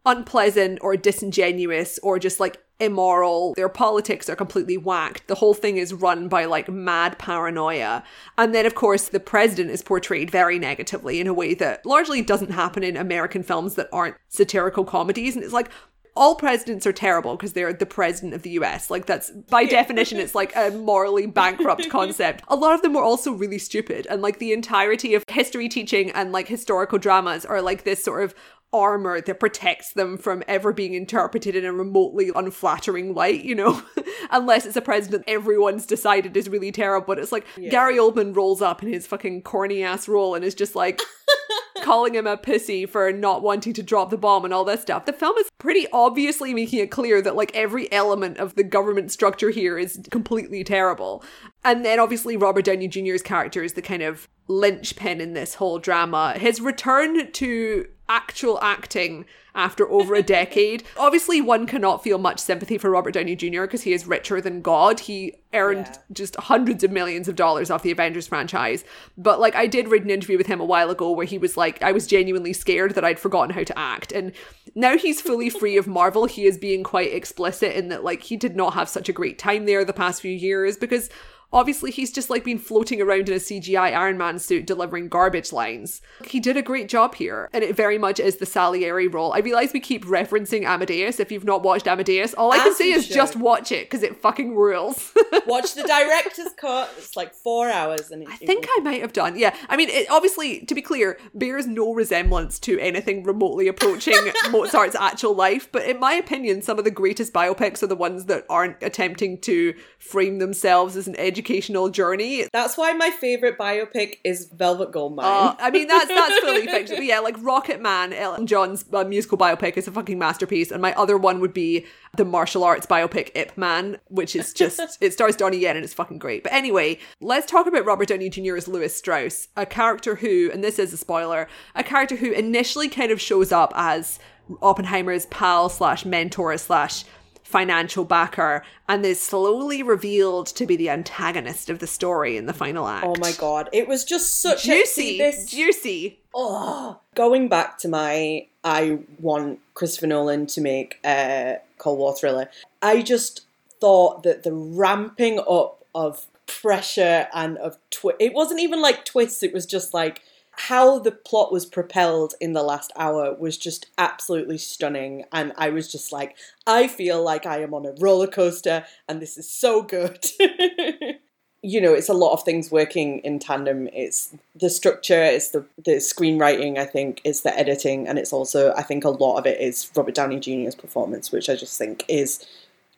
unpleasant 0.06 0.80
or 0.82 0.96
disingenuous 0.96 2.00
or 2.04 2.20
just 2.20 2.40
like 2.40 2.62
immoral. 2.80 3.54
Their 3.56 3.70
politics 3.70 4.30
are 4.30 4.36
completely 4.36 4.78
whacked. 4.78 5.28
The 5.28 5.36
whole 5.36 5.54
thing 5.54 5.78
is 5.78 5.94
run 5.94 6.28
by 6.28 6.46
like 6.46 6.70
mad 6.70 7.18
paranoia. 7.18 8.04
And 8.38 8.54
then, 8.54 8.66
of 8.66 8.76
course, 8.76 9.08
the 9.10 9.20
president 9.20 9.72
is 9.72 9.82
portrayed 9.82 10.30
very 10.30 10.60
negatively 10.60 11.20
in 11.20 11.28
a 11.28 11.34
way 11.34 11.54
that 11.56 11.86
largely 11.86 12.22
doesn't 12.22 12.52
happen 12.52 12.84
in 12.84 12.98
American 12.98 13.44
films 13.44 13.76
that 13.76 13.90
aren't 13.92 14.16
satirical 14.30 14.84
comedies. 14.84 15.36
And 15.36 15.44
it's 15.44 15.54
like, 15.54 15.70
all 16.16 16.36
presidents 16.36 16.88
are 16.88 16.94
terrible 16.94 17.36
because 17.36 17.54
they're 17.54 17.74
the 17.74 17.86
president 17.86 18.34
of 18.34 18.44
the 18.44 18.52
US. 18.52 18.90
Like 18.90 19.06
that's 19.06 19.32
by 19.32 19.66
definition, 19.66 20.20
it's 20.20 20.36
like 20.36 20.56
a 20.56 20.72
morally 20.72 21.26
bankrupt 21.26 21.90
concept. 21.92 22.44
A 22.48 22.56
lot 22.56 22.74
of 22.74 22.82
them 22.82 22.94
were 22.94 23.04
also 23.04 23.32
really 23.32 23.58
stupid, 23.58 24.08
and 24.10 24.22
like 24.22 24.40
the 24.40 24.54
entirety 24.54 25.14
of 25.14 25.24
history 25.28 25.68
teaching 25.68 26.12
and 26.12 26.32
like 26.32 26.48
historical 26.48 26.98
dramas 26.98 27.46
are 27.46 27.62
like 27.62 27.84
this 27.84 28.04
sort 28.04 28.24
of 28.24 28.34
armor 28.74 29.22
that 29.22 29.40
protects 29.40 29.94
them 29.94 30.18
from 30.18 30.44
ever 30.48 30.74
being 30.74 30.94
interpreted 30.94 31.56
in 31.56 31.66
a 31.66 31.72
remotely 31.72 32.32
unflattering 32.36 33.14
light, 33.14 33.44
you 33.44 33.56
know? 33.56 33.82
Unless 34.32 34.66
it's 34.66 34.76
a 34.76 34.82
president 34.82 35.24
everyone's 35.28 35.86
decided 35.86 36.36
is 36.36 36.50
really 36.50 36.72
terrible. 36.72 37.08
But 37.08 37.20
it's 37.20 37.32
like 37.32 37.46
Gary 37.70 37.98
Oldman 37.98 38.36
rolls 38.36 38.62
up 38.62 38.84
in 38.84 38.92
his 38.92 39.08
fucking 39.08 39.44
corny 39.44 39.84
ass 39.84 40.08
role 40.08 40.36
and 40.36 40.44
is 40.44 40.56
just 40.56 40.76
like 40.76 41.02
calling 41.86 42.16
him 42.16 42.26
a 42.26 42.36
pussy 42.36 42.88
for 42.88 43.14
not 43.14 43.44
wanting 43.44 43.72
to 43.72 43.84
drop 43.84 44.10
the 44.10 44.18
bomb 44.18 44.44
and 44.44 44.52
all 44.52 44.66
this 44.66 44.82
stuff. 44.82 45.06
The 45.06 45.14
film 45.14 45.38
is 45.38 45.52
pretty 45.60 45.86
obviously 45.94 46.52
making 46.52 46.80
it 46.80 46.90
clear 46.90 47.22
that 47.22 47.36
like 47.36 47.56
every 47.56 47.92
element 47.92 48.40
of 48.40 48.56
the 48.56 48.64
government 48.64 49.12
structure 49.12 49.52
here 49.52 49.78
is 49.78 50.02
completely 50.10 50.64
terrible. 50.64 51.24
And 51.64 51.86
then 51.86 52.00
obviously 52.00 52.38
Robert 52.38 52.66
Downey 52.66 52.88
Jr.'s 52.88 53.22
character 53.22 53.62
is 53.62 53.74
the 53.74 53.84
kind 53.84 54.02
of 54.02 54.28
linchpin 54.48 55.22
in 55.22 55.34
this 55.34 55.54
whole 55.54 55.78
drama. 55.78 56.34
His 56.38 56.60
return 56.60 57.32
to 57.34 57.86
actual 58.10 58.60
acting 58.64 59.26
after 59.56 59.90
over 59.90 60.14
a 60.14 60.22
decade. 60.22 60.84
Obviously, 60.98 61.42
one 61.42 61.66
cannot 61.66 62.04
feel 62.04 62.18
much 62.18 62.40
sympathy 62.40 62.78
for 62.78 62.90
Robert 62.92 63.12
Downey 63.14 63.36
Jr. 63.36 63.62
because 63.62 63.84
he 63.84 63.94
is 63.94 64.06
richer 64.06 64.42
than 64.42 64.62
God. 64.62 65.00
He 65.00 65.34
earned 65.54 65.88
Yeah. 65.88 65.98
just 66.12 66.36
hundreds 66.36 66.84
of 66.84 66.92
millions 66.92 67.28
of 67.30 67.36
dollars 67.36 67.72
off 67.72 67.82
the 67.82 67.92
Avengers 67.92 68.28
franchise. 68.28 68.84
But 69.18 69.40
like, 69.40 69.56
I 69.56 69.68
did 69.68 69.88
read 69.88 70.04
an 70.04 70.10
interview 70.10 70.38
with 70.38 70.48
him 70.48 70.60
a 70.60 70.66
while 70.66 70.90
ago 70.90 71.12
where 71.12 71.26
he 71.26 71.38
was 71.38 71.56
like, 71.56 71.82
I 71.82 71.94
was 71.94 72.06
genuinely 72.06 72.52
scared 72.54 72.94
that 72.96 73.06
I'd 73.06 73.20
forgotten 73.20 73.56
how 73.56 73.64
to 73.64 73.80
act. 73.80 74.12
And 74.12 74.34
now 74.76 74.98
he's 74.98 75.22
fully 75.22 75.50
free 75.50 75.78
of 75.78 75.88
Marvel. 75.88 76.26
He 76.26 76.46
is 76.46 76.58
being 76.58 76.84
quite 76.84 77.14
explicit 77.14 77.74
in 77.76 77.88
that, 77.88 78.04
like, 78.04 78.24
he 78.24 78.36
did 78.36 78.56
not 78.58 78.74
have 78.74 78.90
such 78.90 79.08
a 79.08 79.14
great 79.14 79.40
time 79.40 79.66
there 79.66 79.86
the 79.86 79.94
past 79.94 80.22
few 80.22 80.32
years 80.34 80.76
because 80.76 81.10
obviously 81.52 81.92
he's 81.92 82.12
just 82.12 82.30
like 82.30 82.44
been 82.44 82.60
floating 82.60 83.02
around 83.02 83.30
in 83.30 83.36
a 83.36 83.40
CGI 83.40 83.96
Iron 83.96 84.18
Man 84.18 84.40
suit 84.40 84.66
delivering 84.66 85.08
garbage 85.08 85.52
lines. 85.54 86.02
He 86.26 86.40
did 86.40 86.58
a 86.58 86.62
great 86.62 86.90
job 86.90 87.16
here, 87.16 87.50
and 87.54 87.64
it 87.64 87.76
very 87.76 87.98
much 87.98 88.20
is 88.20 88.38
the 88.38 88.46
Salieri 88.46 89.08
role. 89.08 89.34
I 89.34 89.40
realize 89.40 89.74
we 89.74 89.80
keep 89.80 90.06
referencing 90.06 90.66
Amadeus. 90.66 91.20
If 91.20 91.32
you've 91.32 91.44
not 91.44 91.64
watched 91.64 91.88
Amadeus, 91.88 92.34
all 92.34 92.52
I 92.52 92.58
can 92.58 92.76
say 92.76 92.92
is 92.92 93.08
just 93.08 93.36
watch 93.36 93.72
it 93.72 93.90
because 93.90 94.04
it 94.04 94.18
fucking 94.18 94.56
rules. 94.56 95.14
Watch 95.48 95.76
the 95.76 95.84
director's 95.84 96.54
cut. 96.58 96.90
It's 96.98 97.16
like 97.16 97.34
four 97.34 97.70
hours, 97.70 98.12
and 98.12 98.24
it, 98.24 98.30
I 98.30 98.36
think 98.38 98.68
I 98.78 98.82
might 98.82 99.02
have 99.02 99.14
done. 99.14 99.38
Yeah. 99.38 99.56
I 99.70 99.78
mean, 99.78 99.90
it, 99.90 100.10
obviously, 100.10 100.62
to 100.62 100.74
be 100.74 100.82
clear, 100.82 101.20
bears 101.34 101.68
no 101.68 101.94
resemblance 101.94 102.60
to 102.60 102.80
anything 102.80 103.24
remotely 103.24 103.68
approaching 103.68 104.18
Mozart's 104.52 104.96
actual 104.96 105.36
life. 105.36 105.72
But 105.72 105.86
in 105.86 106.00
my 106.00 106.14
opinion, 106.14 106.62
some 106.62 106.80
of 106.80 106.86
the 106.86 106.92
greatest 106.92 107.34
biopics 107.34 107.84
are 107.84 107.88
the 107.88 107.96
ones 107.96 108.26
that 108.26 108.46
aren't 108.50 108.82
attempting 108.82 109.40
to 109.42 109.76
frame 110.00 110.40
themselves 110.40 110.96
as 110.96 111.08
an 111.08 111.16
educational 111.36 111.90
journey. 111.90 112.46
That's 112.54 112.78
why 112.78 112.94
my 112.94 113.12
favorite 113.12 113.58
biopic 113.58 114.20
is 114.24 114.46
Velvet 114.46 114.94
Goldmine. 114.94 115.26
Uh, 115.26 115.56
I 115.60 115.70
mean, 115.70 115.88
that's 115.88 116.08
that's 116.08 116.40
fully 116.40 116.66
fiction. 116.66 116.96
But 116.96 117.06
yeah, 117.06 117.20
like 117.20 117.38
Rocketman, 117.38 118.18
Elton 118.18 118.48
John's 118.48 118.86
uh, 118.94 119.04
musical 119.04 119.38
biopic 119.38 119.76
is 119.76 119.88
a 119.88 119.92
fucking 119.92 120.18
masterpiece. 120.18 120.72
And 120.72 120.82
my 120.82 120.94
other 120.94 121.18
one 121.18 121.42
would 121.42 121.54
be 121.54 121.86
the 122.16 122.24
martial 122.24 122.64
arts 122.64 122.86
biopic 122.86 123.32
Ip 123.36 123.58
Man, 123.58 123.98
which 124.08 124.34
is 124.34 124.54
just, 124.54 124.98
it 125.02 125.12
stars 125.12 125.36
Donnie 125.36 125.58
Yen 125.58 125.76
and 125.76 125.84
it's 125.84 125.94
fucking 125.94 126.20
great. 126.20 126.44
But 126.44 126.54
anyway, 126.54 127.00
let's 127.20 127.52
talk 127.52 127.68
about 127.68 127.86
Robert 127.86 128.08
Downey 128.08 128.30
Jr. 128.30 128.56
as 128.56 128.70
Lewis 128.70 128.96
Strauss, 128.96 129.50
a 129.58 129.66
character 129.66 130.16
who, 130.16 130.50
and 130.54 130.64
this 130.64 130.80
is 130.80 130.94
a 130.94 130.98
spoiler, 130.98 131.50
a 131.76 131.84
character 131.84 132.16
who 132.16 132.32
initially 132.32 132.88
kind 132.88 133.12
of 133.12 133.20
shows 133.20 133.52
up 133.52 133.74
as 133.76 134.20
Oppenheimer's 134.62 135.26
pal 135.26 135.68
slash 135.68 136.06
mentor 136.06 136.58
slash 136.58 137.04
financial 137.46 138.04
backer 138.04 138.64
and 138.90 139.06
is 139.06 139.22
slowly 139.22 139.84
revealed 139.84 140.48
to 140.48 140.66
be 140.66 140.76
the 140.76 140.90
antagonist 140.90 141.70
of 141.70 141.80
the 141.80 141.88
story 141.88 142.36
in 142.38 142.48
the 142.48 142.54
final 142.54 142.88
act. 142.88 143.06
Oh 143.06 143.16
my 143.20 143.32
god, 143.34 143.70
it 143.72 143.88
was 143.88 144.04
just 144.04 144.42
such 144.42 144.64
Juicy, 144.64 145.22
a 145.22 145.32
this 145.32 145.46
juicy. 145.46 146.20
oh 146.34 147.00
going 147.14 147.48
back 147.48 147.78
to 147.80 147.88
my 147.88 148.48
I 148.64 149.00
want 149.20 149.60
Christopher 149.76 150.08
Nolan 150.08 150.48
to 150.48 150.62
make 150.62 151.00
a 151.06 151.60
Cold 151.78 152.00
War 152.00 152.16
thriller. 152.16 152.50
I 152.82 153.04
just 153.04 153.46
thought 153.80 154.24
that 154.24 154.42
the 154.42 154.52
ramping 154.52 155.40
up 155.40 155.86
of 155.94 156.26
pressure 156.48 157.28
and 157.34 157.58
of 157.60 157.78
twi- 157.92 158.16
it 158.20 158.34
wasn't 158.34 158.60
even 158.60 158.82
like 158.82 159.06
twists, 159.06 159.44
it 159.44 159.54
was 159.54 159.68
just 159.68 159.94
like 159.94 160.24
how 160.58 161.00
the 161.00 161.12
plot 161.12 161.52
was 161.52 161.66
propelled 161.66 162.34
in 162.40 162.54
the 162.54 162.64
last 162.64 162.92
hour 162.96 163.34
was 163.36 163.58
just 163.58 163.88
absolutely 163.98 164.58
stunning 164.58 165.24
and 165.32 165.54
i 165.58 165.70
was 165.70 165.92
just 165.92 166.12
like 166.12 166.36
i 166.68 166.88
feel 166.88 167.22
like 167.24 167.46
i 167.46 167.60
am 167.60 167.74
on 167.74 167.86
a 167.86 167.94
roller 168.00 168.28
coaster 168.28 168.86
and 169.08 169.22
this 169.22 169.38
is 169.38 169.50
so 169.50 169.82
good. 169.82 170.26
You 171.68 171.82
know 171.82 171.96
it's 171.96 172.10
a 172.10 172.14
lot 172.14 172.34
of 172.34 172.44
things 172.44 172.70
working 172.70 173.22
in 173.22 173.40
tandem. 173.40 173.88
It's 173.92 174.32
the 174.56 174.70
structure 174.70 175.24
it's 175.24 175.50
the 175.50 175.66
the 175.84 175.94
screenwriting 175.94 176.78
i 176.78 176.86
think 176.86 177.22
it's 177.24 177.42
the 177.42 177.58
editing 177.58 178.08
and 178.08 178.18
it's 178.18 178.32
also 178.32 178.74
i 178.74 178.82
think 178.82 179.04
a 179.04 179.10
lot 179.10 179.38
of 179.38 179.46
it 179.46 179.60
is 179.60 179.90
robert 179.96 180.16
downey 180.16 180.40
jr's 180.40 180.76
performance 180.76 181.32
which 181.32 181.50
i 181.50 181.56
just 181.56 181.78
think 181.78 182.06
is 182.08 182.46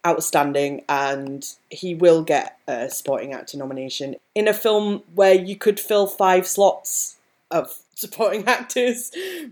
outstanding 0.05 0.84
and 0.88 1.55
he 1.70 1.95
will 1.95 2.24
get 2.24 2.60
a 2.68 2.89
supporting 2.89 3.34
actor 3.34 3.58
nomination 3.58 4.16
in 4.36 4.47
a 4.47 4.53
film 4.53 5.03
where 5.16 5.34
you 5.34 5.55
could 5.55 5.80
fill 5.80 6.08
five 6.08 6.47
slots 6.47 7.16
of 7.51 7.73
supporting 7.95 8.45
actors. 8.47 9.11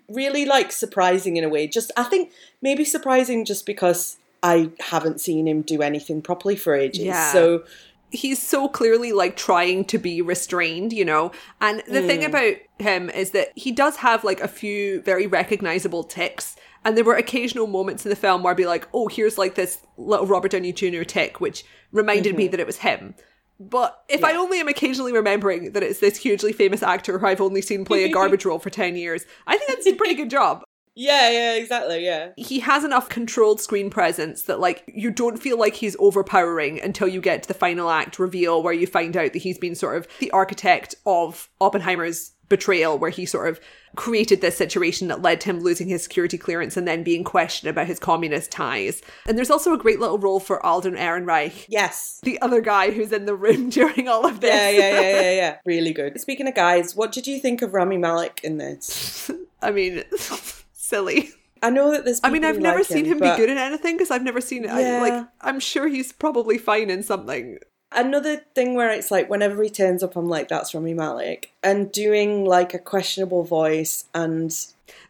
Really 0.09 0.45
like 0.45 0.71
surprising 0.71 1.37
in 1.37 1.43
a 1.43 1.49
way. 1.49 1.67
Just 1.67 1.91
I 1.97 2.03
think 2.03 2.31
maybe 2.61 2.85
surprising 2.85 3.45
just 3.45 3.65
because 3.65 4.17
I 4.43 4.71
haven't 4.79 5.21
seen 5.21 5.47
him 5.47 5.61
do 5.61 5.81
anything 5.81 6.21
properly 6.21 6.55
for 6.55 6.75
ages. 6.75 7.05
Yeah. 7.05 7.31
So 7.31 7.63
he's 8.11 8.41
so 8.41 8.67
clearly 8.67 9.11
like 9.11 9.35
trying 9.35 9.85
to 9.85 9.97
be 9.97 10.21
restrained, 10.21 10.93
you 10.93 11.05
know. 11.05 11.31
And 11.61 11.81
the 11.87 12.01
thing 12.01 12.21
mm. 12.21 12.27
about 12.27 12.55
him 12.79 13.09
is 13.09 13.31
that 13.31 13.49
he 13.55 13.71
does 13.71 13.97
have 13.97 14.23
like 14.23 14.41
a 14.41 14.47
few 14.47 15.01
very 15.01 15.27
recognizable 15.27 16.03
tics. 16.03 16.55
And 16.83 16.95
there 16.95 17.03
were 17.03 17.15
occasional 17.15 17.65
moments 17.65 18.05
in 18.05 18.09
the 18.09 18.15
film 18.15 18.43
where 18.43 18.51
I'd 18.51 18.57
be 18.57 18.67
like, 18.67 18.87
oh, 18.93 19.07
here's 19.07 19.37
like 19.37 19.55
this 19.55 19.79
little 19.97 20.27
Robert 20.27 20.51
Downey 20.51 20.71
Jr. 20.71 21.01
tic, 21.01 21.41
which 21.41 21.65
reminded 21.91 22.35
me 22.35 22.45
mm-hmm. 22.45 22.51
that 22.51 22.59
it 22.59 22.67
was 22.67 22.77
him. 22.77 23.15
But 23.59 24.03
if 24.09 24.23
I 24.23 24.35
only 24.35 24.59
am 24.59 24.67
occasionally 24.67 25.13
remembering 25.13 25.71
that 25.71 25.81
it's 25.81 25.99
this 25.99 26.17
hugely 26.17 26.51
famous 26.51 26.83
actor 26.83 27.17
who 27.17 27.25
I've 27.25 27.39
only 27.39 27.61
seen 27.61 27.85
play 27.85 28.03
a 28.03 28.09
garbage 28.13 28.43
role 28.43 28.59
for 28.59 28.69
10 28.69 28.97
years, 28.97 29.25
I 29.47 29.57
think 29.57 29.69
that's 29.69 29.87
a 29.87 29.95
pretty 29.95 30.15
good 30.15 30.29
job. 30.29 30.64
Yeah, 30.95 31.29
yeah, 31.29 31.53
exactly, 31.55 32.03
yeah. 32.03 32.29
He 32.37 32.59
has 32.61 32.83
enough 32.83 33.09
controlled 33.09 33.59
screen 33.61 33.89
presence 33.89 34.43
that, 34.43 34.59
like, 34.59 34.83
you 34.87 35.11
don't 35.11 35.37
feel 35.37 35.59
like 35.59 35.75
he's 35.75 35.95
overpowering 35.99 36.81
until 36.81 37.07
you 37.07 37.21
get 37.21 37.43
to 37.43 37.47
the 37.47 37.53
final 37.53 37.89
act 37.89 38.17
reveal 38.17 38.63
where 38.63 38.73
you 38.73 38.87
find 38.87 39.15
out 39.17 39.33
that 39.33 39.39
he's 39.41 39.57
been 39.57 39.75
sort 39.75 39.97
of 39.97 40.07
the 40.19 40.31
architect 40.31 40.95
of 41.05 41.49
Oppenheimer's 41.61 42.31
betrayal, 42.47 42.97
where 42.97 43.09
he 43.09 43.25
sort 43.25 43.49
of 43.49 43.59
created 43.95 44.39
this 44.41 44.55
situation 44.57 45.07
that 45.07 45.21
led 45.21 45.41
to 45.41 45.49
him 45.49 45.61
losing 45.61 45.87
his 45.87 46.03
security 46.03 46.37
clearance 46.37 46.77
and 46.77 46.87
then 46.87 47.01
being 47.01 47.23
questioned 47.23 47.69
about 47.69 47.87
his 47.87 47.97
communist 47.97 48.51
ties. 48.51 49.01
And 49.27 49.37
there's 49.37 49.49
also 49.49 49.73
a 49.73 49.77
great 49.79 49.99
little 49.99 50.17
role 50.19 50.39
for 50.39 50.63
Alden 50.65 50.95
Ehrenreich, 50.95 51.65
Yes. 51.69 52.19
the 52.23 52.39
other 52.41 52.61
guy 52.61 52.91
who's 52.91 53.11
in 53.11 53.25
the 53.25 53.33
room 53.35 53.69
during 53.71 54.07
all 54.07 54.25
of 54.25 54.41
this. 54.41 54.53
Yeah, 54.53 54.69
yeah, 54.69 55.01
yeah, 55.01 55.21
yeah, 55.21 55.31
yeah. 55.31 55.57
Really 55.65 55.91
good. 55.93 56.19
Speaking 56.21 56.47
of 56.47 56.53
guys, 56.55 56.95
what 56.95 57.11
did 57.11 57.25
you 57.25 57.39
think 57.39 57.61
of 57.63 57.73
Rami 57.73 57.97
Malek 57.97 58.41
in 58.43 58.57
this? 58.57 59.31
I 59.61 59.71
mean, 59.71 60.03
silly. 60.85 61.29
I 61.61 61.69
know 61.69 61.91
that 61.91 62.05
there's. 62.05 62.19
I 62.23 62.29
mean, 62.29 62.43
I've 62.45 62.59
never 62.59 62.79
like 62.79 62.87
seen 62.87 63.05
him 63.05 63.17
but 63.19 63.35
be 63.35 63.41
good 63.41 63.49
in 63.49 63.57
anything 63.57 63.95
because 63.95 64.11
I've 64.11 64.23
never 64.23 64.41
seen 64.41 64.65
it. 64.65 64.69
I, 64.71 64.81
Yeah. 64.81 65.01
like, 65.01 65.27
I'm 65.41 65.59
sure 65.59 65.87
he's 65.87 66.11
probably 66.11 66.57
fine 66.57 66.89
in 66.89 67.01
something. 67.01 67.57
Another 67.91 68.37
thing 68.53 68.75
where 68.75 68.89
it's 68.89 69.09
like 69.09 69.29
whenever 69.29 69.63
he 69.63 69.69
turns 69.69 70.03
up, 70.03 70.15
I'm 70.15 70.27
like, 70.27 70.49
that's 70.49 70.75
Rami 70.75 70.93
Malek, 70.93 71.53
and 71.63 71.91
doing 71.91 72.45
like 72.45 72.73
a 72.73 72.79
questionable 72.79 73.43
voice 73.43 74.05
and 74.13 74.51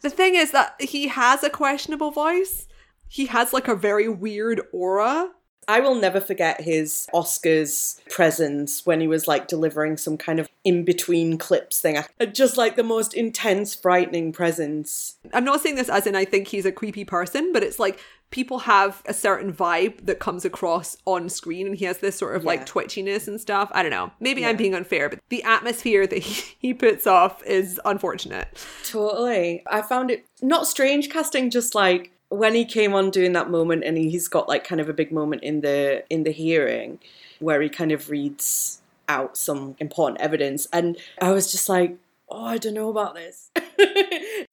The 0.02 0.10
thing 0.10 0.36
is 0.36 0.52
that 0.52 0.76
he 0.80 1.08
has 1.08 1.44
a 1.44 1.50
questionable 1.50 2.12
voice. 2.12 2.68
He 3.08 3.26
has 3.28 3.52
like 3.54 3.68
a 3.68 3.76
very 3.76 4.08
weird 4.08 4.62
aura. 4.72 5.32
I 5.68 5.80
will 5.80 5.96
never 5.96 6.20
forget 6.22 6.62
his 6.62 7.08
Oscars 7.14 8.00
presence 8.10 8.86
when 8.86 9.02
he 9.02 9.08
was 9.08 9.28
like 9.28 9.48
delivering 9.48 9.98
some 9.98 10.18
kind 10.18 10.40
of 10.40 10.50
in 10.64 10.84
between 10.84 11.38
clips 11.38 11.82
thing. 11.82 11.98
Uh, 11.98 12.26
just 12.26 12.58
like 12.58 12.76
the 12.76 12.84
most 12.84 13.14
intense, 13.14 13.76
frightening 13.76 14.32
presence. 14.32 15.16
I'm 15.34 15.46
not 15.46 15.62
saying 15.62 15.76
this 15.76 15.90
as 15.90 16.08
in 16.08 16.16
I 16.16 16.26
think 16.26 16.48
he's 16.48 16.66
a 16.66 16.72
creepy 16.72 17.06
person, 17.06 17.52
but 17.54 17.64
it's 17.64 17.80
like 17.80 18.00
people 18.32 18.60
have 18.60 19.02
a 19.06 19.14
certain 19.14 19.54
vibe 19.54 20.06
that 20.08 20.20
comes 20.20 20.44
across 20.44 20.98
on 21.06 21.30
screen 21.30 21.68
and 21.68 21.76
he 21.76 21.86
has 21.86 22.00
this 22.00 22.18
sort 22.18 22.36
of 22.36 22.42
Yeah. 22.44 22.48
like 22.48 22.66
twitchiness 22.66 23.28
and 23.28 23.40
stuff. 23.40 23.70
I 23.72 23.82
don't 23.82 23.92
know. 23.92 24.12
Maybe 24.20 24.46
I'm 24.46 24.58
being 24.58 24.74
unfair, 24.74 25.10
but 25.10 25.20
the 25.30 25.44
atmosphere 25.44 26.06
that 26.08 26.18
he, 26.24 26.56
he 26.60 26.74
puts 26.74 27.06
off 27.08 27.44
is 27.46 27.80
unfortunate. 27.86 28.48
Totally. 28.84 29.64
I 29.68 29.82
found 29.84 30.10
it 30.12 30.26
not 30.42 30.68
strange 30.68 31.10
casting, 31.10 31.50
just 31.50 31.76
like 31.76 32.12
when 32.30 32.56
he 32.56 32.66
came 32.66 32.94
on 32.94 33.10
doing 33.12 33.34
that 33.34 33.50
moment 33.50 33.84
and 33.84 33.98
he's 33.98 34.28
got 34.28 34.48
like 34.48 34.64
kind 34.64 34.82
of 34.82 34.90
a 34.90 34.94
big 34.94 35.12
moment 35.12 35.44
in 35.44 35.62
the 35.62 36.04
in 36.10 36.24
the 36.24 36.32
hearing 36.32 37.00
where 37.40 37.62
he 37.62 37.70
kind 37.70 37.92
of 37.92 38.10
reads 38.10 38.82
out 39.08 39.38
some 39.38 39.76
important 39.80 40.20
evidence 40.22 40.68
and 40.74 40.98
I 41.22 41.32
was 41.32 41.52
just 41.52 41.70
like, 41.70 41.98
oh, 42.30 42.46
I 42.46 42.58
don't 42.58 42.74
know 42.74 42.90
about 42.90 43.16
this. 43.16 43.52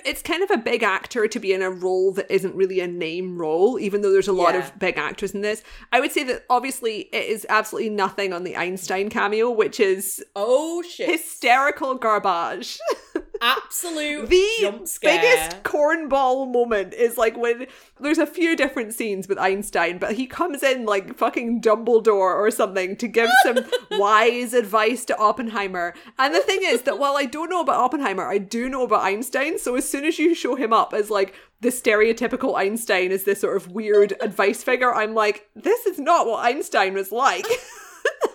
It's 0.04 0.20
kind 0.22 0.42
of 0.42 0.50
a 0.50 0.58
big 0.58 0.82
actor 0.82 1.28
to 1.28 1.38
be 1.38 1.52
in 1.52 1.62
a 1.62 1.70
role 1.70 2.10
that 2.14 2.28
isn't 2.28 2.54
really 2.56 2.80
a 2.80 2.88
name 2.88 3.38
role, 3.38 3.78
even 3.78 4.00
though 4.02 4.10
there's 4.10 4.26
a 4.28 4.32
lot 4.32 4.54
Yeah. 4.54 4.66
of 4.66 4.78
big 4.78 4.98
actors 4.98 5.32
in 5.32 5.42
this. 5.42 5.62
I 5.92 6.00
would 6.00 6.10
say 6.10 6.24
that 6.24 6.44
obviously 6.50 7.02
it 7.12 7.26
is 7.26 7.46
absolutely 7.48 7.90
nothing 7.90 8.32
on 8.32 8.42
the 8.42 8.56
Einstein 8.56 9.08
cameo, 9.10 9.48
which 9.50 9.78
is 9.78 10.22
oh 10.34 10.82
shit. 10.82 11.08
hysterical 11.08 11.94
garbage. 11.94 12.78
Absolute 13.44 14.28
the 14.28 14.88
biggest 15.00 15.64
cornball 15.64 16.48
moment 16.48 16.94
is 16.94 17.18
like 17.18 17.36
when 17.36 17.66
there's 17.98 18.18
a 18.18 18.26
few 18.26 18.54
different 18.54 18.94
scenes 18.94 19.26
with 19.26 19.36
Einstein, 19.36 19.98
but 19.98 20.14
he 20.14 20.28
comes 20.28 20.62
in 20.62 20.86
like 20.86 21.16
fucking 21.16 21.60
Dumbledore 21.60 22.36
or 22.36 22.52
something 22.52 22.96
to 22.98 23.08
give 23.08 23.28
some 23.42 23.58
wise 23.98 24.54
advice 24.54 25.04
to 25.06 25.18
Oppenheimer. 25.18 25.92
And 26.20 26.32
the 26.32 26.40
thing 26.40 26.60
is 26.62 26.82
that 26.82 27.00
while 27.00 27.16
I 27.16 27.24
don't 27.24 27.50
know 27.50 27.60
about 27.60 27.80
Oppenheimer, 27.80 28.28
I 28.28 28.38
do 28.38 28.68
know 28.68 28.84
about 28.84 29.02
Einstein. 29.02 29.58
So 29.58 29.74
as 29.74 29.88
soon 29.88 30.04
as 30.04 30.20
you 30.20 30.36
show 30.36 30.54
him 30.54 30.72
up 30.72 30.94
as 30.94 31.10
like 31.10 31.34
the 31.60 31.70
stereotypical 31.70 32.56
Einstein 32.56 33.10
as 33.10 33.24
this 33.24 33.40
sort 33.40 33.56
of 33.56 33.72
weird 33.72 34.14
advice 34.20 34.62
figure, 34.62 34.94
I'm 34.94 35.14
like, 35.14 35.48
this 35.56 35.84
is 35.86 35.98
not 35.98 36.28
what 36.28 36.44
Einstein 36.44 36.94
was 36.94 37.10
like. 37.10 37.46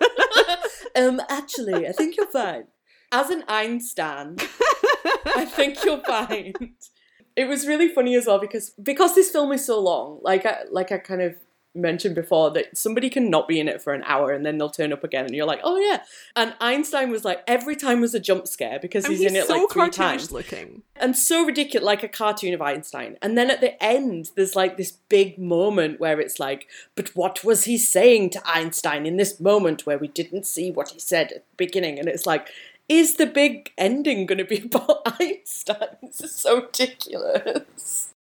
um, 0.98 1.22
actually, 1.30 1.88
I 1.88 1.94
think 1.94 2.18
you're 2.18 2.28
fine. 2.28 2.66
As 3.12 3.30
an 3.30 3.44
Einstein, 3.48 4.38
I 5.26 5.46
think 5.46 5.84
you'll 5.84 6.02
find. 6.02 6.56
It 7.36 7.48
was 7.48 7.68
really 7.68 7.88
funny 7.88 8.16
as 8.16 8.26
well 8.26 8.40
because 8.40 8.72
because 8.82 9.16
this 9.16 9.32
film 9.32 9.52
is 9.52 9.66
so 9.66 9.80
long, 9.80 10.20
like 10.24 10.46
I, 10.46 10.64
like 10.72 10.92
I 10.92 10.98
kind 10.98 11.22
of 11.22 11.36
mentioned 11.76 12.16
before, 12.16 12.50
that 12.52 12.76
somebody 12.76 13.10
can 13.10 13.30
not 13.30 13.48
be 13.48 13.60
in 13.60 13.68
it 13.68 13.82
for 13.82 13.94
an 13.94 14.02
hour 14.06 14.32
and 14.32 14.44
then 14.44 14.58
they'll 14.58 14.70
turn 14.70 14.92
up 14.92 15.04
again, 15.04 15.26
and 15.26 15.36
you're 15.36 15.46
like, 15.46 15.62
oh 15.64 15.78
yeah. 15.78 16.02
And 16.36 16.56
Einstein 16.60 17.12
was 17.12 17.24
like 17.24 17.44
every 17.48 17.76
time 17.76 18.02
was 18.02 18.16
a 18.16 18.20
jump 18.20 18.48
scare 18.48 18.80
because 18.80 19.06
And 19.06 19.16
he's, 19.16 19.30
in 19.30 19.36
it 19.36 19.46
so 19.46 19.54
like 19.54 19.70
three 19.70 19.90
times 19.92 20.32
looking. 20.32 20.82
and 20.96 21.16
so 21.16 21.46
ridiculous, 21.46 21.86
like 21.86 22.04
a 22.04 22.08
cartoon 22.10 22.54
of 22.54 22.62
Einstein. 22.62 23.18
And 23.22 23.38
then 23.38 23.52
at 23.52 23.62
the 23.62 23.82
end, 23.82 24.32
there's 24.36 24.56
like 24.56 24.76
this 24.76 24.92
big 24.92 25.38
moment 25.38 26.00
where 26.00 26.20
it's 26.20 26.40
like, 26.40 26.68
but 26.96 27.16
what 27.16 27.44
was 27.44 27.66
he 27.66 27.78
saying 27.78 28.32
to 28.32 28.42
Einstein 28.46 29.06
in 29.06 29.18
this 29.18 29.40
moment 29.40 29.86
where 29.86 30.00
we 30.00 30.08
didn't 30.08 30.48
see 30.48 30.72
what 30.72 30.90
he 30.90 31.00
said 31.00 31.32
at 31.32 31.46
the 31.46 31.56
beginning? 31.56 32.00
And 32.00 32.08
it's 32.08 32.26
like, 32.26 32.50
is 32.90 33.16
the 33.16 33.26
big 33.26 33.72
ending 33.78 34.26
going 34.26 34.38
to 34.38 34.46
be 34.46 34.62
about 34.66 35.02
Einstein? 35.20 35.98
This 36.02 36.22
is 36.22 36.36
so 36.36 36.62
ridiculous. 36.62 38.14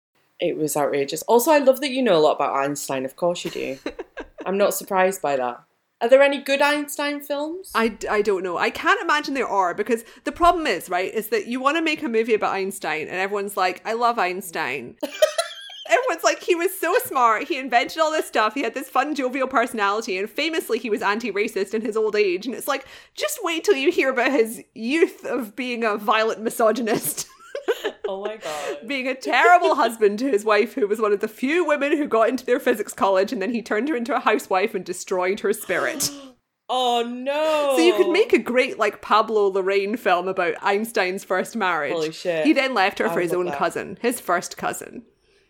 It 0.40 0.56
was 0.56 0.76
outrageous. 0.76 1.22
Also, 1.22 1.50
I 1.50 1.58
love 1.58 1.80
that 1.80 1.90
you 1.90 2.02
know 2.02 2.16
a 2.16 2.20
lot 2.20 2.36
about 2.36 2.56
Einstein. 2.56 3.04
Of 3.04 3.16
course 3.16 3.44
you 3.44 3.50
do. 3.50 3.78
I'm 4.46 4.58
not 4.58 4.74
surprised 4.74 5.22
by 5.22 5.36
that. 5.36 5.62
Are 6.00 6.08
there 6.08 6.22
any 6.22 6.38
good 6.38 6.60
Einstein 6.60 7.20
films? 7.20 7.70
I, 7.74 7.96
I 8.10 8.20
don't 8.20 8.42
know. 8.42 8.58
I 8.58 8.68
can't 8.68 9.00
imagine 9.00 9.32
there 9.32 9.48
are 9.48 9.72
because 9.74 10.04
the 10.24 10.32
problem 10.32 10.66
is, 10.66 10.90
right, 10.90 11.12
is 11.12 11.28
that 11.28 11.46
you 11.46 11.60
want 11.60 11.78
to 11.78 11.82
make 11.82 12.02
a 12.02 12.08
movie 12.08 12.34
about 12.34 12.52
Einstein 12.52 13.02
and 13.02 13.16
everyone's 13.16 13.56
like, 13.56 13.80
I 13.86 13.94
love 13.94 14.18
Einstein. 14.18 14.96
Everyone's 15.86 16.24
like, 16.24 16.42
he 16.42 16.54
was 16.54 16.76
so 16.78 16.94
smart. 17.04 17.44
He 17.44 17.58
invented 17.58 17.98
all 17.98 18.10
this 18.10 18.26
stuff. 18.26 18.54
He 18.54 18.62
had 18.62 18.74
this 18.74 18.88
fun, 18.88 19.14
jovial 19.14 19.46
personality. 19.46 20.18
And 20.18 20.28
famously, 20.28 20.78
he 20.78 20.88
was 20.90 21.02
anti 21.02 21.30
racist 21.30 21.74
in 21.74 21.82
his 21.82 21.96
old 21.96 22.16
age. 22.16 22.46
And 22.46 22.54
it's 22.54 22.68
like, 22.68 22.86
just 23.14 23.38
wait 23.42 23.64
till 23.64 23.76
you 23.76 23.90
hear 23.90 24.10
about 24.10 24.30
his 24.30 24.62
youth 24.74 25.24
of 25.24 25.54
being 25.54 25.84
a 25.84 25.96
violent 25.96 26.40
misogynist. 26.40 27.26
oh 28.08 28.24
my 28.24 28.36
god. 28.36 28.78
being 28.86 29.08
a 29.08 29.14
terrible 29.14 29.74
husband 29.74 30.18
to 30.20 30.30
his 30.30 30.44
wife, 30.44 30.74
who 30.74 30.86
was 30.86 31.00
one 31.00 31.12
of 31.12 31.20
the 31.20 31.28
few 31.28 31.66
women 31.66 31.96
who 31.96 32.06
got 32.06 32.30
into 32.30 32.46
their 32.46 32.60
physics 32.60 32.94
college. 32.94 33.32
And 33.32 33.42
then 33.42 33.52
he 33.52 33.60
turned 33.60 33.88
her 33.90 33.96
into 33.96 34.16
a 34.16 34.20
housewife 34.20 34.74
and 34.74 34.84
destroyed 34.84 35.40
her 35.40 35.52
spirit. 35.52 36.10
Oh 36.68 37.02
no. 37.06 37.74
So 37.76 37.82
you 37.82 37.94
could 37.94 38.10
make 38.10 38.32
a 38.32 38.38
great 38.38 38.78
like 38.78 39.02
Pablo 39.02 39.52
Larraín 39.52 39.98
film 39.98 40.28
about 40.28 40.54
Einstein's 40.62 41.24
first 41.24 41.56
marriage. 41.56 41.92
Holy 41.92 42.12
shit. 42.12 42.46
He 42.46 42.52
then 42.52 42.74
left 42.74 42.98
her 42.98 43.08
I 43.08 43.14
for 43.14 43.20
his 43.20 43.34
own 43.34 43.46
that. 43.46 43.58
cousin, 43.58 43.98
his 44.00 44.18
first 44.18 44.56
cousin. 44.56 45.02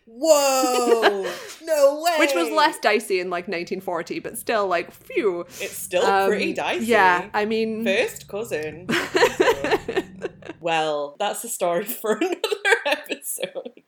Whoa! 0.07 1.23
no 1.63 2.01
way! 2.03 2.15
Which 2.19 2.33
was 2.35 2.51
less 2.51 2.77
dicey 2.79 3.19
in 3.19 3.29
like 3.29 3.47
1940, 3.47 4.19
but 4.19 4.37
still 4.37 4.67
like 4.67 4.91
phew. 4.91 5.41
It's 5.59 5.75
still 5.77 6.05
Um, 6.05 6.29
pretty 6.29 6.53
dicey. 6.53 6.85
Yeah, 6.85 7.29
I 7.33 7.45
mean, 7.45 7.83
First 7.85 8.27
cousin. 8.27 8.87
well, 10.59 11.15
that's 11.19 11.43
a 11.43 11.49
story 11.49 11.85
for 11.85 12.13
another 12.13 12.37
episode. 12.85 13.81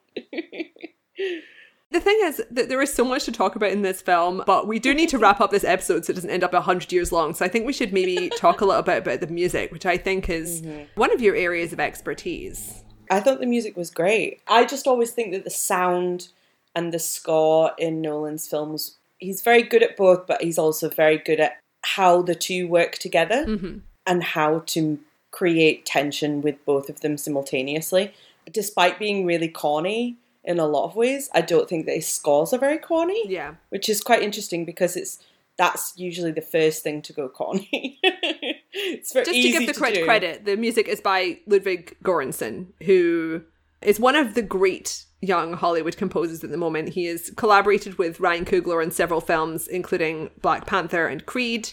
the 1.91 1.99
thing 2.01 2.19
is 2.23 2.41
that 2.51 2.67
there 2.67 2.81
is 2.81 2.91
so 2.93 3.05
much 3.05 3.25
to 3.25 3.31
talk 3.31 3.55
about 3.55 3.71
in 3.71 3.83
this 3.83 4.01
film, 4.01 4.41
but 4.47 4.67
we 4.67 4.79
do 4.79 4.93
need 4.95 5.09
to 5.09 5.19
wrap 5.19 5.39
up 5.39 5.51
this 5.51 5.63
episode 5.63 6.03
so 6.03 6.11
it 6.11 6.15
doesn't 6.15 6.29
end 6.31 6.43
up 6.43 6.53
100 6.53 6.91
years 6.91 7.11
long. 7.11 7.33
So 7.35 7.45
I 7.45 7.47
think 7.47 7.65
we 7.67 7.73
should 7.73 7.93
maybe 7.93 8.29
talk 8.29 8.61
a 8.61 8.65
little 8.65 8.81
bit 8.83 8.97
about 8.97 9.19
the 9.21 9.27
music, 9.27 9.71
which 9.71 9.85
I 9.85 9.97
think 9.97 10.29
is 10.29 10.63
one 10.95 11.13
of 11.13 11.21
your 11.21 11.35
areas 11.35 11.73
of 11.73 11.79
expertise. 11.79 12.83
I 13.09 13.19
thought 13.19 13.39
the 13.39 13.45
music 13.45 13.75
was 13.77 13.89
great. 13.89 14.41
I 14.47 14.65
just 14.65 14.87
always 14.87 15.11
think 15.11 15.31
that 15.33 15.43
the 15.43 15.49
sound 15.49 16.29
and 16.75 16.93
the 16.93 16.99
score 16.99 17.71
in 17.77 18.01
Nolan's 18.01 18.47
films, 18.47 18.97
he's 19.17 19.41
very 19.41 19.63
good 19.63 19.83
at 19.83 19.97
both, 19.97 20.27
but 20.27 20.41
he's 20.41 20.57
also 20.57 20.89
very 20.89 21.17
good 21.17 21.39
at 21.39 21.57
how 21.83 22.21
the 22.21 22.35
two 22.35 22.67
work 22.67 22.93
together 22.97 23.45
mm-hmm. 23.45 23.79
and 24.05 24.23
how 24.23 24.59
to 24.67 24.99
create 25.31 25.85
tension 25.85 26.41
with 26.41 26.63
both 26.65 26.89
of 26.89 27.01
them 27.01 27.17
simultaneously. 27.17 28.13
Despite 28.51 28.99
being 28.99 29.25
really 29.25 29.47
corny 29.47 30.17
in 30.43 30.59
a 30.59 30.65
lot 30.67 30.85
of 30.85 30.95
ways, 30.95 31.29
I 31.33 31.41
don't 31.41 31.67
think 31.67 31.85
that 31.85 31.95
his 31.95 32.07
scores 32.07 32.53
are 32.53 32.59
very 32.59 32.77
corny, 32.77 33.23
Yeah. 33.27 33.55
which 33.69 33.89
is 33.89 34.01
quite 34.01 34.21
interesting 34.21 34.65
because 34.65 34.95
it's 34.95 35.19
that's 35.57 35.93
usually 35.97 36.31
the 36.31 36.41
first 36.41 36.83
thing 36.83 37.01
to 37.03 37.13
go 37.13 37.27
corny. 37.27 37.99
it's 38.03 39.11
very 39.11 39.25
Just 39.25 39.35
easy 39.35 39.51
to 39.51 39.59
give 39.59 39.67
the 39.67 39.79
correct 39.79 40.03
credit, 40.03 40.45
the 40.45 40.55
music 40.55 40.87
is 40.87 41.01
by 41.01 41.39
Ludwig 41.47 41.97
Göransson, 42.03 42.67
who 42.83 43.41
is 43.81 43.99
one 43.99 44.15
of 44.15 44.35
the 44.35 44.41
great 44.41 45.03
young 45.21 45.53
Hollywood 45.53 45.97
composers 45.97 46.43
at 46.43 46.51
the 46.51 46.57
moment. 46.57 46.89
He 46.89 47.05
has 47.05 47.31
collaborated 47.31 47.97
with 47.97 48.19
Ryan 48.19 48.45
Coogler 48.45 48.83
on 48.83 48.91
several 48.91 49.21
films, 49.21 49.67
including 49.67 50.29
Black 50.41 50.67
Panther 50.67 51.07
and 51.07 51.25
Creed. 51.25 51.69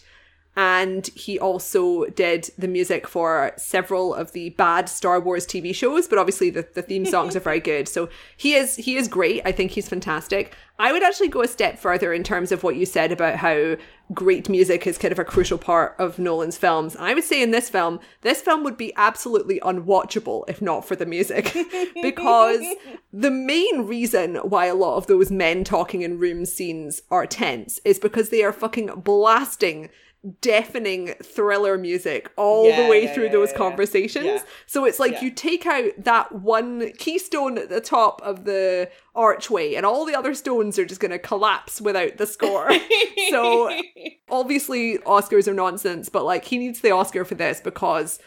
And 0.56 1.06
he 1.08 1.38
also 1.38 2.04
did 2.06 2.50
the 2.56 2.68
music 2.68 3.08
for 3.08 3.52
several 3.56 4.14
of 4.14 4.32
the 4.32 4.50
bad 4.50 4.88
Star 4.88 5.18
Wars 5.18 5.46
TV 5.46 5.74
shows, 5.74 6.06
but 6.06 6.18
obviously 6.18 6.50
the, 6.50 6.66
the 6.74 6.82
theme 6.82 7.04
songs 7.04 7.34
are 7.34 7.40
very 7.40 7.60
good. 7.72 7.88
So 7.88 8.08
he 8.36 8.54
is 8.54 8.76
he 8.76 8.96
is 8.96 9.08
great. 9.08 9.42
I 9.44 9.52
think 9.52 9.72
he's 9.72 9.88
fantastic. 9.88 10.54
I 10.78 10.92
would 10.92 11.04
actually 11.04 11.28
go 11.28 11.42
a 11.42 11.48
step 11.48 11.78
further 11.78 12.12
in 12.12 12.24
terms 12.24 12.50
of 12.50 12.64
what 12.64 12.74
you 12.74 12.84
said 12.84 13.12
about 13.12 13.36
how 13.36 13.76
great 14.12 14.48
music 14.48 14.86
is 14.86 14.98
kind 14.98 15.12
of 15.12 15.20
a 15.20 15.24
crucial 15.24 15.56
part 15.56 15.94
of 15.98 16.18
Nolan's 16.18 16.58
films. 16.58 16.96
I 16.96 17.14
would 17.14 17.22
say 17.22 17.42
in 17.42 17.52
this 17.52 17.70
film, 17.70 18.00
this 18.22 18.40
film 18.40 18.64
would 18.64 18.76
be 18.76 18.92
absolutely 18.96 19.60
unwatchable 19.60 20.44
if 20.48 20.60
not 20.60 20.86
for 20.86 20.96
the 20.96 21.06
music. 21.06 21.56
because 22.02 22.62
the 23.12 23.30
main 23.30 23.86
reason 23.86 24.36
why 24.36 24.66
a 24.66 24.74
lot 24.74 24.96
of 24.96 25.06
those 25.06 25.30
men 25.30 25.62
talking 25.62 26.02
in 26.02 26.18
room 26.18 26.44
scenes 26.44 27.02
are 27.10 27.26
tense 27.26 27.78
is 27.84 27.98
because 27.98 28.30
they 28.30 28.42
are 28.42 28.52
fucking 28.52 28.86
blasting 28.96 29.90
deafening 30.40 31.14
thriller 31.22 31.76
music 31.76 32.30
all 32.36 32.66
Yeah, 32.66 32.82
the 32.82 32.88
way 32.88 33.04
yeah, 33.04 33.14
through 33.14 33.26
yeah, 33.26 33.32
those 33.32 33.52
conversations. 33.52 34.42
So 34.66 34.84
it's 34.84 34.98
like 34.98 35.20
you 35.20 35.30
take 35.30 35.66
out 35.66 35.92
that 35.98 36.32
one 36.32 36.92
keystone 36.92 37.58
at 37.58 37.68
the 37.68 37.80
top 37.80 38.22
of 38.22 38.44
the 38.44 38.90
archway 39.14 39.74
and 39.74 39.84
all 39.84 40.04
the 40.04 40.14
other 40.14 40.34
stones 40.34 40.78
are 40.78 40.86
just 40.86 41.00
going 41.00 41.10
to 41.10 41.18
collapse 41.18 41.80
without 41.80 42.16
the 42.16 42.26
score. 42.26 42.70
so 43.30 43.70
obviously 44.30 44.98
Oscars 44.98 45.46
are 45.46 45.54
nonsense, 45.54 46.08
but 46.08 46.24
like 46.24 46.44
he 46.44 46.58
needs 46.58 46.80
the 46.80 46.90
Oscar 46.90 47.24
for 47.24 47.34
this 47.34 47.60
because 47.60 48.18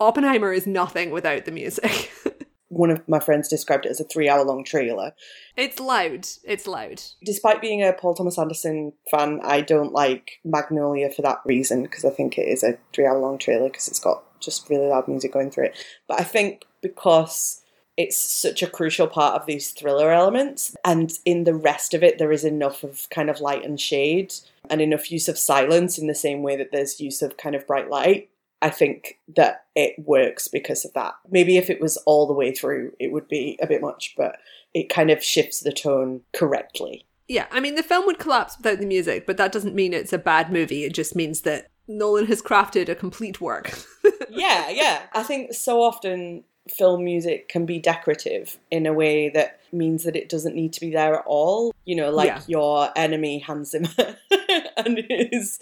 Oppenheimer 0.00 0.52
is 0.52 0.66
nothing 0.66 1.10
without 1.10 1.44
the 1.44 1.50
music. 1.50 2.10
One 2.68 2.90
of 2.90 3.06
my 3.08 3.18
friends 3.18 3.48
described 3.48 3.86
it 3.86 3.90
as 3.90 4.00
a 4.00 4.04
three-hour 4.04 4.44
long 4.44 4.64
trailer. 4.64 5.12
it's 5.56 5.80
loud. 5.80 6.26
It's 6.44 6.66
loud. 6.66 7.02
Despite 7.24 7.60
being 7.60 7.82
a 7.82 7.92
Paul 7.92 8.14
Thomas 8.14 8.38
Anderson 8.38 8.92
fan, 9.10 9.40
I 9.42 9.60
don't 9.62 9.92
like 9.92 10.40
Magnolia 10.44 11.10
for 11.10 11.22
that 11.22 11.40
reason 11.44 11.82
because 11.82 12.04
I 12.04 12.10
think 12.10 12.36
it 12.36 12.48
is 12.48 12.62
a 12.62 12.78
three-hour 12.92 13.18
long 13.18 13.38
trailer 13.38 13.68
because 13.68 13.88
it's 13.88 14.00
got 14.00 14.22
just 14.40 14.68
really 14.68 14.86
loud 14.86 15.08
music 15.08 15.32
going 15.32 15.50
through 15.50 15.66
it. 15.66 15.84
But 16.06 16.20
I 16.20 16.24
think 16.24 16.66
because 16.82 17.62
it's 17.96 18.16
such 18.16 18.62
a 18.62 18.70
crucial 18.70 19.08
part 19.08 19.34
of 19.34 19.46
these 19.46 19.72
thriller 19.72 20.12
elements, 20.12 20.76
and 20.84 21.12
in 21.24 21.42
the 21.42 21.54
rest 21.54 21.94
of 21.94 22.04
it, 22.04 22.18
there 22.18 22.30
is 22.30 22.44
enough 22.44 22.84
of 22.84 23.08
kind 23.10 23.28
of 23.28 23.40
light 23.40 23.64
and 23.64 23.80
shade 23.80 24.32
and 24.70 24.80
enough 24.80 25.10
use 25.10 25.26
of 25.28 25.36
silence 25.36 25.98
in 25.98 26.06
the 26.06 26.14
same 26.14 26.42
way 26.42 26.54
that 26.54 26.70
there's 26.70 27.00
use 27.00 27.22
of 27.22 27.36
kind 27.36 27.56
of 27.56 27.66
bright 27.66 27.90
light. 27.90 28.30
I 28.60 28.70
think 28.70 29.18
that 29.36 29.64
it 29.76 29.94
works 30.04 30.48
because 30.48 30.84
of 30.84 30.92
that. 30.94 31.14
Maybe 31.30 31.56
if 31.56 31.70
it 31.70 31.80
was 31.80 31.96
all 31.98 32.26
the 32.26 32.32
way 32.32 32.52
through, 32.52 32.92
it 32.98 33.12
would 33.12 33.28
be 33.28 33.58
a 33.62 33.66
bit 33.66 33.80
much, 33.80 34.14
but 34.16 34.36
it 34.74 34.88
kind 34.88 35.10
of 35.10 35.22
shifts 35.22 35.60
the 35.60 35.72
tone 35.72 36.22
correctly. 36.34 37.04
Yeah, 37.28 37.46
I 37.52 37.60
mean, 37.60 37.74
the 37.74 37.82
film 37.82 38.06
would 38.06 38.18
collapse 38.18 38.56
without 38.56 38.78
the 38.80 38.86
music, 38.86 39.26
but 39.26 39.36
that 39.36 39.52
doesn't 39.52 39.74
mean 39.74 39.92
it's 39.92 40.12
a 40.12 40.18
bad 40.18 40.50
movie. 40.52 40.84
It 40.84 40.94
just 40.94 41.14
means 41.14 41.42
that 41.42 41.68
Nolan 41.86 42.26
has 42.26 42.42
crafted 42.42 42.88
a 42.88 42.94
complete 42.94 43.40
work. 43.40 43.78
yeah, 44.30 44.70
yeah. 44.70 45.02
I 45.12 45.22
think 45.22 45.52
so 45.54 45.82
often 45.82 46.44
film 46.68 47.04
music 47.04 47.48
can 47.48 47.64
be 47.64 47.78
decorative 47.78 48.58
in 48.70 48.86
a 48.86 48.92
way 48.92 49.28
that 49.30 49.60
means 49.72 50.04
that 50.04 50.16
it 50.16 50.28
doesn't 50.28 50.54
need 50.54 50.72
to 50.74 50.80
be 50.80 50.90
there 50.90 51.14
at 51.14 51.24
all. 51.26 51.72
You 51.84 51.96
know, 51.96 52.10
like 52.10 52.26
Yeah. 52.28 52.40
your 52.46 52.90
enemy 52.96 53.38
Hans 53.40 53.70
Zimmer 53.70 53.88
and 54.76 54.98
his 55.08 55.58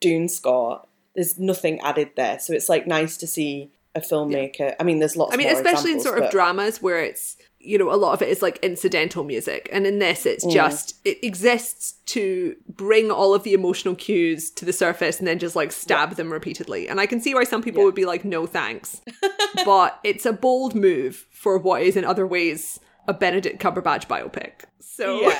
Dune 0.00 0.28
score. 0.28 0.82
There's 1.14 1.38
nothing 1.38 1.80
added 1.80 2.10
there, 2.16 2.38
so 2.38 2.52
it's 2.52 2.68
like 2.68 2.86
nice 2.86 3.16
to 3.18 3.26
see 3.26 3.70
a 3.94 4.00
filmmaker. 4.00 4.74
I 4.80 4.84
mean, 4.84 4.98
there's 5.00 5.16
lots. 5.16 5.34
I 5.34 5.36
mean, 5.36 5.48
especially 5.48 5.92
in 5.92 6.00
sort 6.00 6.22
of 6.22 6.30
dramas 6.30 6.80
where 6.80 6.98
it's, 7.02 7.36
you 7.58 7.76
know, 7.76 7.92
a 7.92 7.96
lot 7.96 8.14
of 8.14 8.22
it 8.22 8.30
is 8.30 8.40
like 8.40 8.58
incidental 8.62 9.22
music. 9.22 9.68
And 9.70 9.86
in 9.86 9.98
this, 9.98 10.24
it's 10.24 10.46
Mm. 10.46 10.52
just, 10.52 10.94
it 11.04 11.22
exists 11.22 11.92
to 12.06 12.56
bring 12.68 13.10
all 13.10 13.34
of 13.34 13.42
the 13.42 13.52
emotional 13.52 13.94
cues 13.94 14.50
to 14.52 14.64
the 14.64 14.72
surface 14.72 15.18
and 15.18 15.28
then 15.28 15.38
just 15.38 15.54
like 15.54 15.70
stab 15.72 16.16
them 16.16 16.32
repeatedly. 16.32 16.88
And 16.88 16.98
I 17.00 17.04
can 17.06 17.20
see 17.20 17.34
why 17.34 17.44
some 17.44 17.62
people 17.62 17.80
Yeah. 17.82 17.84
would 17.86 17.94
be 17.94 18.06
like, 18.06 18.24
no 18.24 18.46
thanks. 18.46 19.02
but 19.66 20.00
it's 20.02 20.24
a 20.24 20.32
bold 20.32 20.74
move 20.74 21.26
for 21.30 21.58
what 21.58 21.82
is 21.82 21.94
in 21.94 22.04
other 22.06 22.26
ways 22.26 22.80
a 23.06 23.12
Benedict 23.12 23.60
Cumberbatch 23.62 24.06
biopic. 24.06 24.52
So, 24.80 25.20
Yeah, 25.20 25.38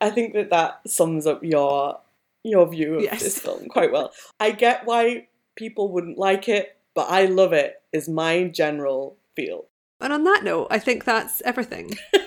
I 0.00 0.08
think 0.08 0.32
that 0.32 0.48
that 0.48 0.80
sums 0.86 1.26
up 1.26 1.44
your 1.44 2.00
your 2.46 2.66
view 2.68 2.96
of 2.96 3.02
Yes. 3.02 3.22
this 3.22 3.38
film 3.38 3.66
quite 3.68 3.92
well. 3.92 4.12
I 4.40 4.50
get 4.52 4.86
why 4.86 5.28
people 5.56 5.92
wouldn't 5.92 6.18
like 6.18 6.48
it, 6.48 6.76
but 6.94 7.08
I 7.10 7.26
love 7.26 7.52
it. 7.52 7.74
Is 7.92 8.08
my 8.08 8.44
general 8.44 9.16
feel. 9.34 9.66
and 10.00 10.12
on 10.12 10.24
that 10.24 10.42
note, 10.44 10.68
I 10.70 10.78
think 10.78 11.04
that's 11.04 11.40
everything. 11.42 11.96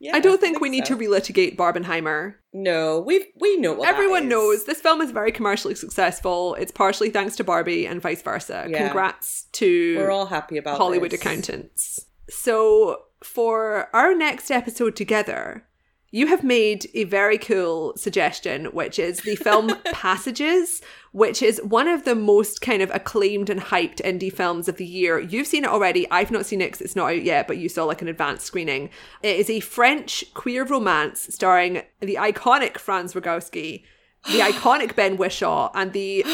Yeah, 0.00 0.14
I 0.16 0.20
don't 0.20 0.38
think, 0.38 0.60
we 0.60 0.68
need 0.68 0.86
so. 0.86 0.98
to 0.98 1.02
relitigate 1.02 1.56
Barbenheimer. 1.56 2.34
No, 2.52 3.00
we 3.00 3.28
we 3.40 3.56
know 3.56 3.72
what 3.72 3.88
Everyone 3.88 4.28
knows 4.28 4.64
this 4.66 4.78
film 4.82 5.00
is 5.00 5.10
very 5.10 5.32
commercially 5.32 5.74
successful. 5.74 6.56
It's 6.56 6.70
partially 6.70 7.08
thanks 7.08 7.36
to 7.36 7.44
Barbie 7.44 7.86
and 7.86 8.02
vice 8.02 8.20
versa. 8.20 8.66
Yeah. 8.68 8.84
Congrats 8.84 9.44
to 9.52 9.96
We're 9.96 10.10
all 10.10 10.26
happy 10.26 10.58
about 10.58 10.76
Hollywood 10.76 11.10
this. 11.12 11.20
accountants. 11.22 12.04
So, 12.28 13.04
for 13.22 13.88
our 13.94 14.14
next 14.14 14.50
episode 14.50 14.94
together, 14.94 15.66
you 16.14 16.28
have 16.28 16.44
made 16.44 16.88
a 16.94 17.02
very 17.02 17.36
cool 17.36 17.92
suggestion, 17.96 18.66
which 18.66 19.00
is 19.00 19.22
the 19.22 19.34
film 19.34 19.76
Passages, 19.86 20.80
which 21.10 21.42
is 21.42 21.60
one 21.64 21.88
of 21.88 22.04
the 22.04 22.14
most 22.14 22.60
kind 22.60 22.82
of 22.82 22.90
acclaimed 22.94 23.50
and 23.50 23.60
hyped 23.60 23.96
indie 23.96 24.32
films 24.32 24.68
of 24.68 24.76
the 24.76 24.86
year. 24.86 25.18
You've 25.18 25.48
seen 25.48 25.64
it 25.64 25.70
already. 25.70 26.08
I've 26.12 26.30
not 26.30 26.46
seen 26.46 26.60
it 26.60 26.66
because 26.66 26.82
it's 26.82 26.94
not 26.94 27.10
out 27.10 27.24
yet, 27.24 27.48
but 27.48 27.56
you 27.56 27.68
saw 27.68 27.82
like 27.84 28.00
an 28.00 28.06
advanced 28.06 28.46
screening. 28.46 28.90
It 29.24 29.40
is 29.40 29.50
a 29.50 29.58
French 29.58 30.24
queer 30.34 30.64
romance 30.64 31.34
starring 31.34 31.82
the 31.98 32.14
iconic 32.14 32.78
Franz 32.78 33.14
Rogowski. 33.14 33.82
The 34.26 34.38
iconic 34.38 34.94
Ben 34.94 35.16
Whishaw 35.16 35.72
and 35.74 35.92
the 35.92 36.24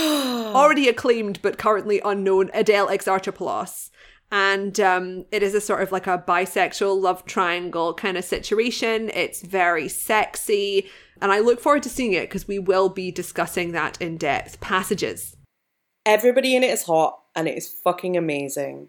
already 0.55 0.91
acclaimed 0.91 1.41
but 1.41 1.57
currently 1.57 2.03
unknown 2.05 2.51
Adele 2.53 2.89
Exarchopoulos. 2.89 3.89
And 4.33 4.79
um, 4.79 5.25
it 5.33 5.43
is 5.43 5.55
a 5.55 5.61
sort 5.61 5.83
of 5.83 5.91
like 5.91 6.07
a 6.07 6.25
bisexual 6.27 7.01
love 7.01 7.25
triangle 7.25 7.95
kind 7.95 8.17
of 8.17 8.25
situation. 8.25 9.11
It's 9.13 9.43
very 9.43 9.89
sexy. 9.89 10.89
And 11.21 11.33
I 11.33 11.41
look 11.41 11.61
forward 11.61 11.83
to 11.83 11.89
seeing 11.89 12.13
it 12.13 12.29
because 12.29 12.47
we 12.47 12.59
will 12.59 12.89
be 12.89 13.11
discussing 13.11 13.73
that 13.73 14.01
in 14.01 14.17
depth. 14.17 14.61
Passages. 14.61 15.37
Everybody 16.07 16.57
in 16.57 16.63
it 16.63 16.71
is 16.71 16.85
hot, 16.85 17.21
and 17.35 17.47
it 17.47 17.59
is 17.59 17.69
fucking 17.69 18.17
amazing. 18.17 18.89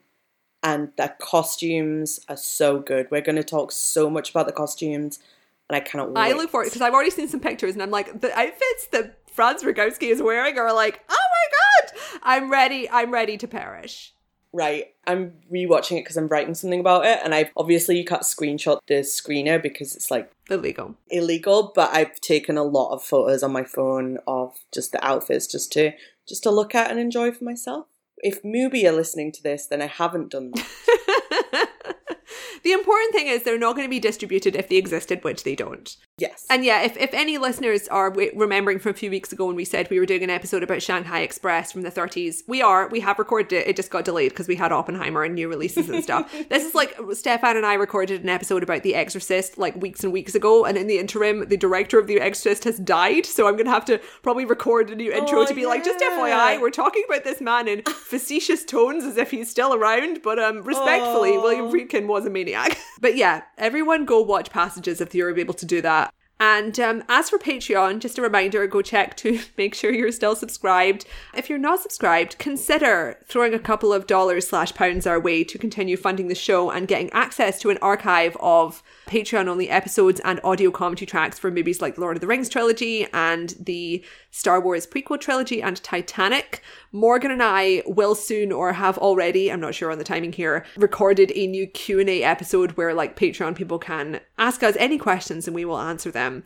And 0.63 0.89
the 0.95 1.13
costumes 1.19 2.19
are 2.29 2.37
so 2.37 2.79
good. 2.79 3.09
We're 3.09 3.21
going 3.21 3.35
to 3.35 3.43
talk 3.43 3.71
so 3.71 4.09
much 4.09 4.29
about 4.29 4.45
the 4.45 4.53
costumes, 4.53 5.19
and 5.67 5.75
I 5.75 5.79
cannot 5.79 6.11
wait. 6.11 6.21
I 6.21 6.33
look 6.33 6.51
forward 6.51 6.65
because 6.65 6.81
I've 6.81 6.93
already 6.93 7.09
seen 7.09 7.27
some 7.27 7.39
pictures 7.39 7.73
and 7.73 7.81
I'm 7.81 7.91
like, 7.91 8.21
the 8.21 8.31
outfits 8.37 8.87
that 8.91 9.17
Franz 9.31 9.63
Rogowski 9.63 10.11
is 10.11 10.21
wearing 10.21 10.57
are 10.59 10.73
like, 10.73 11.01
oh 11.09 11.15
my 11.31 11.89
God, 11.89 12.19
I'm 12.23 12.51
ready. 12.51 12.89
I'm 12.89 13.11
ready 13.11 13.37
to 13.37 13.47
perish. 13.47 14.13
Right, 14.53 14.87
I'm 15.07 15.33
rewatching 15.51 15.97
it 15.97 16.03
because 16.03 16.17
I'm 16.17 16.27
writing 16.27 16.55
something 16.55 16.81
about 16.81 17.05
it, 17.05 17.19
and 17.23 17.33
I've 17.33 17.51
obviously 17.55 17.97
you 17.97 18.03
can't 18.03 18.23
screenshot 18.23 18.79
the 18.87 18.95
screener 18.95 19.61
because 19.61 19.95
it's 19.95 20.11
like 20.11 20.29
Illegal. 20.49 20.95
illegal. 21.09 21.71
But 21.73 21.91
I've 21.93 22.19
taken 22.19 22.57
a 22.57 22.63
lot 22.63 22.93
of 22.93 23.01
photos 23.01 23.43
on 23.43 23.53
my 23.53 23.63
phone 23.63 24.17
of 24.27 24.57
just 24.73 24.91
the 24.91 25.05
outfits, 25.05 25.47
just 25.47 25.71
to 25.73 25.93
just 26.27 26.43
to 26.43 26.51
look 26.51 26.75
at 26.75 26.91
and 26.91 26.99
enjoy 26.99 27.31
for 27.31 27.45
myself. 27.45 27.85
If 28.17 28.43
Mubi 28.43 28.83
are 28.83 28.91
listening 28.91 29.31
to 29.33 29.43
this, 29.43 29.65
then 29.65 29.81
I 29.81 29.87
haven't 29.87 30.31
done 30.31 30.51
that. 30.51 31.69
the 32.63 32.71
important 32.71 33.13
thing 33.13 33.27
is 33.27 33.43
they're 33.43 33.57
not 33.57 33.75
going 33.75 33.87
to 33.87 33.89
be 33.89 33.99
distributed 33.99 34.55
if 34.55 34.69
they 34.69 34.75
existed, 34.75 35.23
which 35.23 35.43
they 35.43 35.55
don't. 35.55 35.95
Yes. 36.21 36.45
And 36.49 36.63
yeah, 36.63 36.83
if, 36.83 36.95
if 36.97 37.13
any 37.13 37.37
listeners 37.39 37.87
are 37.87 38.09
w- 38.11 38.31
remembering 38.35 38.77
from 38.79 38.91
a 38.91 38.93
few 38.93 39.09
weeks 39.09 39.31
ago 39.33 39.47
when 39.47 39.55
we 39.55 39.65
said 39.65 39.89
we 39.89 39.99
were 39.99 40.05
doing 40.05 40.23
an 40.23 40.29
episode 40.29 40.61
about 40.61 40.81
Shanghai 40.81 41.21
Express 41.21 41.71
from 41.71 41.81
the 41.81 41.89
30s, 41.91 42.43
we 42.47 42.61
are. 42.61 42.87
We 42.89 42.99
have 42.99 43.17
recorded 43.17 43.53
it. 43.53 43.67
It 43.67 43.75
just 43.75 43.89
got 43.89 44.05
delayed 44.05 44.29
because 44.31 44.47
we 44.47 44.55
had 44.55 44.71
Oppenheimer 44.71 45.23
and 45.23 45.33
new 45.33 45.49
releases 45.49 45.89
and 45.89 46.03
stuff. 46.03 46.31
this 46.49 46.63
is 46.63 46.75
like 46.75 46.95
Stefan 47.13 47.57
and 47.57 47.65
I 47.65 47.73
recorded 47.73 48.21
an 48.21 48.29
episode 48.29 48.61
about 48.61 48.83
The 48.83 48.93
Exorcist 48.95 49.57
like 49.57 49.75
weeks 49.81 50.03
and 50.03 50.13
weeks 50.13 50.35
ago. 50.35 50.63
And 50.65 50.77
in 50.77 50.87
the 50.87 50.99
interim, 50.99 51.47
the 51.49 51.57
director 51.57 51.97
of 51.97 52.05
The 52.07 52.19
Exorcist 52.19 52.65
has 52.65 52.77
died. 52.77 53.25
So 53.25 53.47
I'm 53.47 53.53
going 53.55 53.65
to 53.65 53.71
have 53.71 53.85
to 53.85 53.99
probably 54.21 54.45
record 54.45 54.91
a 54.91 54.95
new 54.95 55.11
intro 55.11 55.39
Oh, 55.41 55.45
to 55.47 55.53
be 55.55 55.65
like, 55.65 55.83
just 55.83 55.99
yeah. 55.99 56.19
FYI, 56.19 56.61
we're 56.61 56.69
talking 56.69 57.03
about 57.07 57.23
this 57.23 57.41
man 57.41 57.67
in 57.67 57.81
facetious 57.87 58.63
tones 58.63 59.03
as 59.05 59.17
if 59.17 59.31
he's 59.31 59.49
still 59.49 59.73
around. 59.73 60.21
But 60.23 60.37
um, 60.37 60.61
respectfully, 60.63 61.31
Oh. 61.31 61.41
William 61.41 61.71
Friedkin 61.71 62.05
was 62.05 62.25
a 62.25 62.29
maniac. 62.29 62.77
but 63.01 63.15
yeah, 63.15 63.41
everyone 63.57 64.05
go 64.05 64.21
watch 64.21 64.51
Passages 64.51 65.01
if 65.01 65.15
you're 65.15 65.35
able 65.37 65.53
to 65.55 65.65
do 65.65 65.81
that. 65.81 66.10
And 66.41 66.79
um, 66.79 67.03
as 67.07 67.29
for 67.29 67.37
Patreon, 67.37 67.99
just 67.99 68.17
a 68.17 68.21
reminder 68.23 68.65
go 68.65 68.81
check 68.81 69.15
to 69.17 69.39
make 69.59 69.75
sure 69.75 69.93
you're 69.93 70.11
still 70.11 70.35
subscribed. 70.35 71.05
If 71.35 71.51
you're 71.51 71.59
not 71.59 71.81
subscribed, 71.81 72.39
consider 72.39 73.19
throwing 73.27 73.53
a 73.53 73.59
couple 73.59 73.93
of 73.93 74.07
dollars 74.07 74.47
slash 74.47 74.73
pounds 74.73 75.05
our 75.05 75.19
way 75.19 75.43
to 75.43 75.59
continue 75.59 75.95
funding 75.95 76.29
the 76.29 76.35
show 76.35 76.71
and 76.71 76.87
getting 76.87 77.11
access 77.11 77.59
to 77.59 77.69
an 77.69 77.77
archive 77.79 78.35
of 78.39 78.81
Patreon 79.07 79.47
only 79.47 79.69
episodes 79.69 80.21
and 80.21 80.39
audio 80.43 80.71
commentary 80.71 81.05
tracks 81.07 81.39
for 81.39 81.51
movies 81.51 81.81
like 81.81 81.97
Lord 81.97 82.17
of 82.17 82.21
the 82.21 82.27
Rings 82.27 82.49
trilogy 82.49 83.07
and 83.13 83.55
the 83.59 84.03
Star 84.29 84.61
Wars 84.61 84.87
prequel 84.87 85.19
trilogy 85.19 85.61
and 85.61 85.81
Titanic. 85.83 86.61
Morgan 86.91 87.31
and 87.31 87.43
I 87.43 87.83
will 87.85 88.15
soon 88.15 88.51
or 88.51 88.73
have 88.73 88.97
already, 88.97 89.51
I'm 89.51 89.59
not 89.59 89.75
sure 89.75 89.91
on 89.91 89.97
the 89.97 90.03
timing 90.03 90.33
here, 90.33 90.65
recorded 90.77 91.31
a 91.35 91.47
new 91.47 91.67
Q&A 91.67 92.23
episode 92.23 92.71
where 92.73 92.93
like 92.93 93.17
Patreon 93.19 93.55
people 93.55 93.79
can 93.79 94.21
ask 94.37 94.63
us 94.63 94.75
any 94.79 94.97
questions 94.97 95.47
and 95.47 95.55
we 95.55 95.65
will 95.65 95.79
answer 95.79 96.11
them. 96.11 96.43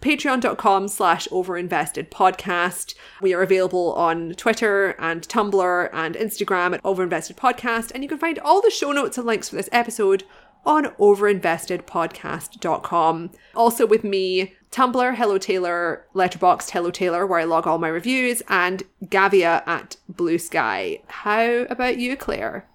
Patreon.com 0.00 0.88
slash 0.88 1.26
overinvested 1.28 2.10
podcast. 2.10 2.94
We 3.22 3.32
are 3.32 3.42
available 3.42 3.94
on 3.94 4.34
twitter 4.34 4.90
and 4.98 5.26
tumblr 5.26 5.90
and 5.92 6.14
instagram 6.14 6.74
at 6.74 6.82
overinvested 6.82 7.34
podcast. 7.34 7.92
And 7.92 8.02
you 8.02 8.08
can 8.08 8.18
find 8.18 8.38
all 8.38 8.60
the 8.60 8.70
show 8.70 8.92
notes 8.92 9.16
and 9.16 9.26
links 9.26 9.48
for 9.48 9.56
this 9.56 9.70
episode 9.72 10.24
on 10.66 10.84
overinvestedpodcast.com 10.96 13.30
also 13.54 13.86
with 13.86 14.04
me 14.04 14.52
tumblr 14.70 15.16
hello 15.16 15.38
taylor 15.38 16.04
letterboxd 16.14 16.70
hello 16.70 16.90
taylor 16.90 17.26
where 17.26 17.40
i 17.40 17.44
log 17.44 17.66
all 17.66 17.78
my 17.78 17.88
reviews 17.88 18.42
and 18.48 18.82
gavia 19.06 19.62
at 19.66 19.96
blue 20.08 20.38
sky. 20.38 21.00
How 21.08 21.66
about 21.70 21.98
you 21.98 22.16
claire 22.16 22.66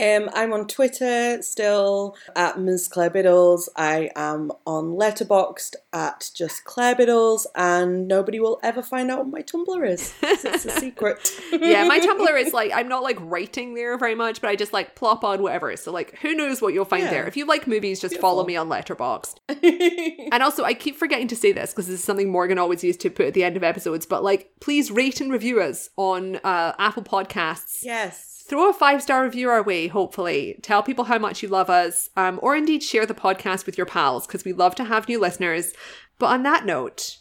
Um, 0.00 0.30
I'm 0.32 0.52
on 0.52 0.66
Twitter 0.68 1.42
still 1.42 2.16
at 2.36 2.60
Ms. 2.60 2.88
Claire 2.88 3.10
Biddles. 3.10 3.68
I 3.76 4.10
am 4.14 4.52
on 4.66 4.92
Letterboxd 4.96 5.74
at 5.92 6.30
just 6.34 6.64
Claire 6.64 6.94
Biddles, 6.94 7.46
and 7.56 8.06
nobody 8.06 8.38
will 8.38 8.60
ever 8.62 8.82
find 8.82 9.10
out 9.10 9.18
what 9.18 9.28
my 9.28 9.42
Tumblr 9.42 9.88
is. 9.88 10.14
It's 10.22 10.64
a 10.64 10.70
secret. 10.80 11.28
yeah, 11.52 11.84
my 11.84 11.98
Tumblr 11.98 12.40
is 12.40 12.52
like 12.52 12.70
I'm 12.72 12.88
not 12.88 13.02
like 13.02 13.18
writing 13.20 13.74
there 13.74 13.98
very 13.98 14.14
much, 14.14 14.40
but 14.40 14.48
I 14.50 14.56
just 14.56 14.72
like 14.72 14.94
plop 14.94 15.24
on 15.24 15.42
whatever. 15.42 15.76
So 15.76 15.90
like 15.90 16.16
who 16.20 16.34
knows 16.34 16.62
what 16.62 16.72
you'll 16.72 16.84
find 16.84 17.04
Yeah. 17.04 17.10
there. 17.10 17.26
If 17.26 17.36
you 17.36 17.44
like 17.46 17.66
movies, 17.66 18.00
just 18.00 18.16
follow 18.18 18.44
me 18.44 18.56
on 18.56 18.68
Letterboxd. 18.68 19.38
and 20.32 20.42
also 20.42 20.62
I 20.64 20.74
keep 20.74 20.96
forgetting 20.96 21.28
to 21.28 21.36
say 21.36 21.50
this 21.52 21.72
because 21.72 21.88
this 21.88 21.98
is 21.98 22.04
something 22.04 22.30
Morgan 22.30 22.58
always 22.58 22.84
used 22.84 23.00
to 23.00 23.10
put 23.10 23.26
at 23.26 23.34
the 23.34 23.42
end 23.44 23.56
of 23.56 23.64
episodes, 23.64 24.06
but 24.06 24.22
like 24.22 24.52
please 24.60 24.90
rate 24.90 25.20
and 25.20 25.32
review 25.32 25.60
us 25.60 25.90
on 25.96 26.36
uh, 26.36 26.74
Apple 26.78 27.02
Podcasts. 27.02 27.80
yes. 27.82 28.39
Throw 28.50 28.68
a 28.68 28.72
five 28.72 29.00
star 29.00 29.22
review 29.22 29.48
our 29.48 29.62
way, 29.62 29.86
hopefully. 29.86 30.58
Tell 30.60 30.82
people 30.82 31.04
how 31.04 31.20
much 31.20 31.40
you 31.40 31.48
love 31.48 31.70
us, 31.70 32.10
um, 32.16 32.40
or 32.42 32.56
indeed 32.56 32.82
share 32.82 33.06
the 33.06 33.14
podcast 33.14 33.64
with 33.64 33.78
your 33.78 33.86
pals 33.86 34.26
because 34.26 34.44
we 34.44 34.52
love 34.52 34.74
to 34.74 34.84
have 34.86 35.06
new 35.06 35.20
listeners. 35.20 35.72
But 36.18 36.30
on 36.30 36.42
that 36.42 36.66
note, 36.66 37.18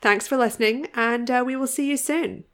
thanks 0.00 0.28
for 0.28 0.36
listening, 0.36 0.86
and 0.94 1.28
uh, 1.28 1.42
we 1.44 1.56
will 1.56 1.66
see 1.66 1.90
you 1.90 1.96
soon. 1.96 2.44